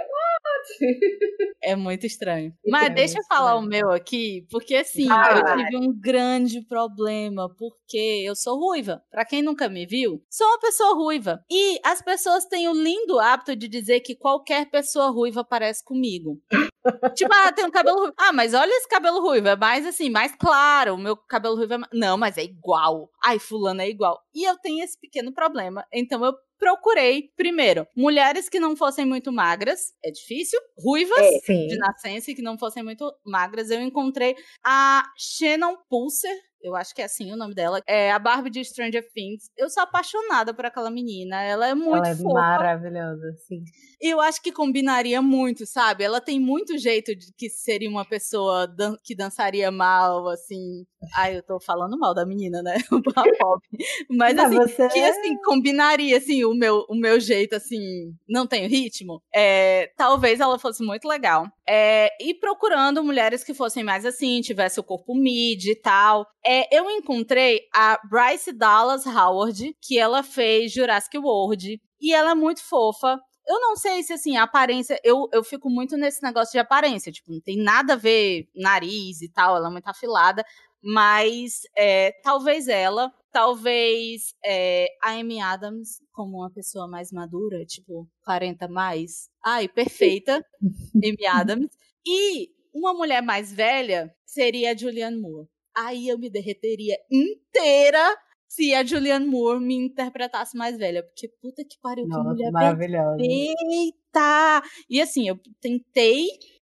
É 1.64 1.76
muito 1.76 2.06
estranho. 2.06 2.50
Isso 2.64 2.72
Mas 2.72 2.86
é 2.86 2.90
deixa 2.90 3.14
eu 3.14 3.16
muito 3.18 3.28
falar 3.28 3.60
estranho. 3.60 3.66
o 3.66 3.70
meu 3.70 3.92
aqui, 3.92 4.46
porque 4.52 4.76
assim, 4.76 5.08
Vai. 5.08 5.40
eu 5.40 5.58
tive 5.58 5.78
um 5.78 6.00
grande 6.00 6.62
problema, 6.62 7.50
porque 7.58 8.24
eu 8.24 8.36
sou 8.36 8.60
ruiva. 8.60 9.02
Pra 9.10 9.26
quem 9.26 9.42
nunca 9.42 9.68
me 9.68 9.86
viu, 9.86 10.22
sou 10.30 10.46
uma 10.46 10.60
pessoa 10.60 10.94
ruiva. 10.96 11.44
E 11.50 11.80
as 11.84 12.02
pessoas 12.02 12.46
têm 12.46 12.70
o 12.70 12.74
lindo 12.74 13.20
hábito 13.20 13.56
de 13.56 13.68
dizer 13.68 14.02
que 14.02 14.16
qualquer 14.16 14.70
pessoa 14.70 15.10
ruiva 15.10 15.44
parece 15.44 15.84
comigo. 15.84 16.40
tipo, 17.18 17.34
ah, 17.34 17.52
tem 17.52 17.66
um 17.66 17.72
cabelo 17.72 17.98
ruivo. 17.98 18.14
Ah, 18.18 18.32
mas 18.32 18.54
olha 18.54 18.72
esse 18.72 18.88
cabelo 18.88 19.20
ruivo, 19.20 19.48
é 19.48 19.56
mais 19.56 19.88
assim, 19.88 20.10
mais 20.10 20.36
claro. 20.36 20.94
O 20.94 21.00
meu 21.00 21.18
cabelo 21.18 21.56
ruivo 21.56 21.74
é 21.74 21.78
mais... 21.80 21.92
Não, 21.94 22.16
mas 22.18 22.38
é 22.38 22.44
igual. 22.44 23.10
Ai, 23.26 23.40
fulano 23.40 23.82
é 23.82 23.90
igual. 23.90 24.22
E 24.36 24.48
eu 24.48 24.56
tenho 24.58 24.84
esse 24.84 25.00
pequeno 25.00 25.34
problema. 25.34 25.84
Então 25.92 26.24
eu 26.24 26.34
procurei, 26.58 27.30
primeiro, 27.36 27.88
mulheres 27.96 28.50
que 28.50 28.60
não 28.60 28.76
fossem 28.76 29.06
muito 29.06 29.32
magras, 29.32 29.94
é 30.04 30.12
difícil, 30.12 30.60
ruivas, 30.78 31.18
É, 31.20 31.68
de 31.68 31.78
nascença 31.78 32.32
e 32.32 32.36
que 32.36 32.42
não 32.42 32.58
fossem 32.58 32.84
muito 32.84 33.14
magras, 33.26 33.70
eu 33.70 33.82
encontrei 33.82 34.36
a 34.64 35.04
Shannon 35.18 35.78
Pulser. 35.90 36.36
Eu 36.66 36.76
acho 36.76 36.96
que 36.96 37.02
é 37.02 37.06
assim 37.06 37.32
o 37.32 37.38
nome 37.38 37.54
dela. 37.54 37.80
É 37.86 38.12
a 38.12 38.18
Barbie 38.18 38.50
de 38.50 38.66
Stranger 38.66 39.08
Things. 39.14 39.52
Eu 39.56 39.70
sou 39.70 39.84
apaixonada 39.84 40.52
por 40.52 40.66
aquela 40.66 40.90
menina. 40.90 41.44
Ela 41.44 41.68
é 41.70 41.76
muito 41.76 41.98
Ela 41.98 42.10
é 42.10 42.16
fofa. 42.16 42.34
maravilhosa, 42.34 43.34
sim. 43.48 43.64
E 44.02 44.10
eu 44.10 44.20
acho 44.20 44.42
que 44.42 44.52
combinaria 44.52 45.22
muito, 45.22 45.64
sabe? 45.68 46.04
Ela 46.04 46.20
tem 46.20 46.40
muito 46.40 46.76
jeito 46.78 47.16
de 47.16 47.32
que 47.38 47.50
seria 47.50 47.88
uma 47.90 48.04
pessoa 48.04 48.66
dan- 48.68 48.98
que 49.04 49.16
dançaria 49.16 49.70
mal, 49.70 50.28
assim. 50.28 50.86
Ai, 51.16 51.38
eu 51.38 51.44
tô 51.44 51.60
falando 51.60 51.98
mal 52.00 52.16
da 52.16 52.26
menina, 52.26 52.64
né? 52.64 52.76
Mas 54.10 54.38
assim, 54.38 54.56
você- 54.56 54.88
que 54.90 55.00
assim, 55.04 55.38
combinaria 55.44 56.18
assim 56.18 56.44
o 56.46 56.54
meu, 56.54 56.86
o 56.90 56.96
meu 56.96 57.20
jeito 57.20 57.56
assim, 57.56 58.14
não 58.28 58.48
tenho 58.48 58.68
ritmo. 58.68 59.22
É, 59.34 59.92
talvez 59.96 60.40
ela 60.40 60.58
fosse 60.58 60.84
muito 60.84 61.08
legal. 61.08 61.46
É, 61.68 62.10
e 62.22 62.34
procurando 62.34 63.04
mulheres 63.04 63.44
que 63.44 63.54
fossem 63.54 63.84
mais 63.84 64.06
assim, 64.06 64.42
tivesse 64.42 64.80
o 64.80 64.84
corpo 64.84 65.16
mid 65.16 65.66
e 65.66 65.76
tal. 65.76 66.28
É, 66.46 66.76
eu 66.76 66.90
encontrei 66.90 67.62
a 67.74 68.00
Bryce 68.08 68.54
Dallas 68.54 69.06
Howard, 69.06 69.76
que 69.82 69.98
ela 69.98 70.22
fez 70.22 70.72
Jurassic 70.72 71.18
World, 71.18 71.82
e 72.00 72.14
ela 72.14 72.32
é 72.32 72.36
muito 72.36 72.64
fofa. 72.64 73.20
Eu 73.48 73.60
não 73.60 73.76
sei 73.76 74.02
se, 74.04 74.14
assim, 74.14 74.38
a 74.38 74.44
aparência. 74.44 75.00
Eu, 75.04 75.28
eu 75.32 75.44
fico 75.44 75.70
muito 75.70 75.96
nesse 75.98 76.22
negócio 76.24 76.52
de 76.52 76.60
aparência. 76.60 77.12
Tipo, 77.12 77.32
não 77.32 77.42
tem 77.42 77.58
nada 77.58 77.94
a 77.94 77.96
ver 77.98 78.48
nariz 78.56 79.22
e 79.22 79.32
tal, 79.32 79.56
ela 79.56 79.68
é 79.68 79.72
muito 79.72 79.88
afilada. 79.88 80.44
Mas 80.82 81.62
é, 81.76 82.12
talvez 82.24 82.68
ela, 82.68 83.12
talvez 83.36 84.34
é, 84.46 84.88
a 85.04 85.12
Amy 85.12 85.42
Adams, 85.42 86.02
como 86.14 86.38
uma 86.38 86.50
pessoa 86.50 86.88
mais 86.88 87.12
madura, 87.12 87.66
tipo, 87.66 88.08
40 88.24 88.66
mais. 88.70 89.28
Ai, 89.44 89.68
perfeita, 89.68 90.42
Amy 91.04 91.26
Adams. 91.28 91.68
E 92.08 92.48
uma 92.74 92.94
mulher 92.94 93.22
mais 93.22 93.52
velha 93.52 94.10
seria 94.26 94.72
a 94.72 94.78
Julianne 94.78 95.20
Moore. 95.20 95.50
Aí 95.76 96.08
eu 96.08 96.18
me 96.18 96.30
derreteria 96.30 96.96
inteira 97.12 98.16
se 98.48 98.74
a 98.74 98.86
Julianne 98.86 99.26
Moore 99.26 99.60
me 99.60 99.76
interpretasse 99.76 100.58
mais 100.58 100.78
velha. 100.78 101.04
Porque 101.04 101.28
puta 101.42 101.62
que 101.66 101.78
pariu, 101.82 102.06
que 102.06 102.12
Nossa, 102.12 102.30
mulher 102.30 102.52
maravilhosa. 102.54 103.18
Eita! 103.20 104.64
E 104.90 105.02
assim, 105.02 105.28
eu 105.28 105.38
tentei, 105.60 106.30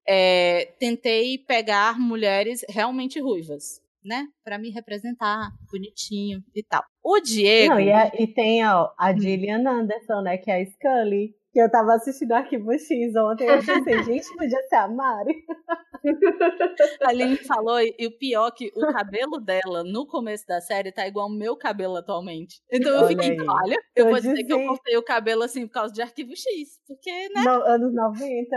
é, 0.08 0.76
tentei 0.78 1.40
pegar 1.40 2.00
mulheres 2.00 2.64
realmente 2.70 3.20
ruivas, 3.20 3.81
né? 4.04 4.26
Pra 4.44 4.58
me 4.58 4.70
representar 4.70 5.50
bonitinho 5.72 6.44
e 6.56 6.64
tal. 6.64 6.84
O 7.04 7.20
Diego. 7.20 7.74
Não, 7.74 7.80
e, 7.80 7.92
a- 7.92 8.12
e 8.20 8.28
tem 8.28 8.66
ó, 8.68 8.90
a 8.98 9.14
Gillian 9.14 9.68
Anderson, 9.68 10.22
né? 10.22 10.38
Que 10.38 10.52
é 10.52 10.62
a 10.62 10.66
Scully. 10.66 11.34
Que 11.52 11.60
eu 11.60 11.70
tava 11.70 11.96
assistindo 11.96 12.32
Arquivo 12.32 12.72
X 12.74 13.16
ontem. 13.16 13.48
Eu 13.48 13.58
pensei, 13.58 14.04
gente, 14.04 14.36
podia 14.36 14.62
ser 14.70 14.76
a 14.76 14.88
Mari. 14.88 15.34
A 17.02 17.10
Aline 17.10 17.38
falou, 17.38 17.80
e 17.80 18.08
o 18.08 18.18
pior 18.18 18.48
é 18.48 18.52
que 18.52 18.72
o 18.76 18.92
cabelo 18.92 19.40
dela 19.40 19.84
no 19.84 20.08
começo 20.08 20.46
da 20.48 20.60
série 20.60 20.92
tá 20.92 21.08
igual 21.08 21.28
ao 21.28 21.32
meu 21.32 21.56
cabelo 21.56 21.98
atualmente. 21.98 22.62
Então 22.72 22.92
eu 22.92 23.00
Olha 23.04 23.08
fiquei, 23.08 23.32
aí. 23.32 23.48
olha, 23.48 23.78
eu 23.96 24.10
vou 24.10 24.16
dizer 24.16 24.44
que 24.44 24.54
eu 24.54 24.66
cortei 24.66 24.98
o 24.98 25.04
cabelo 25.04 25.44
assim 25.44 25.68
por 25.68 25.74
causa 25.74 25.94
de 25.94 26.02
arquivo 26.02 26.32
X. 26.36 26.80
Porque, 26.88 27.12
né? 27.30 27.44
No, 27.44 27.64
anos 27.64 27.94
90. 27.94 28.56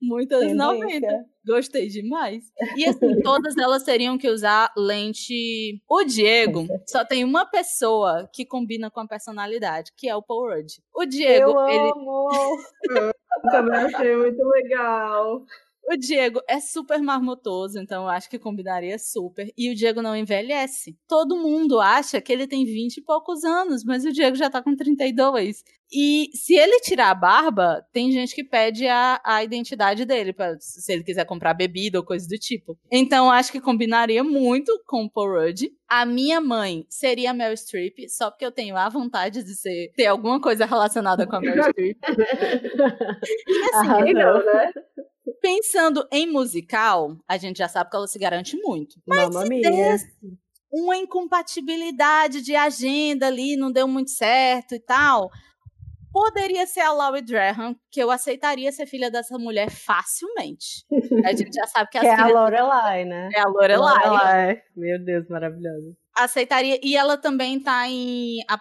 Muito 0.00 0.34
anos 0.34 0.46
Tendência. 0.46 1.10
90. 1.10 1.36
Gostei 1.46 1.86
demais. 1.88 2.44
E 2.76 2.84
assim, 2.84 3.20
todas 3.22 3.56
elas 3.56 3.84
teriam 3.84 4.18
que 4.18 4.28
usar 4.28 4.72
lente. 4.76 5.80
O 5.88 6.04
Diego 6.04 6.66
só 6.86 7.04
tem 7.04 7.24
uma 7.24 7.46
pessoa 7.46 8.28
que 8.32 8.44
combina 8.44 8.90
com 8.90 9.00
a 9.00 9.06
personalidade, 9.06 9.92
que 9.96 10.08
é 10.08 10.16
o 10.16 10.22
Paul 10.22 10.54
Rudd. 10.54 10.72
O 10.96 11.04
Diego, 11.04 11.50
eu 11.50 11.68
ele, 11.68 11.90
amo! 11.90 12.28
Também 13.52 13.76
achei 13.76 14.16
muito 14.16 14.42
legal. 14.48 15.44
O 15.88 15.96
Diego 15.96 16.40
é 16.48 16.60
super 16.60 17.00
marmotoso, 17.00 17.78
então 17.78 18.04
eu 18.04 18.08
acho 18.08 18.28
que 18.28 18.38
combinaria 18.38 18.98
super. 18.98 19.52
E 19.56 19.70
o 19.70 19.74
Diego 19.74 20.02
não 20.02 20.16
envelhece. 20.16 20.98
Todo 21.08 21.36
mundo 21.36 21.80
acha 21.80 22.20
que 22.20 22.32
ele 22.32 22.46
tem 22.46 22.64
20 22.64 22.96
e 22.96 23.02
poucos 23.02 23.44
anos, 23.44 23.84
mas 23.84 24.04
o 24.04 24.12
Diego 24.12 24.36
já 24.36 24.50
tá 24.50 24.62
com 24.62 24.74
32. 24.74 25.62
E 25.92 26.30
se 26.34 26.54
ele 26.54 26.80
tirar 26.80 27.10
a 27.10 27.14
barba, 27.14 27.86
tem 27.92 28.10
gente 28.10 28.34
que 28.34 28.42
pede 28.42 28.88
a, 28.88 29.20
a 29.24 29.44
identidade 29.44 30.04
dele, 30.04 30.32
pra, 30.32 30.56
se 30.58 30.92
ele 30.92 31.04
quiser 31.04 31.24
comprar 31.24 31.54
bebida 31.54 31.98
ou 31.98 32.04
coisa 32.04 32.26
do 32.28 32.36
tipo. 32.36 32.76
Então, 32.90 33.26
eu 33.26 33.30
acho 33.30 33.52
que 33.52 33.60
combinaria 33.60 34.24
muito 34.24 34.82
com 34.86 35.04
o 35.04 35.10
Paul 35.10 35.40
Rudd. 35.40 35.68
A 35.88 36.04
minha 36.04 36.40
mãe 36.40 36.84
seria 36.88 37.30
a 37.30 37.34
Meryl 37.34 37.56
Streep, 37.56 38.08
só 38.08 38.30
porque 38.30 38.44
eu 38.44 38.50
tenho 38.50 38.76
a 38.76 38.88
vontade 38.88 39.44
de 39.44 39.54
ser, 39.54 39.92
ter 39.94 40.06
alguma 40.06 40.40
coisa 40.40 40.66
relacionada 40.66 41.24
com 41.24 41.36
a 41.36 41.40
Meryl 41.40 41.62
Streep. 41.70 41.98
E 43.46 43.62
assim, 43.62 43.88
Arrasou. 43.88 44.12
Não, 44.12 44.44
né? 44.44 44.72
Pensando 45.46 46.06
em 46.10 46.26
musical, 46.26 47.16
a 47.28 47.36
gente 47.36 47.58
já 47.58 47.68
sabe 47.68 47.88
que 47.88 47.96
ela 47.96 48.08
se 48.08 48.18
garante 48.18 48.56
muito. 48.56 48.96
Mas 49.06 49.30
Mamma 49.30 49.46
se 49.46 49.60
desse 49.60 50.16
uma 50.72 50.96
incompatibilidade 50.96 52.42
de 52.42 52.56
agenda 52.56 53.28
ali, 53.28 53.56
não 53.56 53.70
deu 53.70 53.86
muito 53.86 54.10
certo 54.10 54.74
e 54.74 54.80
tal. 54.80 55.30
poderia 56.12 56.66
ser 56.66 56.80
a 56.80 56.92
Laurie 56.92 57.22
Graham, 57.22 57.76
que 57.90 58.02
eu 58.02 58.10
aceitaria 58.10 58.72
ser 58.72 58.86
filha 58.86 59.10
dessa 59.10 59.38
mulher 59.38 59.70
facilmente. 59.70 60.84
A 61.24 61.32
gente 61.32 61.54
já 61.54 61.66
sabe 61.66 61.90
que, 61.90 61.98
que 62.00 62.06
é 62.06 62.14
a 62.14 62.26
Lorelai, 62.26 63.04
né? 63.04 63.28
É 63.34 63.40
a 63.40 63.48
Lorelai. 63.48 64.08
Lorelai. 64.08 64.62
Meu 64.74 64.98
Deus, 65.04 65.28
maravilhoso. 65.28 65.96
Aceitaria. 66.16 66.80
E 66.82 66.96
ela 66.96 67.16
também 67.18 67.60
tá 67.60 67.88
em 67.88 68.38
a, 68.48 68.60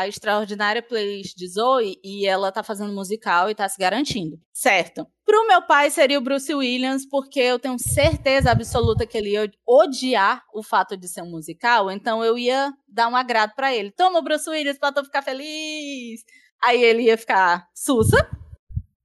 a, 0.00 0.08
extraordinária 0.08 0.82
playlist 0.82 1.34
de 1.36 1.48
Zoe 1.48 1.98
e 2.04 2.26
ela 2.26 2.52
tá 2.52 2.62
fazendo 2.62 2.92
musical 2.92 3.48
e 3.48 3.54
tá 3.54 3.68
se 3.68 3.78
garantindo. 3.78 4.38
Certo. 4.52 5.06
Pro 5.24 5.46
meu 5.46 5.62
pai 5.62 5.90
seria 5.90 6.18
o 6.18 6.22
Bruce 6.22 6.52
Williams, 6.52 7.08
porque 7.08 7.40
eu 7.40 7.58
tenho 7.58 7.78
certeza 7.78 8.50
absoluta 8.50 9.06
que 9.06 9.16
ele 9.16 9.30
ia 9.30 9.50
odiar 9.66 10.42
o 10.52 10.62
fato 10.62 10.96
de 10.96 11.08
ser 11.08 11.22
um 11.22 11.30
musical, 11.30 11.90
então 11.90 12.24
eu 12.24 12.36
ia 12.36 12.72
dar 12.88 13.08
um 13.08 13.16
agrado 13.16 13.54
para 13.54 13.74
ele. 13.74 13.92
Toma, 13.92 14.20
Bruce 14.20 14.50
Williams, 14.50 14.78
pra 14.78 14.92
tu 14.92 15.04
ficar 15.04 15.22
feliz. 15.22 16.22
Aí 16.62 16.82
ele 16.82 17.04
ia 17.04 17.16
ficar 17.16 17.66
sussa, 17.74 18.28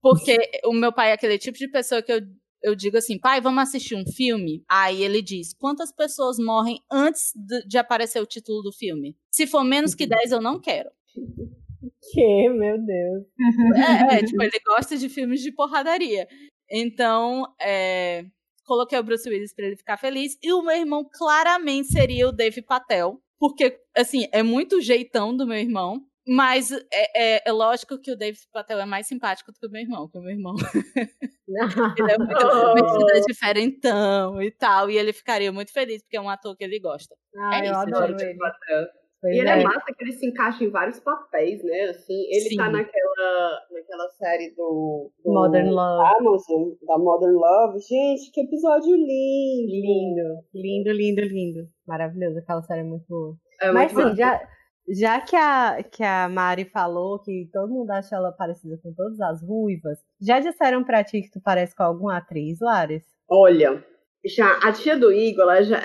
porque 0.02 0.38
o 0.66 0.74
meu 0.74 0.91
pai 0.91 1.12
é 1.12 1.14
aquele 1.14 1.38
tipo 1.38 1.58
de 1.58 1.68
pessoa 1.70 2.02
que 2.02 2.12
eu, 2.12 2.22
eu 2.66 2.74
digo 2.74 2.97
assim, 2.97 3.20
pai, 3.20 3.39
vamos 3.39 3.61
assistir 3.61 3.95
um 3.95 4.05
filme? 4.07 4.66
Aí 4.68 5.03
ele 5.03 5.22
diz, 5.22 5.53
quantas 5.53 5.91
pessoas 5.91 6.39
morrem 6.39 6.82
antes 6.91 7.32
de, 7.68 7.78
aparecer 7.78 8.20
o 8.20 8.26
título 8.26 8.63
do 8.63 8.72
filme? 8.72 9.16
Se 9.30 9.45
for 9.45 9.63
menos 9.63 9.93
que 9.93 10.07
10, 10.07 10.32
eu 10.32 10.41
não 10.41 10.59
quero. 10.59 10.89
Que, 12.11 12.49
meu 12.49 12.84
Deus. 12.84 13.24
É, 13.78 14.16
é, 14.16 14.24
tipo, 14.24 14.41
ele 14.41 14.59
gosta 14.66 14.97
de 14.97 15.07
filmes 15.07 15.41
de 15.41 15.51
porradaria. 15.51 16.28
Então, 16.70 17.45
é, 17.61 18.26
coloquei 18.63 18.97
o 18.97 19.03
Bruce 19.03 19.30
Willis 19.30 19.53
para 19.53 19.68
ele 19.68 19.76
ficar 19.76 19.97
feliz. 19.97 20.36
E 20.41 20.51
o 20.51 20.63
meu 20.63 20.76
irmão 20.76 21.07
claramente 21.07 21.89
seria 21.89 22.28
o 22.28 22.32
Dave 22.32 22.61
Patel. 22.63 23.22
Porque, 23.39 23.80
assim, 23.95 24.28
é 24.32 24.41
muito 24.41 24.82
jeitão 24.82 25.36
do 25.36 25.45
meu 25.45 25.57
irmão. 25.57 26.03
Mas 26.28 26.71
é, 26.71 26.80
é, 26.91 27.41
é, 27.45 27.51
lógico 27.51 27.99
que 27.99 28.11
o 28.11 28.15
David 28.15 28.41
Patel 28.51 28.80
é 28.80 28.86
mais 28.86 29.05
simpático 29.05 29.51
do 29.51 29.59
que 29.59 29.67
o 29.67 29.69
meu 29.69 29.82
irmão, 29.82 30.09
que 30.09 30.17
o 30.17 30.21
meu 30.21 30.32
irmão. 30.32 30.55
ele 31.47 32.11
é 32.11 32.17
muito 32.17 32.34
oh. 33.13 33.28
diferentão 33.28 34.41
e 34.41 34.49
tal. 34.49 34.89
E 34.89 34.97
ele 34.97 35.13
ficaria 35.13 35.51
muito 35.51 35.71
feliz, 35.71 36.01
porque 36.01 36.17
é 36.17 36.21
um 36.21 36.30
ator 36.30 36.55
que 36.57 36.63
ele 36.63 36.80
gosta. 36.80 37.15
Ah, 37.36 37.59
é 37.59 37.67
eu 37.67 37.71
isso, 37.71 37.80
adoro 37.80 38.19
gente. 38.19 38.23
ele. 38.23 38.39
e 39.26 39.39
ele 39.39 39.49
é. 39.49 39.63
massa 39.63 39.86
que 39.86 40.03
ele 40.03 40.13
se 40.13 40.26
encaixa 40.26 40.63
em 40.63 40.71
vários 40.71 40.99
papéis, 40.99 41.63
né? 41.63 41.89
Assim, 41.89 42.26
ele 42.32 42.49
Sim. 42.49 42.55
tá 42.57 42.71
naquela, 42.71 43.61
naquela 43.71 44.09
série 44.17 44.49
do, 44.55 45.11
do, 45.23 45.32
Modern 45.32 45.69
Love. 45.69 46.17
Amazon, 46.19 46.69
da 46.88 46.97
Modern 46.97 47.36
Love. 47.36 47.80
Gente, 47.82 48.32
que 48.32 48.41
episódio 48.41 48.95
lindo! 48.95 49.71
Lindo, 49.71 50.43
lindo, 50.55 50.91
lindo, 50.91 51.21
lindo. 51.21 51.69
Maravilhoso, 51.88 52.39
aquela 52.39 52.63
série 52.63 52.82
é 52.82 52.84
muito 52.84 53.05
boa. 53.07 53.36
É 53.61 53.71
Mas 53.71 53.91
sim, 53.91 53.97
massa. 53.97 54.15
já 54.15 54.55
já 54.88 55.19
que 55.21 55.36
a, 55.36 55.83
que 55.83 56.03
a 56.03 56.29
Mari 56.29 56.65
falou 56.65 57.19
que 57.19 57.49
todo 57.51 57.73
mundo 57.73 57.91
acha 57.91 58.15
ela 58.15 58.31
parecida 58.31 58.77
com 58.81 58.93
todas 58.93 59.19
as 59.19 59.41
ruivas, 59.41 59.99
já 60.21 60.39
disseram 60.39 60.83
pra 60.83 61.03
ti 61.03 61.21
que 61.21 61.31
tu 61.31 61.41
parece 61.41 61.75
com 61.75 61.83
alguma 61.83 62.17
atriz, 62.17 62.59
Lares? 62.59 63.03
Olha, 63.29 63.83
já 64.25 64.57
a 64.63 64.71
tia 64.71 64.97
do 64.97 65.11
Igor, 65.11 65.43
ela 65.43 65.61
já, 65.61 65.79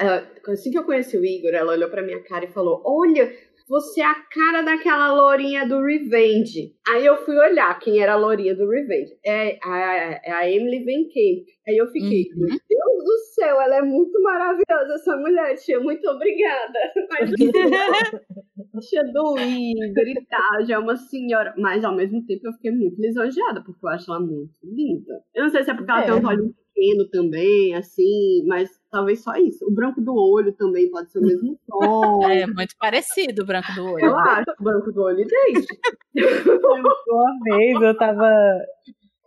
assim 0.49 0.71
que 0.71 0.79
eu 0.79 0.85
conheci 0.85 1.17
o 1.17 1.25
Igor, 1.25 1.53
ela 1.53 1.73
olhou 1.73 1.91
pra 1.91 2.03
minha 2.03 2.23
cara 2.23 2.45
e 2.45 2.53
falou: 2.53 2.83
Olha, 2.85 3.31
você 3.71 4.01
é 4.01 4.05
a 4.05 4.15
cara 4.15 4.63
daquela 4.63 5.13
lourinha 5.13 5.65
do 5.65 5.81
Revenge. 5.81 6.75
Aí 6.89 7.07
eu 7.07 7.17
fui 7.19 7.39
olhar 7.39 7.79
quem 7.79 8.01
era 8.01 8.15
a 8.15 8.17
lourinha 8.17 8.53
do 8.57 8.69
Revenge. 8.69 9.13
É 9.25 9.57
a, 9.63 10.21
é 10.25 10.33
a 10.33 10.51
Emily 10.51 10.81
Van 10.81 11.05
Camp. 11.05 11.47
Aí 11.69 11.77
eu 11.77 11.87
fiquei, 11.87 12.25
uhum. 12.35 12.47
meu 12.47 12.59
Deus 12.69 13.05
do 13.05 13.19
céu, 13.33 13.61
ela 13.61 13.77
é 13.77 13.83
muito 13.83 14.21
maravilhosa, 14.23 14.95
essa 14.95 15.17
mulher, 15.17 15.55
tia, 15.55 15.79
muito 15.79 16.05
obrigada. 16.09 16.79
Mas 17.11 17.31
tia 18.89 19.05
do 19.05 19.39
Igor 19.39 20.09
e 20.09 20.27
tal, 20.29 20.67
já 20.67 20.75
é 20.75 20.79
uma 20.79 20.97
senhora. 20.97 21.55
Mas 21.57 21.85
ao 21.85 21.95
mesmo 21.95 22.27
tempo 22.27 22.49
eu 22.49 22.53
fiquei 22.55 22.73
muito 22.73 23.01
lisonjeada, 23.01 23.63
porque 23.63 23.87
eu 23.87 23.91
acho 23.91 24.11
ela 24.11 24.19
muito 24.19 24.53
linda. 24.65 25.23
Eu 25.33 25.45
não 25.45 25.51
sei 25.51 25.63
se 25.63 25.71
é 25.71 25.75
porque 25.75 25.93
é. 25.93 25.95
ela 25.95 26.03
tem 26.03 26.15
um 26.15 26.27
olhos 26.27 26.51
pequeno 26.81 27.07
também, 27.09 27.75
assim, 27.75 28.45
mas 28.47 28.71
talvez 28.91 29.23
só 29.23 29.35
isso. 29.37 29.67
O 29.67 29.75
branco 29.75 30.01
do 30.01 30.15
olho 30.15 30.53
também 30.53 30.91
pode 30.91 31.13
ser 31.13 31.19
o 31.19 31.23
mesmo 31.23 31.59
tom. 31.69 32.25
É 32.29 32.47
muito 32.47 32.75
parecido 32.79 33.43
o 33.43 33.47
branco 33.47 33.73
do 33.75 33.85
olho. 33.85 34.05
Eu 34.05 34.17
acho 34.17 34.51
o 34.59 34.65
branco 34.65 34.91
do 34.91 35.03
olho 35.03 35.21
idêntico. 35.21 35.77
Uma 37.09 37.39
vez 37.45 37.81
eu 37.81 37.97
tava. 37.97 38.31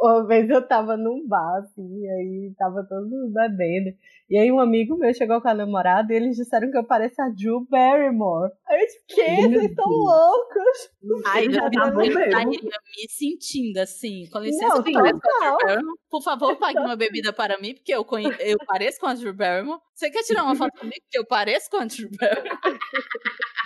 Uma 0.01 0.27
vez 0.27 0.49
eu 0.49 0.61
tava 0.67 0.97
num 0.97 1.25
bar, 1.25 1.59
assim, 1.59 2.09
aí 2.09 2.53
tava 2.57 2.83
todo 2.83 3.07
mundo 3.07 3.31
bebendo. 3.31 3.95
E 4.33 4.37
aí 4.39 4.51
um 4.51 4.59
amigo 4.59 4.97
meu 4.97 5.13
chegou 5.13 5.39
com 5.39 5.47
a 5.47 5.53
namorada 5.53 6.11
e 6.11 6.15
eles 6.15 6.35
disseram 6.35 6.71
que 6.71 6.77
eu 6.79 6.83
pareço 6.83 7.21
a 7.21 7.29
Jill 7.37 7.67
Barrymore. 7.69 8.51
Aí 8.67 8.81
eu 8.81 8.85
disse, 8.87 9.03
que? 9.07 9.21
Vocês 9.21 9.63
estão 9.65 9.85
loucos? 9.87 11.23
Ai, 11.27 11.51
já 11.51 11.69
tá 11.69 11.91
me 11.93 12.57
sentindo 13.09 13.77
assim. 13.77 14.27
Com 14.31 14.39
licença, 14.39 14.81
não, 14.87 15.03
não. 15.03 15.93
por 16.09 16.23
favor, 16.23 16.57
pague 16.57 16.79
uma 16.79 16.95
bebida 16.95 17.31
para 17.31 17.59
mim, 17.59 17.75
porque 17.75 17.93
eu, 17.93 18.03
conhe... 18.03 18.27
eu 18.39 18.57
pareço 18.65 18.99
com 18.99 19.05
a 19.05 19.13
Drew 19.13 19.35
Barrymore. 19.35 19.79
Você 19.93 20.09
quer 20.09 20.23
tirar 20.23 20.45
uma 20.45 20.55
foto 20.55 20.79
comigo? 20.79 20.99
Porque 21.03 21.19
eu 21.19 21.27
pareço 21.27 21.69
com 21.69 21.77
a 21.77 21.85
Drew 21.85 22.09
Barrymore. 22.19 22.79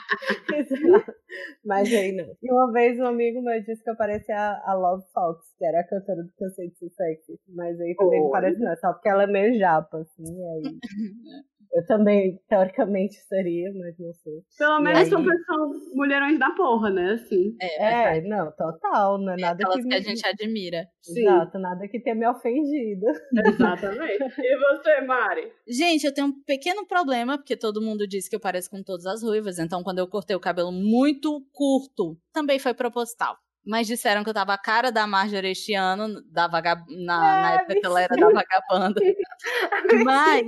Mas 1.66 1.94
aí 1.94 2.12
não. 2.14 2.36
E 2.42 2.52
uma 2.52 2.72
vez 2.72 3.00
um 3.00 3.06
amigo 3.06 3.42
meu 3.42 3.62
disse 3.62 3.84
que 3.84 3.90
eu 3.90 3.96
parecia 3.96 4.36
a, 4.36 4.72
a 4.72 4.74
Love 4.74 5.04
Fox, 5.14 5.54
que 5.58 5.66
era 5.66 5.82
a 5.82 5.88
cantora 5.88 6.24
do 6.24 6.32
Cansei 6.38 6.70
de 6.70 6.78
Ser 6.78 6.90
Sexy. 6.90 7.40
Mas 7.50 7.80
aí 7.80 7.96
também 7.96 8.22
não 8.22 8.32
parece 8.32 8.60
não, 8.60 8.72
é 8.72 8.76
só 8.78 8.94
porque 8.94 9.10
ela 9.10 9.24
é 9.24 9.28
meio 9.28 9.58
japa, 9.58 9.98
assim, 10.00 10.24
aí... 10.24 10.57
Eu 11.74 11.86
também, 11.86 12.40
teoricamente, 12.50 13.16
seria, 13.28 13.72
mas 13.74 13.98
não 14.00 14.12
sei. 14.14 14.42
Pelo 14.58 14.82
menos 14.82 15.00
aí... 15.00 15.06
são 15.06 15.24
pessoas 15.24 15.94
mulherões 15.94 16.40
da 16.40 16.50
porra, 16.52 16.90
né? 16.90 17.12
Assim. 17.12 17.56
É, 17.62 18.18
é 18.18 18.22
não, 18.22 18.52
total. 18.52 19.20
Não 19.20 19.34
é, 19.34 19.36
é 19.36 19.42
nada 19.42 19.70
que, 19.70 19.82
me... 19.84 19.90
que 19.90 19.96
a 19.96 20.02
gente 20.02 20.26
admira. 20.26 20.88
Exato, 21.08 21.58
Sim. 21.58 21.62
nada 21.62 21.88
que 21.88 22.00
tenha 22.00 22.16
me 22.16 22.28
ofendido. 22.28 23.06
Exatamente. 23.46 24.42
E 24.42 24.58
você, 24.58 25.02
Mari? 25.02 25.52
Gente, 25.68 26.06
eu 26.06 26.14
tenho 26.14 26.28
um 26.28 26.44
pequeno 26.44 26.86
problema, 26.88 27.38
porque 27.38 27.56
todo 27.56 27.82
mundo 27.82 28.08
diz 28.08 28.28
que 28.28 28.36
eu 28.36 28.40
pareço 28.40 28.70
com 28.70 28.82
todas 28.82 29.06
as 29.06 29.22
ruivas, 29.22 29.60
então 29.60 29.84
quando 29.84 30.00
eu 30.00 30.08
cortei 30.08 30.36
o 30.36 30.40
cabelo 30.40 30.72
muito 30.72 31.46
curto, 31.52 32.18
também 32.34 32.60
foi 32.60 32.74
proposital 32.74 33.38
mas 33.68 33.86
disseram 33.86 34.24
que 34.24 34.30
eu 34.30 34.34
tava 34.34 34.54
a 34.54 34.58
cara 34.58 34.92
da 34.92 35.06
Marjorie 35.06 35.52
este 35.52 35.74
ano, 35.74 36.22
da 36.32 36.48
vagab... 36.48 36.86
na, 36.90 37.16
é, 37.16 37.42
na 37.42 37.52
época 37.56 37.76
que 37.76 37.86
ela 37.86 38.02
era 38.02 38.16
da 38.16 38.30
vagabanda. 38.30 39.02
mas 40.06 40.48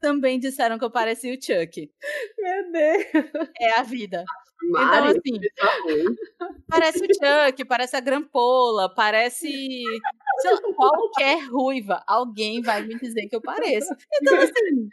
também 0.00 0.38
disseram 0.38 0.78
que 0.78 0.84
eu 0.84 0.90
parecia 0.90 1.34
o 1.34 1.42
Chuck. 1.42 1.90
Meu 2.38 2.72
Deus. 2.72 3.04
É 3.60 3.78
a 3.78 3.82
vida. 3.82 4.24
Mari, 4.70 5.18
então, 5.18 5.68
assim, 5.68 6.16
parece 6.68 6.98
o 6.98 7.08
Chuck, 7.08 7.64
parece 7.66 7.96
a 7.96 8.00
Grampola, 8.00 8.92
parece 8.94 9.82
lá, 10.44 10.74
qualquer 10.74 11.46
ruiva. 11.48 12.02
Alguém 12.06 12.62
vai 12.62 12.82
me 12.82 12.98
dizer 12.98 13.28
que 13.28 13.36
eu 13.36 13.40
pareço. 13.40 13.94
Então, 14.20 14.38
assim, 14.38 14.88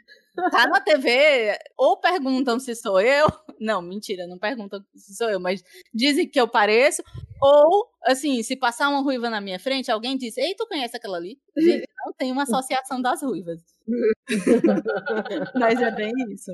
Tá 0.50 0.66
na 0.66 0.80
TV, 0.80 1.56
ou 1.76 1.96
perguntam 1.96 2.58
se 2.58 2.74
sou 2.74 3.00
eu. 3.00 3.28
Não, 3.60 3.80
mentira, 3.80 4.26
não 4.26 4.36
perguntam 4.36 4.84
se 4.96 5.14
sou 5.14 5.30
eu, 5.30 5.38
mas 5.38 5.62
dizem 5.92 6.28
que 6.28 6.40
eu 6.40 6.48
pareço. 6.48 7.04
Ou, 7.46 7.90
assim, 8.04 8.42
se 8.42 8.56
passar 8.56 8.88
uma 8.88 9.02
ruiva 9.02 9.28
na 9.28 9.38
minha 9.38 9.58
frente, 9.58 9.90
alguém 9.90 10.16
diz: 10.16 10.36
Ei, 10.38 10.54
tu 10.54 10.66
conhece 10.66 10.96
aquela 10.96 11.18
ali? 11.18 11.38
Gente, 11.56 11.86
não 12.04 12.12
tem 12.14 12.32
uma 12.32 12.44
associação 12.44 13.02
das 13.02 13.22
ruivas. 13.22 13.60
Mas 15.54 15.80
é 15.80 15.90
bem 15.90 16.12
isso. 16.32 16.50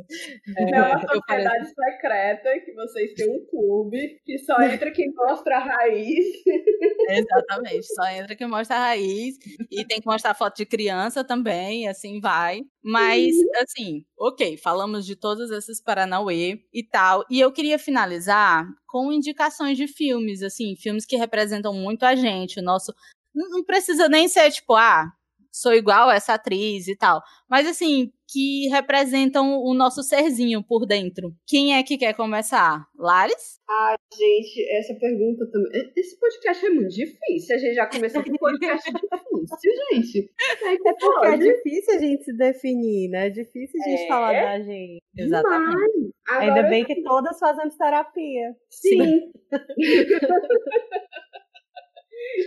É, 0.57 0.71
é 0.75 0.83
uma 0.83 1.01
sociedade 1.01 1.69
secreta 1.69 2.61
que 2.65 2.73
vocês 2.75 3.15
têm 3.15 3.31
um 3.31 3.47
clube 3.47 4.21
que 4.25 4.39
só 4.39 4.61
entra 4.63 4.91
quem 4.91 5.13
mostra 5.15 5.59
a 5.59 5.61
raiz. 5.61 6.27
Exatamente, 7.09 7.87
só 7.95 8.05
entra 8.09 8.35
quem 8.35 8.49
mostra 8.49 8.77
a 8.77 8.81
raiz. 8.81 9.37
E 9.71 9.85
tem 9.85 10.01
que 10.01 10.07
mostrar 10.07 10.35
foto 10.35 10.57
de 10.57 10.67
criança 10.67 11.23
também, 11.23 11.89
assim 11.89 12.21
vai. 12.21 12.63
Mas, 12.83 13.37
uhum. 13.37 13.51
assim, 13.63 14.05
ok, 14.19 14.57
falamos 14.57 15.07
de 15.07 15.15
todos 15.15 15.51
esses 15.51 15.81
Paranauê 15.81 16.61
e 16.73 16.83
tal. 16.83 17.25
E 17.31 17.41
eu 17.41 17.53
queria 17.53 17.79
finalizar 17.79 18.67
com 18.91 19.13
indicações 19.13 19.77
de 19.79 19.87
filmes, 19.87 20.43
assim, 20.43 20.75
filmes 20.77 21.07
que 21.07 21.17
representam 21.17 21.73
muito 21.73 22.05
a 22.05 22.15
gente, 22.17 22.59
o 22.61 22.63
nosso. 22.63 22.93
Não 23.35 23.65
precisa 23.65 24.09
nem 24.09 24.29
ser 24.29 24.51
tipo, 24.51 24.75
ah, 24.75 25.13
sou 25.51 25.75
igual 25.75 26.09
a 26.09 26.15
essa 26.15 26.35
atriz 26.35 26.89
e 26.89 26.97
tal. 26.97 27.21
Mas 27.49 27.67
assim, 27.67 28.11
que 28.29 28.69
representam 28.69 29.61
o 29.61 29.75
nosso 29.75 30.03
serzinho 30.03 30.63
por 30.63 30.87
dentro. 30.87 31.35
Quem 31.47 31.77
é 31.77 31.83
que 31.83 31.99
quer 31.99 32.15
começar? 32.15 32.87
Lares? 32.97 33.59
Ah, 33.69 33.97
gente, 34.17 34.69
essa 34.71 34.95
pergunta 34.95 35.47
também. 35.51 35.93
Esse 35.97 36.19
podcast 36.19 36.65
é 36.65 36.71
muito 36.71 36.91
difícil. 36.91 37.57
A 37.57 37.59
gente 37.59 37.75
já 37.75 37.87
começou 37.87 38.23
com 38.23 38.31
um 38.31 38.37
podcast 38.37 38.91
difícil, 38.93 39.73
gente. 39.93 40.33
É, 40.63 40.75
é 40.75 40.95
porque 40.99 41.27
é 41.27 41.37
difícil 41.37 41.95
a 41.95 41.99
gente 41.99 42.25
se 42.25 42.37
definir, 42.37 43.09
né? 43.11 43.27
É 43.27 43.31
difícil 43.31 43.81
a 43.81 43.89
gente 43.89 44.03
é... 44.03 44.09
falar 44.09 44.33
da 44.33 44.61
gente. 44.61 45.03
Exatamente. 45.17 46.15
Ainda 46.29 46.63
bem 46.65 46.85
que 46.85 47.03
todas 47.03 47.39
fazemos 47.39 47.77
terapia. 47.77 48.55
Sim. 48.71 49.33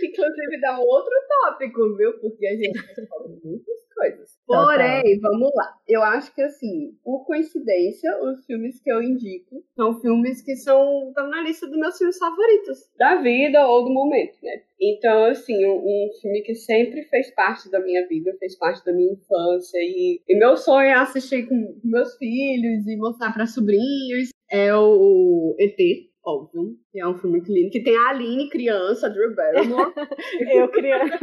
Inclusive, 0.02 0.60
dá 0.60 0.78
um 0.78 0.82
outro 0.82 1.12
tópico, 1.42 1.96
viu? 1.96 2.12
Porque 2.20 2.46
a 2.46 2.56
gente 2.56 3.06
fala 3.08 3.28
muitas 3.42 3.84
coisas. 3.94 4.38
Porém, 4.46 5.18
vamos 5.20 5.50
lá. 5.54 5.78
Eu 5.88 6.02
acho 6.02 6.34
que, 6.34 6.42
assim, 6.42 6.96
por 7.02 7.24
coincidência, 7.24 8.10
os 8.22 8.44
filmes 8.44 8.80
que 8.80 8.90
eu 8.90 9.02
indico 9.02 9.64
são 9.74 10.00
filmes 10.00 10.42
que 10.42 10.56
são 10.56 11.08
estão 11.08 11.28
na 11.28 11.42
lista 11.42 11.66
dos 11.66 11.78
meus 11.78 11.96
filmes 11.96 12.18
favoritos 12.18 12.90
da 12.98 13.16
vida 13.16 13.66
ou 13.66 13.84
do 13.84 13.90
momento, 13.90 14.36
né? 14.42 14.62
Então, 14.80 15.24
assim, 15.26 15.64
um, 15.64 15.78
um, 15.78 16.10
filme 16.20 16.42
que 16.42 16.54
sempre 16.54 17.04
fez 17.04 17.30
parte 17.34 17.70
da 17.70 17.80
minha 17.80 18.06
vida, 18.06 18.36
fez 18.38 18.56
parte 18.58 18.84
da 18.84 18.92
minha 18.92 19.12
infância. 19.12 19.78
E, 19.78 20.20
e 20.28 20.38
meu 20.38 20.56
sonho 20.56 20.88
é 20.88 20.94
assistir 20.94 21.48
com 21.48 21.80
meus 21.82 22.16
filhos 22.16 22.86
e 22.86 22.96
mostrar 22.96 23.32
para 23.32 23.46
sobrinhos. 23.46 24.30
É 24.50 24.74
o 24.74 25.56
ET, 25.58 25.78
óbvio. 26.24 26.76
Que 26.90 27.00
é 27.00 27.06
um 27.06 27.14
filme 27.14 27.38
muito 27.38 27.52
lindo. 27.52 27.70
Que 27.70 27.82
tem 27.82 27.96
a 27.96 28.10
Aline, 28.10 28.48
criança, 28.48 29.10
Drew 29.10 29.34
Barrymore. 29.34 29.92
eu, 30.52 30.68
criança. 30.68 31.18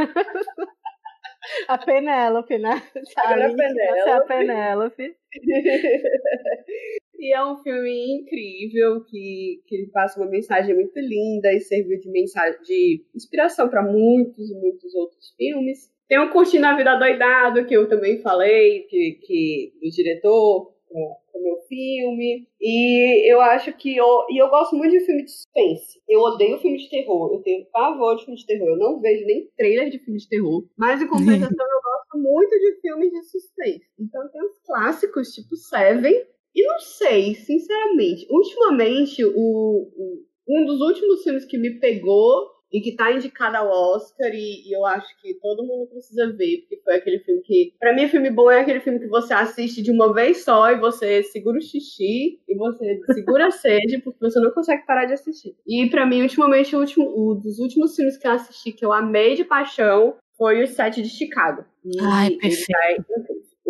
A 1.68 1.78
Penélope, 1.78 2.58
né? 2.58 2.82
Agora 3.18 3.48
a 3.48 3.56
Penélope. 3.56 4.10
a 4.10 4.22
Penélope. 4.22 5.16
e 7.20 7.34
é 7.34 7.44
um 7.44 7.58
filme 7.64 8.20
incrível 8.20 9.04
que, 9.06 9.62
que 9.68 9.90
passa 9.92 10.20
uma 10.20 10.30
mensagem 10.30 10.76
muito 10.76 11.00
linda 11.00 11.52
e 11.52 11.60
serviu 11.60 12.00
de 12.00 12.10
mensagem 12.12 12.62
de 12.62 13.04
inspiração 13.16 13.70
para 13.70 13.84
muitos 13.84 14.52
e 14.52 14.56
muitos 14.56 14.94
outros 14.94 15.34
filmes. 15.36 15.92
Tem 16.08 16.20
o 16.20 16.30
Curtindo 16.30 16.66
a 16.66 16.76
Vida 16.76 16.98
Doidado, 16.98 17.66
que 17.66 17.74
eu 17.74 17.88
também 17.88 18.22
falei, 18.22 18.82
que, 18.90 19.20
que 19.22 19.74
do 19.82 19.90
diretor, 19.90 20.74
o 20.94 21.42
meu 21.42 21.58
filme. 21.68 22.48
E 22.60 23.32
eu 23.32 23.42
acho 23.42 23.74
que 23.74 23.96
eu, 23.96 24.26
e 24.30 24.42
eu 24.42 24.50
gosto 24.50 24.76
muito 24.76 24.92
de 24.92 25.06
filme 25.06 25.24
de 25.24 25.32
suspense. 25.32 26.02
Eu 26.08 26.22
odeio 26.22 26.60
filme 26.60 26.78
de 26.78 26.90
terror. 26.90 27.34
Eu 27.34 27.42
tenho 27.42 27.66
pavor 27.72 28.16
de 28.16 28.26
filme 28.26 28.40
de 28.40 28.46
terror. 28.46 28.70
Eu 28.70 28.78
não 28.78 29.00
vejo 29.00 29.26
nem 29.26 29.50
trailer 29.58 29.90
de 29.90 30.00
filme 30.00 30.20
de 30.20 30.28
terror. 30.28 30.66
Mas 30.78 31.02
em 31.02 31.08
compensação, 31.08 31.66
eu 31.66 31.82
gosto 31.84 32.18
muito 32.18 32.50
de 32.50 32.82
filmes 32.82 33.12
de 33.12 33.24
suspense. 33.24 33.86
Então 34.00 34.30
tem 34.30 34.42
os 34.42 34.60
clássicos, 34.66 35.34
tipo 35.34 35.56
Seven. 35.56 36.26
E 36.54 36.66
não 36.66 36.80
sei, 36.80 37.36
sinceramente. 37.36 38.28
Ultimamente, 38.30 39.24
o, 39.24 39.32
o 39.36 40.32
um 40.48 40.66
dos 40.66 40.82
últimos 40.82 41.24
filmes 41.24 41.46
que 41.46 41.58
me 41.58 41.80
pegou 41.80 42.50
e 42.72 42.80
que 42.82 42.96
tá 42.96 43.12
indicada 43.12 43.58
ao 43.58 43.70
Oscar 43.70 44.32
e, 44.34 44.68
e, 44.68 44.76
eu 44.76 44.86
acho 44.86 45.08
que 45.22 45.34
todo 45.36 45.66
mundo 45.66 45.88
precisa 45.88 46.32
ver, 46.32 46.60
porque 46.60 46.82
foi 46.84 46.96
aquele 46.96 47.20
filme 47.20 47.42
que, 47.42 47.74
para 47.80 47.94
mim, 47.94 48.08
filme 48.08 48.30
bom 48.30 48.50
é 48.50 48.62
aquele 48.62 48.80
filme 48.80 49.00
que 49.00 49.08
você 49.08 49.34
assiste 49.34 49.82
de 49.82 49.92
uma 49.92 50.14
vez 50.14 50.44
só 50.44 50.72
e 50.72 50.80
você 50.80 51.22
segura 51.24 51.58
o 51.58 51.62
xixi 51.62 52.40
e 52.48 52.56
você 52.56 53.00
segura 53.14 53.48
a 53.48 53.52
sede 53.52 54.00
porque 54.00 54.20
você 54.22 54.40
não 54.40 54.52
consegue 54.52 54.86
parar 54.86 55.06
de 55.06 55.14
assistir. 55.14 55.56
E 55.68 55.90
para 55.90 56.06
mim, 56.06 56.22
ultimamente, 56.22 56.76
o 56.76 56.80
último, 56.80 57.32
um 57.32 57.40
dos 57.40 57.60
últimos 57.60 57.96
filmes 57.96 58.18
que 58.18 58.28
eu 58.28 58.32
assisti 58.32 58.72
que 58.72 58.86
eu 58.86 58.94
amei 58.94 59.36
de 59.36 59.44
paixão 59.44 60.16
foi 60.38 60.64
o 60.64 60.68
Sete 60.68 61.02
de 61.02 61.10
Chicago. 61.10 61.66
E 61.86 62.00
Ai, 62.00 62.32
perfeito. 62.32 63.06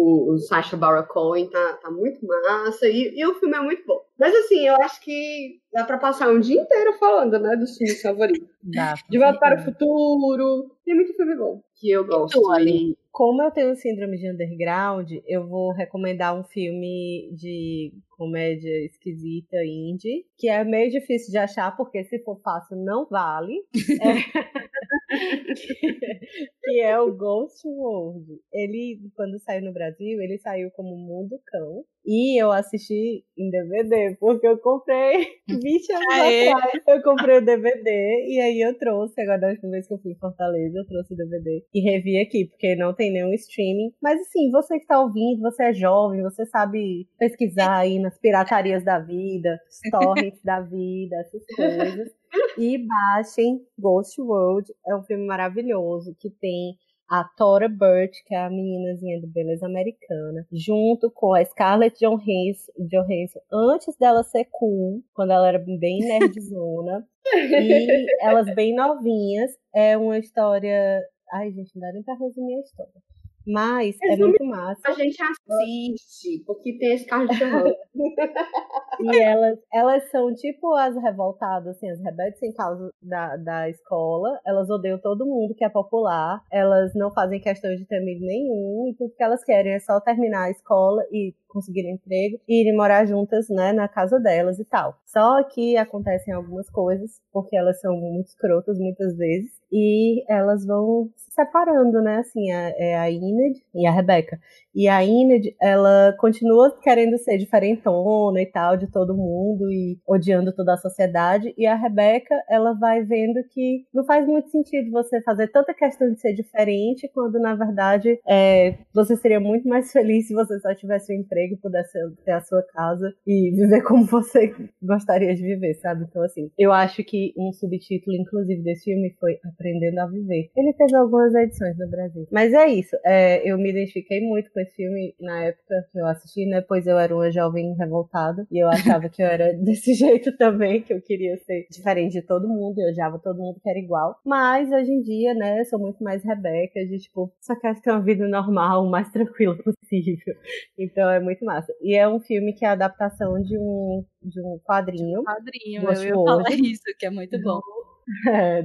O, 0.02 0.34
o 0.34 0.38
Sacha 0.40 0.76
Baron 0.76 1.04
Cohen 1.04 1.48
tá, 1.48 1.74
tá 1.74 1.92
muito 1.92 2.26
massa 2.26 2.88
e, 2.88 3.14
e 3.16 3.26
o 3.26 3.36
filme 3.36 3.56
é 3.56 3.62
muito 3.62 3.86
bom. 3.86 4.02
Mas 4.20 4.34
assim, 4.36 4.68
eu 4.68 4.76
acho 4.82 5.00
que 5.02 5.60
dá 5.72 5.84
pra 5.84 5.98
passar 5.98 6.30
um 6.30 6.40
dia 6.40 6.62
inteiro 6.62 6.94
falando, 6.94 7.40
né, 7.40 7.56
dos 7.56 7.78
filmes 7.78 8.02
favoritos. 8.02 8.48
Dá. 8.64 8.96
De 9.10 9.18
Volta 9.18 9.40
para 9.40 9.60
o 9.60 9.64
Futuro. 9.64 10.72
Tem 10.84 10.96
muito 10.96 11.14
filme 11.14 11.36
bom 11.36 11.62
que 11.76 11.90
eu 11.92 12.06
gosto. 12.06 12.52
ali. 12.52 12.98
Como 13.12 13.42
eu 13.42 13.52
tenho 13.52 13.76
síndrome 13.76 14.18
de 14.18 14.32
underground, 14.32 15.12
eu 15.28 15.48
vou 15.48 15.74
recomendar 15.74 16.38
um 16.38 16.44
filme 16.44 17.30
de 17.34 17.94
comédia 18.12 18.86
esquisita 18.86 19.58
indie, 19.66 20.26
que 20.38 20.48
é 20.48 20.64
meio 20.64 20.90
difícil 20.92 21.32
de 21.32 21.38
achar, 21.38 21.76
porque 21.76 22.04
se 22.06 22.24
for 22.24 22.40
fácil 22.42 22.78
não 22.78 23.08
vale. 23.10 23.54
É... 25.12 25.12
que 26.64 26.80
é 26.80 27.00
o 27.00 27.12
Ghost 27.12 27.68
World. 27.68 28.26
Ele, 28.54 29.00
quando 29.16 29.40
saiu 29.40 29.62
no 29.64 29.74
Brasil, 29.74 30.22
ele 30.22 30.38
saiu 30.38 30.72
como 30.72 30.96
Mundo 30.96 31.38
Cão. 31.48 31.84
E 32.06 32.42
eu 32.42 32.52
assisti 32.52 33.24
em 33.38 33.50
DVD, 33.52 34.16
porque 34.20 34.48
eu 34.48 34.58
comprei 34.58 35.18
20 35.48 35.94
anos 35.94 36.14
Aê. 36.14 36.50
atrás. 36.50 36.82
Eu 36.88 37.04
comprei 37.04 37.38
o 37.38 37.46
DVD 37.46 38.26
e 38.28 38.40
aí 38.40 38.62
eu 38.62 38.76
trouxe, 38.78 39.22
agora 39.22 39.40
da 39.40 39.50
última 39.50 39.72
vez 39.72 39.88
que 39.88 39.94
eu 39.94 40.00
fui 40.00 40.14
em 40.14 40.18
Fortaleza, 40.18 40.80
eu 40.80 40.88
trouxe 40.88 41.14
o 41.14 41.18
DVD 41.18 41.64
e 41.74 41.82
revi 41.82 42.18
aqui, 42.18 42.46
porque 42.46 42.76
não 42.76 42.96
tem 42.96 43.01
nenhum 43.10 43.34
streaming. 43.34 43.94
Mas 44.02 44.20
assim, 44.20 44.52
você 44.52 44.80
que 44.80 44.86
tá 44.86 45.00
ouvindo, 45.00 45.42
você 45.42 45.64
é 45.64 45.74
jovem, 45.74 46.22
você 46.22 46.46
sabe 46.46 47.08
pesquisar 47.18 47.78
aí 47.78 48.00
nas 48.00 48.20
piratarias 48.20 48.84
da 48.84 49.00
vida, 49.00 49.58
torrents 49.90 50.42
da 50.44 50.60
vida, 50.60 51.16
essas 51.16 51.46
coisas. 51.56 52.12
E 52.58 52.78
baixem 52.78 53.62
Ghost 53.80 54.22
World, 54.22 54.72
é 54.88 54.96
um 54.96 55.04
filme 55.04 55.26
maravilhoso 55.26 56.16
que 56.20 56.30
tem 56.30 56.76
a 57.12 57.26
Tora 57.26 57.68
Burt, 57.68 58.14
que 58.26 58.34
é 58.34 58.46
a 58.46 58.50
meninazinha 58.50 59.20
do 59.20 59.28
Beleza 59.28 59.66
Americana, 59.66 60.48
junto 60.50 61.12
com 61.12 61.34
a 61.34 61.44
Scarlett 61.44 62.00
Johansson, 62.00 63.40
antes 63.52 63.98
dela 63.98 64.24
ser 64.24 64.48
cool, 64.50 65.04
quando 65.14 65.32
ela 65.32 65.50
era 65.50 65.60
bem 65.60 66.00
nerdzona, 66.08 67.06
e 67.36 68.06
elas 68.22 68.56
bem 68.56 68.74
novinhas. 68.74 69.52
É 69.76 69.98
uma 69.98 70.18
história... 70.18 71.02
Ai, 71.32 71.52
gente, 71.52 71.76
não 71.76 71.82
dá 71.82 71.94
nem 71.94 72.04
pra 72.04 72.16
resumir 72.16 72.56
a 72.56 72.60
história. 72.60 73.02
Mas 73.46 73.98
é 74.04 74.16
muito 74.18 74.44
massa. 74.46 74.82
A 74.86 74.92
gente 74.92 75.18
assiste, 75.22 76.44
porque 76.46 76.78
tem 76.78 76.94
esse 76.94 77.06
carro 77.06 77.28
de 77.28 77.40
terror. 77.40 77.76
e 79.02 79.20
elas, 79.20 79.60
elas 79.74 80.12
são 80.12 80.34
tipo 80.36 80.74
as 80.76 80.96
revoltadas, 80.96 81.76
assim, 81.76 81.90
as 81.90 82.00
rebeldes 82.00 82.40
sem 82.40 82.54
causa 82.54 82.92
da, 83.02 83.38
da 83.38 83.70
escola. 83.70 84.40
Elas 84.46 84.70
odeiam 84.70 85.00
todo 85.00 85.26
mundo 85.26 85.56
que 85.56 85.66
é 85.66 85.70
popular. 85.70 86.44
Elas 86.52 86.94
não 86.94 87.12
fazem 87.12 87.40
questão 87.40 87.76
de 87.76 87.86
ter 87.86 87.98
amigo 87.98 88.26
nenhum. 88.26 88.88
E 88.90 88.96
tudo 88.96 89.16
que 89.16 89.24
elas 89.24 89.44
querem 89.44 89.74
é 89.74 89.80
só 89.80 90.00
terminar 90.00 90.46
a 90.46 90.52
escola 90.52 91.04
e 91.12 91.34
conseguir 91.48 91.90
emprego 91.90 92.40
e 92.48 92.62
irem 92.62 92.76
morar 92.76 93.06
juntas, 93.06 93.50
né, 93.50 93.74
na 93.74 93.88
casa 93.88 94.20
delas 94.20 94.60
e 94.60 94.66
tal. 94.66 94.96
Só 95.06 95.44
que 95.44 95.76
acontecem 95.78 96.34
algumas 96.34 96.70
coisas, 96.70 97.20
porque 97.34 97.58
elas 97.58 97.82
são 97.82 97.94
muito 97.94 98.28
escrotas 98.28 98.78
muitas 98.78 99.18
vezes 99.18 99.61
e 99.72 100.24
elas 100.30 100.66
vão 100.66 101.10
se 101.16 101.32
separando, 101.32 102.02
né? 102.02 102.18
Assim, 102.20 102.52
a, 102.52 102.70
é 102.78 102.98
a 103.00 103.10
Enid 103.12 103.62
e 103.74 103.88
a 103.88 103.92
Rebecca. 103.92 104.40
E 104.74 104.88
a 104.88 105.04
Enid, 105.04 105.54
ela 105.62 106.16
continua 106.18 106.78
querendo 106.82 107.18
ser 107.18 107.38
diferentona 107.38 108.42
e 108.42 108.46
tal 108.46 108.78
de 108.78 108.90
todo 108.90 109.16
mundo 109.16 109.72
e 109.72 109.98
odiando 110.08 110.54
toda 110.54 110.74
a 110.74 110.78
sociedade. 110.78 111.54
E 111.58 111.66
a 111.66 111.76
Rebecca, 111.76 112.36
ela 112.50 112.74
vai 112.74 113.04
vendo 113.04 113.44
que 113.52 113.86
não 113.94 114.06
faz 114.06 114.26
muito 114.26 114.50
sentido 114.50 114.92
você 114.92 115.22
fazer 115.22 115.50
tanta 115.50 115.74
questão 115.74 116.12
de 116.12 116.20
ser 116.20 116.34
diferente 116.34 117.10
quando, 117.14 117.40
na 117.40 117.56
verdade, 117.56 118.20
é, 118.28 118.78
você 118.94 119.16
seria 119.18 119.40
muito 119.40 119.68
mais 119.68 119.92
feliz 119.92 120.28
se 120.28 120.34
você 120.34 120.60
só 120.60 120.74
tivesse 120.74 121.14
um 121.14 121.20
emprego, 121.20 121.58
pudesse 121.62 121.98
ter 122.24 122.32
a 122.32 122.42
sua 122.42 122.64
casa 122.64 123.14
e 123.28 123.52
viver 123.52 123.82
como 123.84 124.06
você 124.06 124.54
gostaria 124.82 125.36
de 125.36 125.42
viver, 125.42 125.76
sabe? 125.76 126.06
Então, 126.10 126.24
assim, 126.24 126.50
eu 126.58 126.72
acho 126.72 127.04
que 127.04 127.34
um 127.38 127.52
subtítulo, 127.52 128.16
inclusive, 128.16 128.62
desse 128.62 128.86
filme 128.86 129.16
foi 129.20 129.38
Aprendendo 129.44 130.00
a 130.00 130.08
Viver. 130.08 130.50
Ele 130.56 130.74
teve 130.74 130.96
algumas 130.96 131.34
edições 131.36 131.78
no 131.78 131.90
Brasil. 131.90 132.28
Mas 132.32 132.54
é 132.54 132.68
isso. 132.68 132.96
É, 133.06 133.50
eu 133.50 133.58
me 133.58 133.70
identifiquei 133.70 134.22
muito 134.22 134.52
com 134.52 134.61
esse 134.62 134.76
filme 134.76 135.16
na 135.20 135.46
época 135.46 135.88
que 135.92 136.00
eu 136.00 136.06
assisti, 136.08 136.46
né? 136.46 136.62
Pois 136.62 136.88
eu 136.88 136.98
era 136.98 137.14
uma 137.14 137.32
jovem 137.32 137.74
revoltada 137.76 138.46
e 138.52 138.64
eu 138.64 138.70
achava 138.70 139.10
que 139.10 139.22
eu 139.22 139.26
era 139.26 139.54
desse 139.64 139.94
jeito 139.94 140.36
também, 140.38 140.82
que 140.82 140.94
eu 140.94 141.02
queria 141.02 141.38
ser 141.40 141.68
diferente 141.70 142.14
de 142.14 142.22
todo 142.22 142.48
mundo, 142.48 142.80
eu 142.80 142.90
odiava 142.90 143.20
todo 143.20 143.40
mundo 143.40 143.60
que 143.62 143.70
era 143.70 143.80
igual. 143.80 144.20
Mas 144.26 144.72
hoje 144.72 144.92
em 144.92 145.02
dia, 145.02 145.34
né, 145.34 145.60
eu 145.60 145.66
sou 145.66 145.80
muito 145.80 146.04
mais 146.04 146.24
Rebeca, 146.24 146.86
de 146.86 146.98
tipo, 147.00 147.32
só 147.42 147.56
quero 147.56 147.82
ter 147.82 147.92
uma 147.92 148.02
vida 148.02 148.28
normal, 148.28 148.86
o 148.86 148.90
mais 148.90 149.10
tranquila 149.12 149.58
possível. 149.58 150.36
Então 150.78 151.10
é 151.10 151.20
muito 151.20 151.44
massa. 151.46 151.74
E 151.82 151.96
é 151.96 152.08
um 152.08 152.20
filme 152.20 152.54
que 152.54 152.66
é 152.66 152.70
a 152.70 152.74
adaptação 152.74 153.42
de 153.42 153.58
um, 153.58 154.04
de 154.22 154.42
um 154.42 154.60
quadrinho. 154.64 155.24
Quadrinho, 155.24 155.84
eu 155.84 156.04
ia 156.04 156.14
falar 156.14 156.52
isso, 156.54 156.84
que 156.98 157.06
é 157.06 157.10
muito 157.10 157.42
bom. 157.42 157.60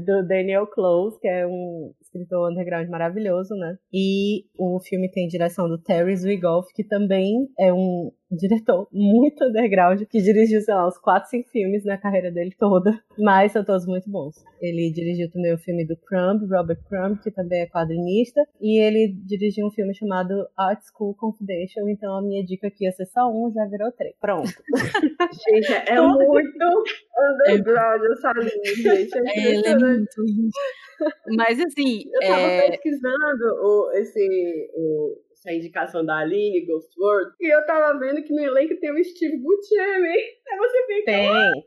do 0.04 0.26
Daniel 0.26 0.66
Close, 0.66 1.18
que 1.20 1.28
é 1.28 1.46
um 1.46 1.92
escritor 2.06 2.50
underground 2.50 2.88
maravilhoso, 2.88 3.54
né? 3.54 3.76
E 3.92 4.44
o 4.58 4.80
filme 4.80 5.10
tem 5.10 5.28
direção 5.28 5.68
do 5.68 5.78
Terry 5.78 6.16
Zwigoff, 6.16 6.72
que 6.74 6.84
também 6.84 7.48
é 7.58 7.72
um 7.72 8.10
diretor 8.30 8.88
muito 8.92 9.44
underground, 9.44 10.02
que 10.10 10.20
dirigiu, 10.20 10.60
sei 10.60 10.74
lá, 10.74 10.88
uns 10.88 10.98
4, 10.98 11.30
5 11.30 11.48
filmes 11.50 11.84
na 11.84 11.96
carreira 11.96 12.30
dele 12.30 12.52
toda, 12.58 12.98
mas 13.18 13.52
são 13.52 13.64
todos 13.64 13.86
muito 13.86 14.10
bons. 14.10 14.34
Ele 14.60 14.90
dirigiu 14.90 15.30
também 15.30 15.54
o 15.54 15.58
filme 15.58 15.86
do 15.86 15.96
Crumb, 15.96 16.44
Robert 16.50 16.82
Crumb, 16.88 17.18
que 17.22 17.30
também 17.30 17.60
é 17.60 17.66
quadrinista, 17.66 18.40
e 18.60 18.80
ele 18.80 19.14
dirigiu 19.24 19.66
um 19.66 19.70
filme 19.70 19.94
chamado 19.94 20.46
Art 20.56 20.80
School 20.82 21.14
Confidential, 21.14 21.88
então 21.88 22.18
a 22.18 22.22
minha 22.22 22.44
dica 22.44 22.66
aqui 22.66 22.84
ia 22.84 22.92
ser 22.92 23.06
só 23.06 23.30
um, 23.30 23.52
já 23.52 23.64
virou 23.66 23.92
três. 23.92 24.14
Pronto. 24.20 24.50
gente, 25.48 25.72
é 25.72 26.00
muito 26.00 26.84
underground 27.48 28.02
essa 28.10 28.32
linha, 28.32 28.74
gente. 28.74 29.18
É, 29.18 29.38
é, 29.38 29.54
ele 29.54 29.66
é 29.68 29.78
muito 29.78 30.22
Mas 31.36 31.60
assim, 31.60 32.05
Eu 32.12 32.20
tava 32.20 32.40
é... 32.40 32.70
pesquisando 32.70 33.44
o, 33.62 33.92
esse, 33.92 34.70
o, 34.74 35.16
essa 35.32 35.52
indicação 35.52 36.04
da 36.04 36.18
Aline, 36.18 36.66
Ghost 36.66 36.90
World, 36.98 37.32
e 37.40 37.54
eu 37.54 37.64
tava 37.66 37.98
vendo 37.98 38.22
que 38.22 38.32
no 38.32 38.42
elenco 38.42 38.78
tem 38.80 38.90
o 38.90 39.04
Steve 39.04 39.38
Buscemi. 39.38 40.08
Aí 40.48 40.58
você 40.58 40.86
fica. 40.86 41.04
Tem. 41.04 41.64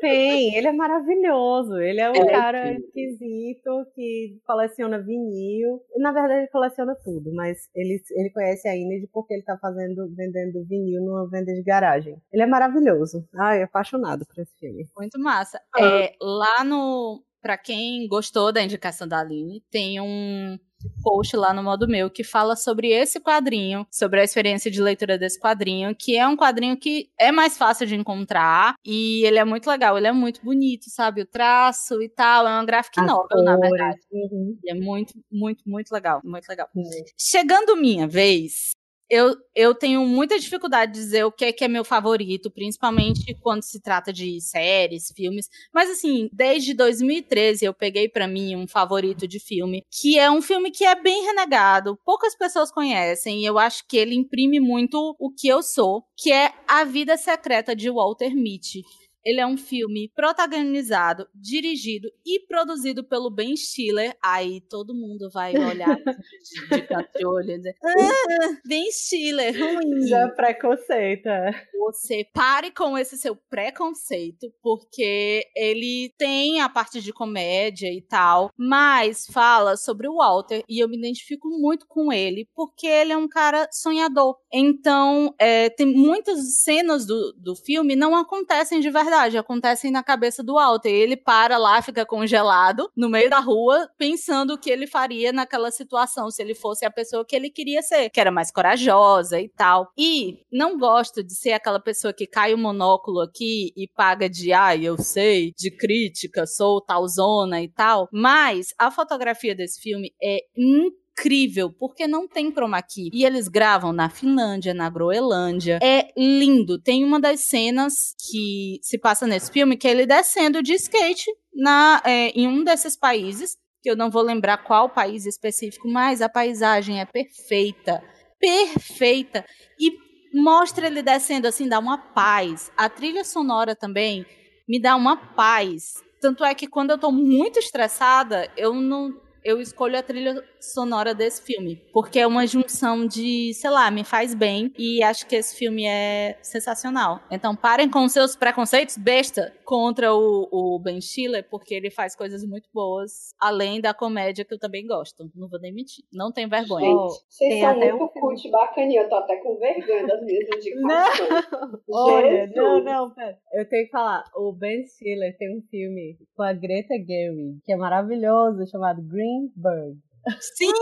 tem, 0.00 0.56
ele 0.56 0.66
é 0.66 0.72
maravilhoso. 0.72 1.78
Ele 1.78 2.00
é 2.00 2.10
um 2.10 2.14
é, 2.14 2.30
cara 2.30 2.66
sim. 2.66 2.80
esquisito 2.80 3.86
que 3.94 4.38
coleciona 4.46 4.98
vinil. 5.00 5.80
Na 5.96 6.12
verdade, 6.12 6.40
ele 6.40 6.48
coleciona 6.48 6.94
tudo, 7.02 7.32
mas 7.34 7.68
ele, 7.74 8.00
ele 8.12 8.30
conhece 8.30 8.68
a 8.68 8.76
Inês 8.76 9.08
porque 9.12 9.34
ele 9.34 9.42
tá 9.42 9.56
fazendo, 9.58 10.08
vendendo 10.14 10.64
vinil 10.66 11.02
numa 11.02 11.28
venda 11.28 11.52
de 11.52 11.62
garagem. 11.62 12.16
Ele 12.32 12.42
é 12.42 12.46
maravilhoso. 12.46 13.26
Ai, 13.34 13.62
apaixonado 13.62 14.26
por 14.26 14.40
esse 14.40 14.56
filme. 14.58 14.88
Muito 14.96 15.18
massa. 15.18 15.60
Ah. 15.74 15.84
É, 15.84 16.14
lá 16.20 16.64
no. 16.64 17.22
Pra 17.42 17.58
quem 17.58 18.06
gostou 18.06 18.52
da 18.52 18.62
indicação 18.62 19.06
da 19.06 19.18
Aline, 19.18 19.62
tem 19.68 20.00
um 20.00 20.56
post 21.02 21.36
lá 21.36 21.52
no 21.52 21.62
modo 21.62 21.88
meu 21.88 22.08
que 22.10 22.24
fala 22.24 22.56
sobre 22.56 22.90
esse 22.90 23.20
quadrinho, 23.20 23.86
sobre 23.90 24.20
a 24.20 24.24
experiência 24.24 24.70
de 24.70 24.80
leitura 24.80 25.18
desse 25.18 25.38
quadrinho, 25.40 25.94
que 25.94 26.16
é 26.16 26.26
um 26.26 26.36
quadrinho 26.36 26.76
que 26.76 27.10
é 27.18 27.30
mais 27.32 27.56
fácil 27.56 27.86
de 27.86 27.94
encontrar 27.94 28.74
e 28.84 29.24
ele 29.24 29.38
é 29.38 29.44
muito 29.44 29.68
legal, 29.68 29.96
ele 29.98 30.06
é 30.06 30.12
muito 30.12 30.40
bonito, 30.44 30.84
sabe? 30.88 31.22
O 31.22 31.26
traço 31.26 32.00
e 32.02 32.08
tal, 32.08 32.46
é 32.46 32.50
uma 32.50 32.64
graphic 32.64 33.00
As 33.00 33.06
novel, 33.06 33.28
cores. 33.28 33.44
na 33.44 33.56
verdade. 33.56 33.98
Uhum. 34.12 34.58
é 34.66 34.74
muito, 34.74 35.14
muito, 35.30 35.62
muito 35.68 35.90
legal, 35.92 36.20
muito 36.24 36.48
legal. 36.48 36.68
Uhum. 36.74 36.84
Chegando 37.18 37.76
minha 37.76 38.06
vez, 38.06 38.70
eu, 39.12 39.36
eu 39.54 39.74
tenho 39.74 40.06
muita 40.06 40.38
dificuldade 40.38 40.92
de 40.92 40.98
dizer 40.98 41.24
o 41.24 41.30
que 41.30 41.44
é, 41.44 41.52
que 41.52 41.62
é 41.62 41.68
meu 41.68 41.84
favorito, 41.84 42.50
principalmente 42.50 43.34
quando 43.42 43.62
se 43.62 43.78
trata 43.78 44.10
de 44.10 44.40
séries, 44.40 45.12
filmes. 45.14 45.50
Mas 45.70 45.90
assim, 45.90 46.30
desde 46.32 46.72
2013 46.72 47.66
eu 47.66 47.74
peguei 47.74 48.08
para 48.08 48.26
mim 48.26 48.56
um 48.56 48.66
favorito 48.66 49.28
de 49.28 49.38
filme, 49.38 49.84
que 49.90 50.18
é 50.18 50.30
um 50.30 50.40
filme 50.40 50.70
que 50.70 50.86
é 50.86 50.94
bem 50.94 51.26
renegado, 51.26 51.98
poucas 52.06 52.34
pessoas 52.34 52.72
conhecem, 52.72 53.42
e 53.42 53.44
eu 53.44 53.58
acho 53.58 53.86
que 53.86 53.98
ele 53.98 54.14
imprime 54.14 54.58
muito 54.58 55.14
o 55.20 55.30
que 55.30 55.46
eu 55.46 55.62
sou, 55.62 56.04
que 56.16 56.32
é 56.32 56.50
A 56.66 56.82
Vida 56.84 57.18
Secreta 57.18 57.76
de 57.76 57.90
Walter 57.90 58.34
Mitty. 58.34 58.82
Ele 59.24 59.40
é 59.40 59.46
um 59.46 59.56
filme 59.56 60.10
protagonizado, 60.14 61.28
dirigido 61.34 62.08
e 62.26 62.40
produzido 62.46 63.04
pelo 63.04 63.30
Ben 63.30 63.56
Stiller. 63.56 64.16
Aí 64.22 64.60
todo 64.68 64.94
mundo 64.94 65.30
vai 65.30 65.56
olhar 65.56 65.96
de, 65.96 66.76
de 66.76 67.52
e 67.52 67.56
dizer: 67.56 67.76
ah, 67.84 68.58
Ben 68.66 68.90
Stiller, 68.90 69.54
ruim. 69.56 70.06
Já 70.06 70.26
é 70.26 70.28
preconceito. 70.28 71.26
É. 71.26 71.52
Você 71.78 72.26
pare 72.32 72.70
com 72.72 72.98
esse 72.98 73.16
seu 73.16 73.36
preconceito, 73.36 74.52
porque 74.60 75.44
ele 75.56 76.12
tem 76.18 76.60
a 76.60 76.68
parte 76.68 77.00
de 77.00 77.12
comédia 77.12 77.92
e 77.92 78.02
tal, 78.02 78.50
mas 78.56 79.26
fala 79.26 79.76
sobre 79.76 80.08
o 80.08 80.16
Walter 80.16 80.64
e 80.68 80.82
eu 80.82 80.88
me 80.88 80.98
identifico 80.98 81.48
muito 81.48 81.86
com 81.86 82.12
ele, 82.12 82.48
porque 82.54 82.86
ele 82.86 83.12
é 83.12 83.16
um 83.16 83.28
cara 83.28 83.68
sonhador. 83.70 84.36
Então, 84.52 85.34
é, 85.38 85.70
tem 85.70 85.86
muitas 85.86 86.62
cenas 86.62 87.06
do, 87.06 87.32
do 87.34 87.54
filme 87.54 87.94
não 87.94 88.16
acontecem 88.16 88.80
de 88.80 88.90
verdade 88.90 89.11
verdade, 89.12 89.36
acontecem 89.36 89.90
na 89.90 90.02
cabeça 90.02 90.42
do 90.42 90.54
Walter. 90.54 90.88
Ele 90.88 91.16
para 91.16 91.58
lá, 91.58 91.82
fica 91.82 92.06
congelado 92.06 92.90
no 92.96 93.10
meio 93.10 93.28
da 93.28 93.40
rua, 93.40 93.88
pensando 93.98 94.54
o 94.54 94.58
que 94.58 94.70
ele 94.70 94.86
faria 94.86 95.32
naquela 95.32 95.70
situação, 95.70 96.30
se 96.30 96.42
ele 96.42 96.54
fosse 96.54 96.86
a 96.86 96.90
pessoa 96.90 97.24
que 97.24 97.36
ele 97.36 97.50
queria 97.50 97.82
ser, 97.82 98.08
que 98.08 98.18
era 98.20 98.30
mais 98.30 98.50
corajosa 98.50 99.38
e 99.38 99.50
tal. 99.50 99.90
E 99.98 100.38
não 100.50 100.78
gosto 100.78 101.22
de 101.22 101.34
ser 101.34 101.52
aquela 101.52 101.78
pessoa 101.78 102.12
que 102.12 102.26
cai 102.26 102.54
o 102.54 102.58
monóculo 102.58 103.20
aqui 103.20 103.72
e 103.76 103.86
paga 103.94 104.30
de, 104.30 104.52
ai, 104.52 104.80
ah, 104.80 104.84
eu 104.84 104.96
sei, 104.96 105.52
de 105.58 105.70
crítica, 105.70 106.46
sou 106.46 106.80
talzona 106.80 107.60
e 107.60 107.68
tal. 107.68 108.08
Mas 108.10 108.68
a 108.78 108.90
fotografia 108.90 109.54
desse 109.54 109.80
filme 109.80 110.10
é 110.22 110.38
incrível 110.56 111.01
incrível, 111.12 111.70
porque 111.70 112.06
não 112.06 112.26
tem 112.26 112.50
chroma 112.50 112.82
key. 112.82 113.10
E 113.12 113.24
eles 113.24 113.48
gravam 113.48 113.92
na 113.92 114.08
Finlândia, 114.08 114.74
na 114.74 114.88
Groenlândia. 114.88 115.78
É 115.82 116.12
lindo. 116.16 116.78
Tem 116.78 117.04
uma 117.04 117.20
das 117.20 117.40
cenas 117.40 118.14
que 118.18 118.78
se 118.82 118.98
passa 118.98 119.26
nesse 119.26 119.50
filme 119.50 119.76
que 119.76 119.86
é 119.86 119.90
ele 119.90 120.06
descendo 120.06 120.62
de 120.62 120.74
skate 120.74 121.30
na, 121.54 122.02
é, 122.04 122.28
em 122.30 122.48
um 122.48 122.64
desses 122.64 122.96
países, 122.96 123.56
que 123.82 123.90
eu 123.90 123.96
não 123.96 124.10
vou 124.10 124.22
lembrar 124.22 124.58
qual 124.58 124.88
país 124.88 125.26
específico, 125.26 125.88
mas 125.88 126.22
a 126.22 126.28
paisagem 126.28 127.00
é 127.00 127.04
perfeita. 127.04 128.02
Perfeita. 128.38 129.44
E 129.78 129.92
mostra 130.34 130.86
ele 130.86 131.02
descendo 131.02 131.46
assim, 131.46 131.68
dá 131.68 131.78
uma 131.78 131.98
paz. 131.98 132.72
A 132.76 132.88
trilha 132.88 133.24
sonora 133.24 133.76
também 133.76 134.24
me 134.68 134.80
dá 134.80 134.96
uma 134.96 135.16
paz. 135.16 136.02
Tanto 136.20 136.44
é 136.44 136.54
que 136.54 136.68
quando 136.68 136.90
eu 136.90 136.98
tô 136.98 137.10
muito 137.10 137.58
estressada, 137.58 138.48
eu 138.56 138.72
não 138.72 139.12
eu 139.44 139.60
escolho 139.60 139.98
a 139.98 140.02
trilha 140.02 140.42
sonora 140.60 141.14
desse 141.14 141.42
filme, 141.42 141.76
porque 141.92 142.18
é 142.18 142.26
uma 142.26 142.46
junção 142.46 143.06
de, 143.06 143.52
sei 143.54 143.70
lá, 143.70 143.90
me 143.90 144.04
faz 144.04 144.34
bem 144.34 144.72
e 144.78 145.02
acho 145.02 145.26
que 145.26 145.36
esse 145.36 145.56
filme 145.56 145.84
é 145.86 146.38
sensacional. 146.42 147.20
Então 147.30 147.54
parem 147.54 147.90
com 147.90 148.08
seus 148.08 148.36
preconceitos 148.36 148.96
besta 148.96 149.52
contra 149.64 150.14
o, 150.14 150.48
o 150.50 150.78
Ben 150.78 151.00
Stiller, 151.00 151.46
porque 151.48 151.74
ele 151.74 151.90
faz 151.90 152.14
coisas 152.14 152.44
muito 152.44 152.68
boas, 152.72 153.34
além 153.40 153.80
da 153.80 153.92
comédia 153.92 154.44
que 154.44 154.54
eu 154.54 154.58
também 154.58 154.86
gosto. 154.86 155.30
Não 155.34 155.48
vou 155.48 155.60
nem 155.60 155.72
mentir. 155.72 156.04
Não 156.12 156.30
tem 156.30 156.48
vergonha. 156.48 156.86
Gente, 156.86 157.24
vocês 157.28 157.60
são 157.60 157.78
muito 157.78 158.04
um... 158.04 158.08
cult 158.08 158.50
bacaninha, 158.50 159.02
eu 159.02 159.08
tô 159.08 159.16
até 159.16 159.36
com 159.36 159.56
vergonha 159.58 160.06
das 160.06 160.20
minhas 160.22 160.46
indicações. 160.46 160.82
Não, 160.82 161.80
Olha, 161.88 162.46
não, 162.54 162.84
não, 162.84 163.10
pera. 163.14 163.38
Eu 163.52 163.68
tenho 163.68 163.86
que 163.86 163.90
falar, 163.90 164.24
o 164.36 164.52
Ben 164.52 164.84
Stiller 164.84 165.36
tem 165.36 165.56
um 165.56 165.62
filme 165.62 166.18
com 166.36 166.42
a 166.42 166.52
Greta 166.52 166.94
Gerwig, 166.94 167.60
que 167.64 167.72
é 167.72 167.76
maravilhoso, 167.76 168.66
chamado 168.70 169.02
Green 169.02 169.31
Hummingbird. 169.32 169.98
See? 170.40 170.72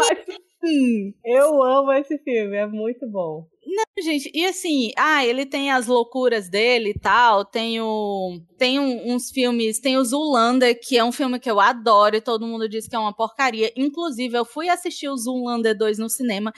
Eu 1.25 1.63
amo 1.63 1.93
esse 1.93 2.19
filme, 2.19 2.57
é 2.57 2.67
muito 2.67 3.09
bom. 3.09 3.47
Não, 3.67 4.03
gente, 4.03 4.31
e 4.35 4.45
assim, 4.47 4.91
ah, 4.97 5.25
ele 5.25 5.45
tem 5.47 5.71
as 5.71 5.87
loucuras 5.87 6.49
dele 6.49 6.91
e 6.91 6.99
tal, 6.99 7.45
tem 7.45 7.81
o. 7.81 8.41
Tem 8.59 8.79
um, 8.81 9.15
uns 9.15 9.31
filmes, 9.31 9.79
tem 9.79 9.97
o 9.97 10.05
Zulander, 10.05 10.79
que 10.81 10.97
é 10.97 11.05
um 11.05 11.13
filme 11.13 11.39
que 11.39 11.51
eu 11.51 11.61
adoro 11.61 12.17
e 12.17 12.21
todo 12.21 12.47
mundo 12.47 12.69
diz 12.69 12.89
que 12.89 12.97
é 12.97 12.99
uma 12.99 13.15
porcaria. 13.15 13.73
Inclusive, 13.77 14.37
eu 14.37 14.45
fui 14.45 14.69
assistir 14.69 15.09
o 15.09 15.17
Zulander 15.17 15.77
2 15.77 15.99
no 15.99 16.11
cinema 16.11 16.53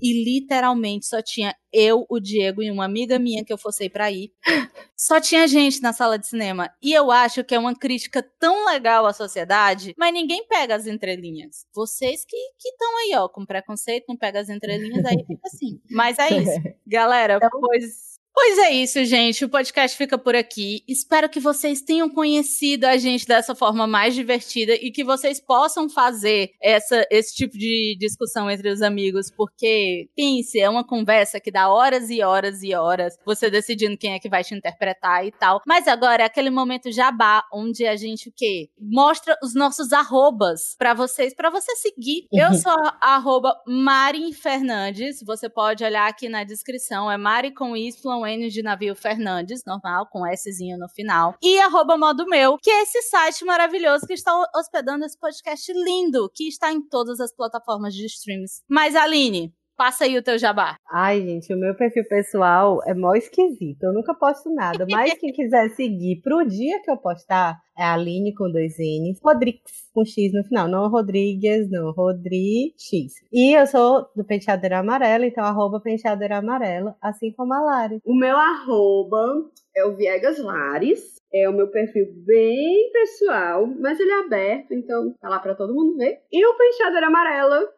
e 0.00 0.24
literalmente 0.24 1.06
só 1.06 1.20
tinha 1.20 1.54
eu, 1.72 2.06
o 2.08 2.20
Diego 2.20 2.62
e 2.62 2.70
uma 2.70 2.84
amiga 2.84 3.18
minha 3.18 3.44
que 3.44 3.52
eu 3.52 3.58
fossei 3.58 3.90
para 3.90 4.10
ir. 4.10 4.32
Só 4.96 5.20
tinha 5.20 5.46
gente 5.46 5.80
na 5.80 5.92
sala 5.92 6.18
de 6.18 6.26
cinema. 6.26 6.70
E 6.82 6.92
eu 6.92 7.10
acho 7.10 7.44
que 7.44 7.54
é 7.54 7.58
uma 7.58 7.74
crítica 7.74 8.22
tão 8.38 8.66
legal 8.66 9.06
à 9.06 9.12
sociedade, 9.12 9.94
mas 9.98 10.12
ninguém 10.12 10.46
pega 10.46 10.74
as 10.74 10.86
entrelinhas. 10.86 11.66
Vocês 11.74 12.24
que 12.24 12.36
estão 12.64 12.98
aí, 12.98 13.14
ó, 13.16 13.28
com 13.28 13.44
preconceito, 13.48 14.04
não 14.08 14.16
pega 14.16 14.38
as 14.38 14.48
entrelinhas, 14.48 15.04
aí 15.04 15.24
fica 15.26 15.40
assim. 15.46 15.80
Mas 15.90 16.18
é 16.18 16.28
isso. 16.28 16.62
Galera, 16.86 17.36
então... 17.36 17.50
pois 17.60 18.07
Pois 18.40 18.56
é 18.58 18.70
isso, 18.70 19.04
gente. 19.04 19.44
O 19.44 19.48
podcast 19.48 19.98
fica 19.98 20.16
por 20.16 20.36
aqui. 20.36 20.84
Espero 20.86 21.28
que 21.28 21.40
vocês 21.40 21.82
tenham 21.82 22.08
conhecido 22.08 22.84
a 22.84 22.96
gente 22.96 23.26
dessa 23.26 23.52
forma 23.52 23.84
mais 23.84 24.14
divertida 24.14 24.74
e 24.74 24.92
que 24.92 25.02
vocês 25.02 25.40
possam 25.40 25.88
fazer 25.88 26.52
essa, 26.62 27.04
esse 27.10 27.34
tipo 27.34 27.58
de 27.58 27.96
discussão 27.98 28.48
entre 28.48 28.70
os 28.70 28.80
amigos, 28.80 29.28
porque, 29.28 30.08
pense, 30.16 30.60
é 30.60 30.70
uma 30.70 30.86
conversa 30.86 31.40
que 31.40 31.50
dá 31.50 31.68
horas 31.68 32.10
e 32.10 32.22
horas 32.22 32.62
e 32.62 32.72
horas, 32.76 33.18
você 33.26 33.50
decidindo 33.50 33.98
quem 33.98 34.14
é 34.14 34.20
que 34.20 34.28
vai 34.28 34.44
te 34.44 34.54
interpretar 34.54 35.26
e 35.26 35.32
tal. 35.32 35.60
Mas 35.66 35.88
agora 35.88 36.22
é 36.22 36.26
aquele 36.26 36.48
momento 36.48 36.92
jabá, 36.92 37.42
onde 37.52 37.84
a 37.86 37.96
gente 37.96 38.28
o 38.28 38.32
quê? 38.32 38.70
Mostra 38.80 39.36
os 39.42 39.52
nossos 39.52 39.92
arrobas 39.92 40.76
para 40.78 40.94
vocês, 40.94 41.34
para 41.34 41.50
você 41.50 41.74
seguir. 41.74 42.28
Eu 42.32 42.54
sou 42.54 42.72
a 42.72 43.16
arroba 43.16 43.52
Mari 43.66 44.32
Fernandes. 44.32 45.24
Você 45.26 45.48
pode 45.48 45.82
olhar 45.82 46.08
aqui 46.08 46.28
na 46.28 46.44
descrição. 46.44 47.10
É 47.10 47.16
Mari 47.16 47.52
com 47.52 47.76
Y 47.76 48.27
N 48.28 48.48
de 48.48 48.62
Navio 48.62 48.94
Fernandes, 48.94 49.62
normal, 49.66 50.06
com 50.10 50.22
Szinho 50.36 50.78
no 50.78 50.88
final. 50.88 51.34
E 51.42 51.58
arroba 51.60 51.96
modo 51.96 52.26
meu, 52.26 52.58
que 52.58 52.70
é 52.70 52.82
esse 52.82 53.02
site 53.02 53.44
maravilhoso 53.44 54.06
que 54.06 54.12
está 54.12 54.32
hospedando 54.54 55.04
esse 55.04 55.18
podcast 55.18 55.72
lindo, 55.72 56.30
que 56.34 56.48
está 56.48 56.72
em 56.72 56.80
todas 56.80 57.20
as 57.20 57.34
plataformas 57.34 57.94
de 57.94 58.06
streams. 58.06 58.62
Mas, 58.68 58.94
Aline, 58.94 59.54
Passa 59.78 60.06
aí 60.06 60.18
o 60.18 60.22
teu 60.24 60.36
jabá. 60.36 60.74
Ai, 60.90 61.20
gente, 61.20 61.54
o 61.54 61.56
meu 61.56 61.72
perfil 61.72 62.02
pessoal 62.08 62.80
é 62.84 62.92
mó 62.92 63.14
esquisito. 63.14 63.84
Eu 63.84 63.92
nunca 63.92 64.12
posto 64.12 64.52
nada. 64.52 64.84
Mas 64.90 65.14
quem 65.14 65.32
quiser 65.32 65.68
seguir 65.70 66.20
pro 66.20 66.44
dia 66.44 66.82
que 66.82 66.90
eu 66.90 66.96
postar 66.96 67.60
é 67.78 67.84
a 67.84 67.94
Aline 67.94 68.34
com 68.34 68.50
dois 68.50 68.74
N's, 68.76 69.20
Rodrigues 69.22 69.88
com 69.94 70.04
X 70.04 70.32
no 70.32 70.42
final. 70.42 70.66
Não 70.66 70.90
Rodrigues, 70.90 71.70
não. 71.70 71.92
Rodrigues 71.92 72.74
X. 72.76 73.12
E 73.32 73.56
eu 73.56 73.68
sou 73.68 74.08
do 74.16 74.24
Penteadeira 74.24 74.80
Amarela, 74.80 75.24
então 75.24 75.44
arroba 75.44 75.80
Penteadeira 75.80 76.38
Amarela, 76.38 76.96
assim 77.00 77.30
como 77.30 77.54
a 77.54 77.60
Lari. 77.60 78.00
O 78.04 78.16
meu 78.16 78.36
arroba 78.36 79.48
é 79.76 79.84
o 79.84 79.94
Viegas 79.94 80.40
Lares. 80.40 81.18
É 81.32 81.48
o 81.48 81.52
meu 81.52 81.68
perfil 81.68 82.06
bem 82.26 82.90
pessoal, 82.90 83.66
mas 83.78 84.00
ele 84.00 84.10
é 84.10 84.20
aberto, 84.24 84.72
então 84.72 85.14
tá 85.20 85.28
lá 85.28 85.38
pra 85.38 85.54
todo 85.54 85.74
mundo 85.74 85.98
ver. 85.98 86.20
E 86.32 86.44
o 86.44 86.56
Penteadeira 86.56 87.08
Amarela 87.08 87.68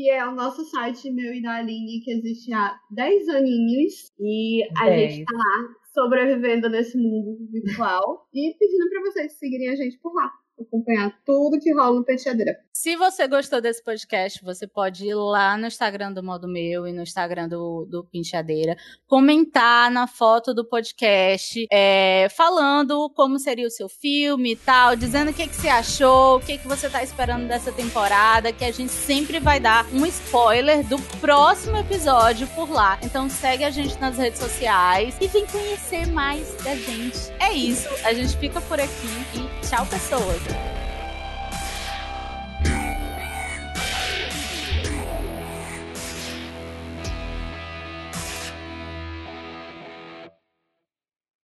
que 0.00 0.08
é 0.08 0.26
o 0.26 0.34
nosso 0.34 0.64
site 0.64 1.10
meu 1.10 1.34
e 1.34 1.42
da 1.42 1.56
Aline, 1.56 2.00
que 2.00 2.10
existe 2.10 2.50
há 2.54 2.74
10 2.90 3.28
aninhos. 3.28 4.10
E 4.18 4.62
a 4.78 4.86
10. 4.86 5.12
gente 5.12 5.24
tá 5.26 5.36
lá 5.36 5.74
sobrevivendo 5.92 6.70
nesse 6.70 6.96
mundo 6.96 7.36
virtual 7.52 8.26
e 8.32 8.56
pedindo 8.58 8.88
para 8.88 9.02
vocês 9.02 9.38
seguirem 9.38 9.68
a 9.68 9.76
gente 9.76 9.98
por 9.98 10.14
lá. 10.14 10.32
Acompanhar 10.62 11.12
tudo 11.24 11.58
que 11.58 11.72
rola 11.72 11.96
no 11.96 12.04
Penteadeira. 12.04 12.56
Se 12.72 12.96
você 12.96 13.28
gostou 13.28 13.60
desse 13.60 13.84
podcast, 13.84 14.42
você 14.42 14.66
pode 14.66 15.06
ir 15.06 15.14
lá 15.14 15.56
no 15.56 15.66
Instagram 15.66 16.12
do 16.12 16.22
Modo 16.22 16.48
Meu 16.48 16.86
e 16.86 16.92
no 16.92 17.02
Instagram 17.02 17.48
do, 17.48 17.84
do 17.84 18.04
Penteadeira, 18.04 18.76
comentar 19.06 19.90
na 19.90 20.06
foto 20.06 20.54
do 20.54 20.64
podcast, 20.64 21.66
é, 21.70 22.28
falando 22.30 23.10
como 23.10 23.38
seria 23.38 23.66
o 23.66 23.70
seu 23.70 23.88
filme 23.88 24.52
e 24.52 24.56
tal, 24.56 24.96
dizendo 24.96 25.30
o 25.30 25.34
que, 25.34 25.46
que 25.46 25.54
você 25.54 25.68
achou, 25.68 26.36
o 26.36 26.40
que, 26.40 26.58
que 26.58 26.66
você 26.66 26.88
tá 26.88 27.02
esperando 27.02 27.46
dessa 27.46 27.70
temporada, 27.70 28.52
que 28.52 28.64
a 28.64 28.72
gente 28.72 28.92
sempre 28.92 29.38
vai 29.38 29.60
dar 29.60 29.86
um 29.92 30.06
spoiler 30.06 30.86
do 30.86 30.98
próximo 31.20 31.76
episódio 31.76 32.46
por 32.48 32.70
lá. 32.70 32.98
Então 33.02 33.28
segue 33.28 33.64
a 33.64 33.70
gente 33.70 34.00
nas 34.00 34.16
redes 34.16 34.40
sociais 34.40 35.16
e 35.20 35.26
vem 35.26 35.46
conhecer 35.46 36.06
mais 36.06 36.54
da 36.64 36.74
gente. 36.74 37.30
É 37.38 37.52
isso, 37.52 37.88
a 38.04 38.12
gente 38.12 38.36
fica 38.38 38.60
por 38.62 38.80
aqui 38.80 38.90
e 39.34 39.66
tchau, 39.66 39.84
pessoas! 39.86 40.49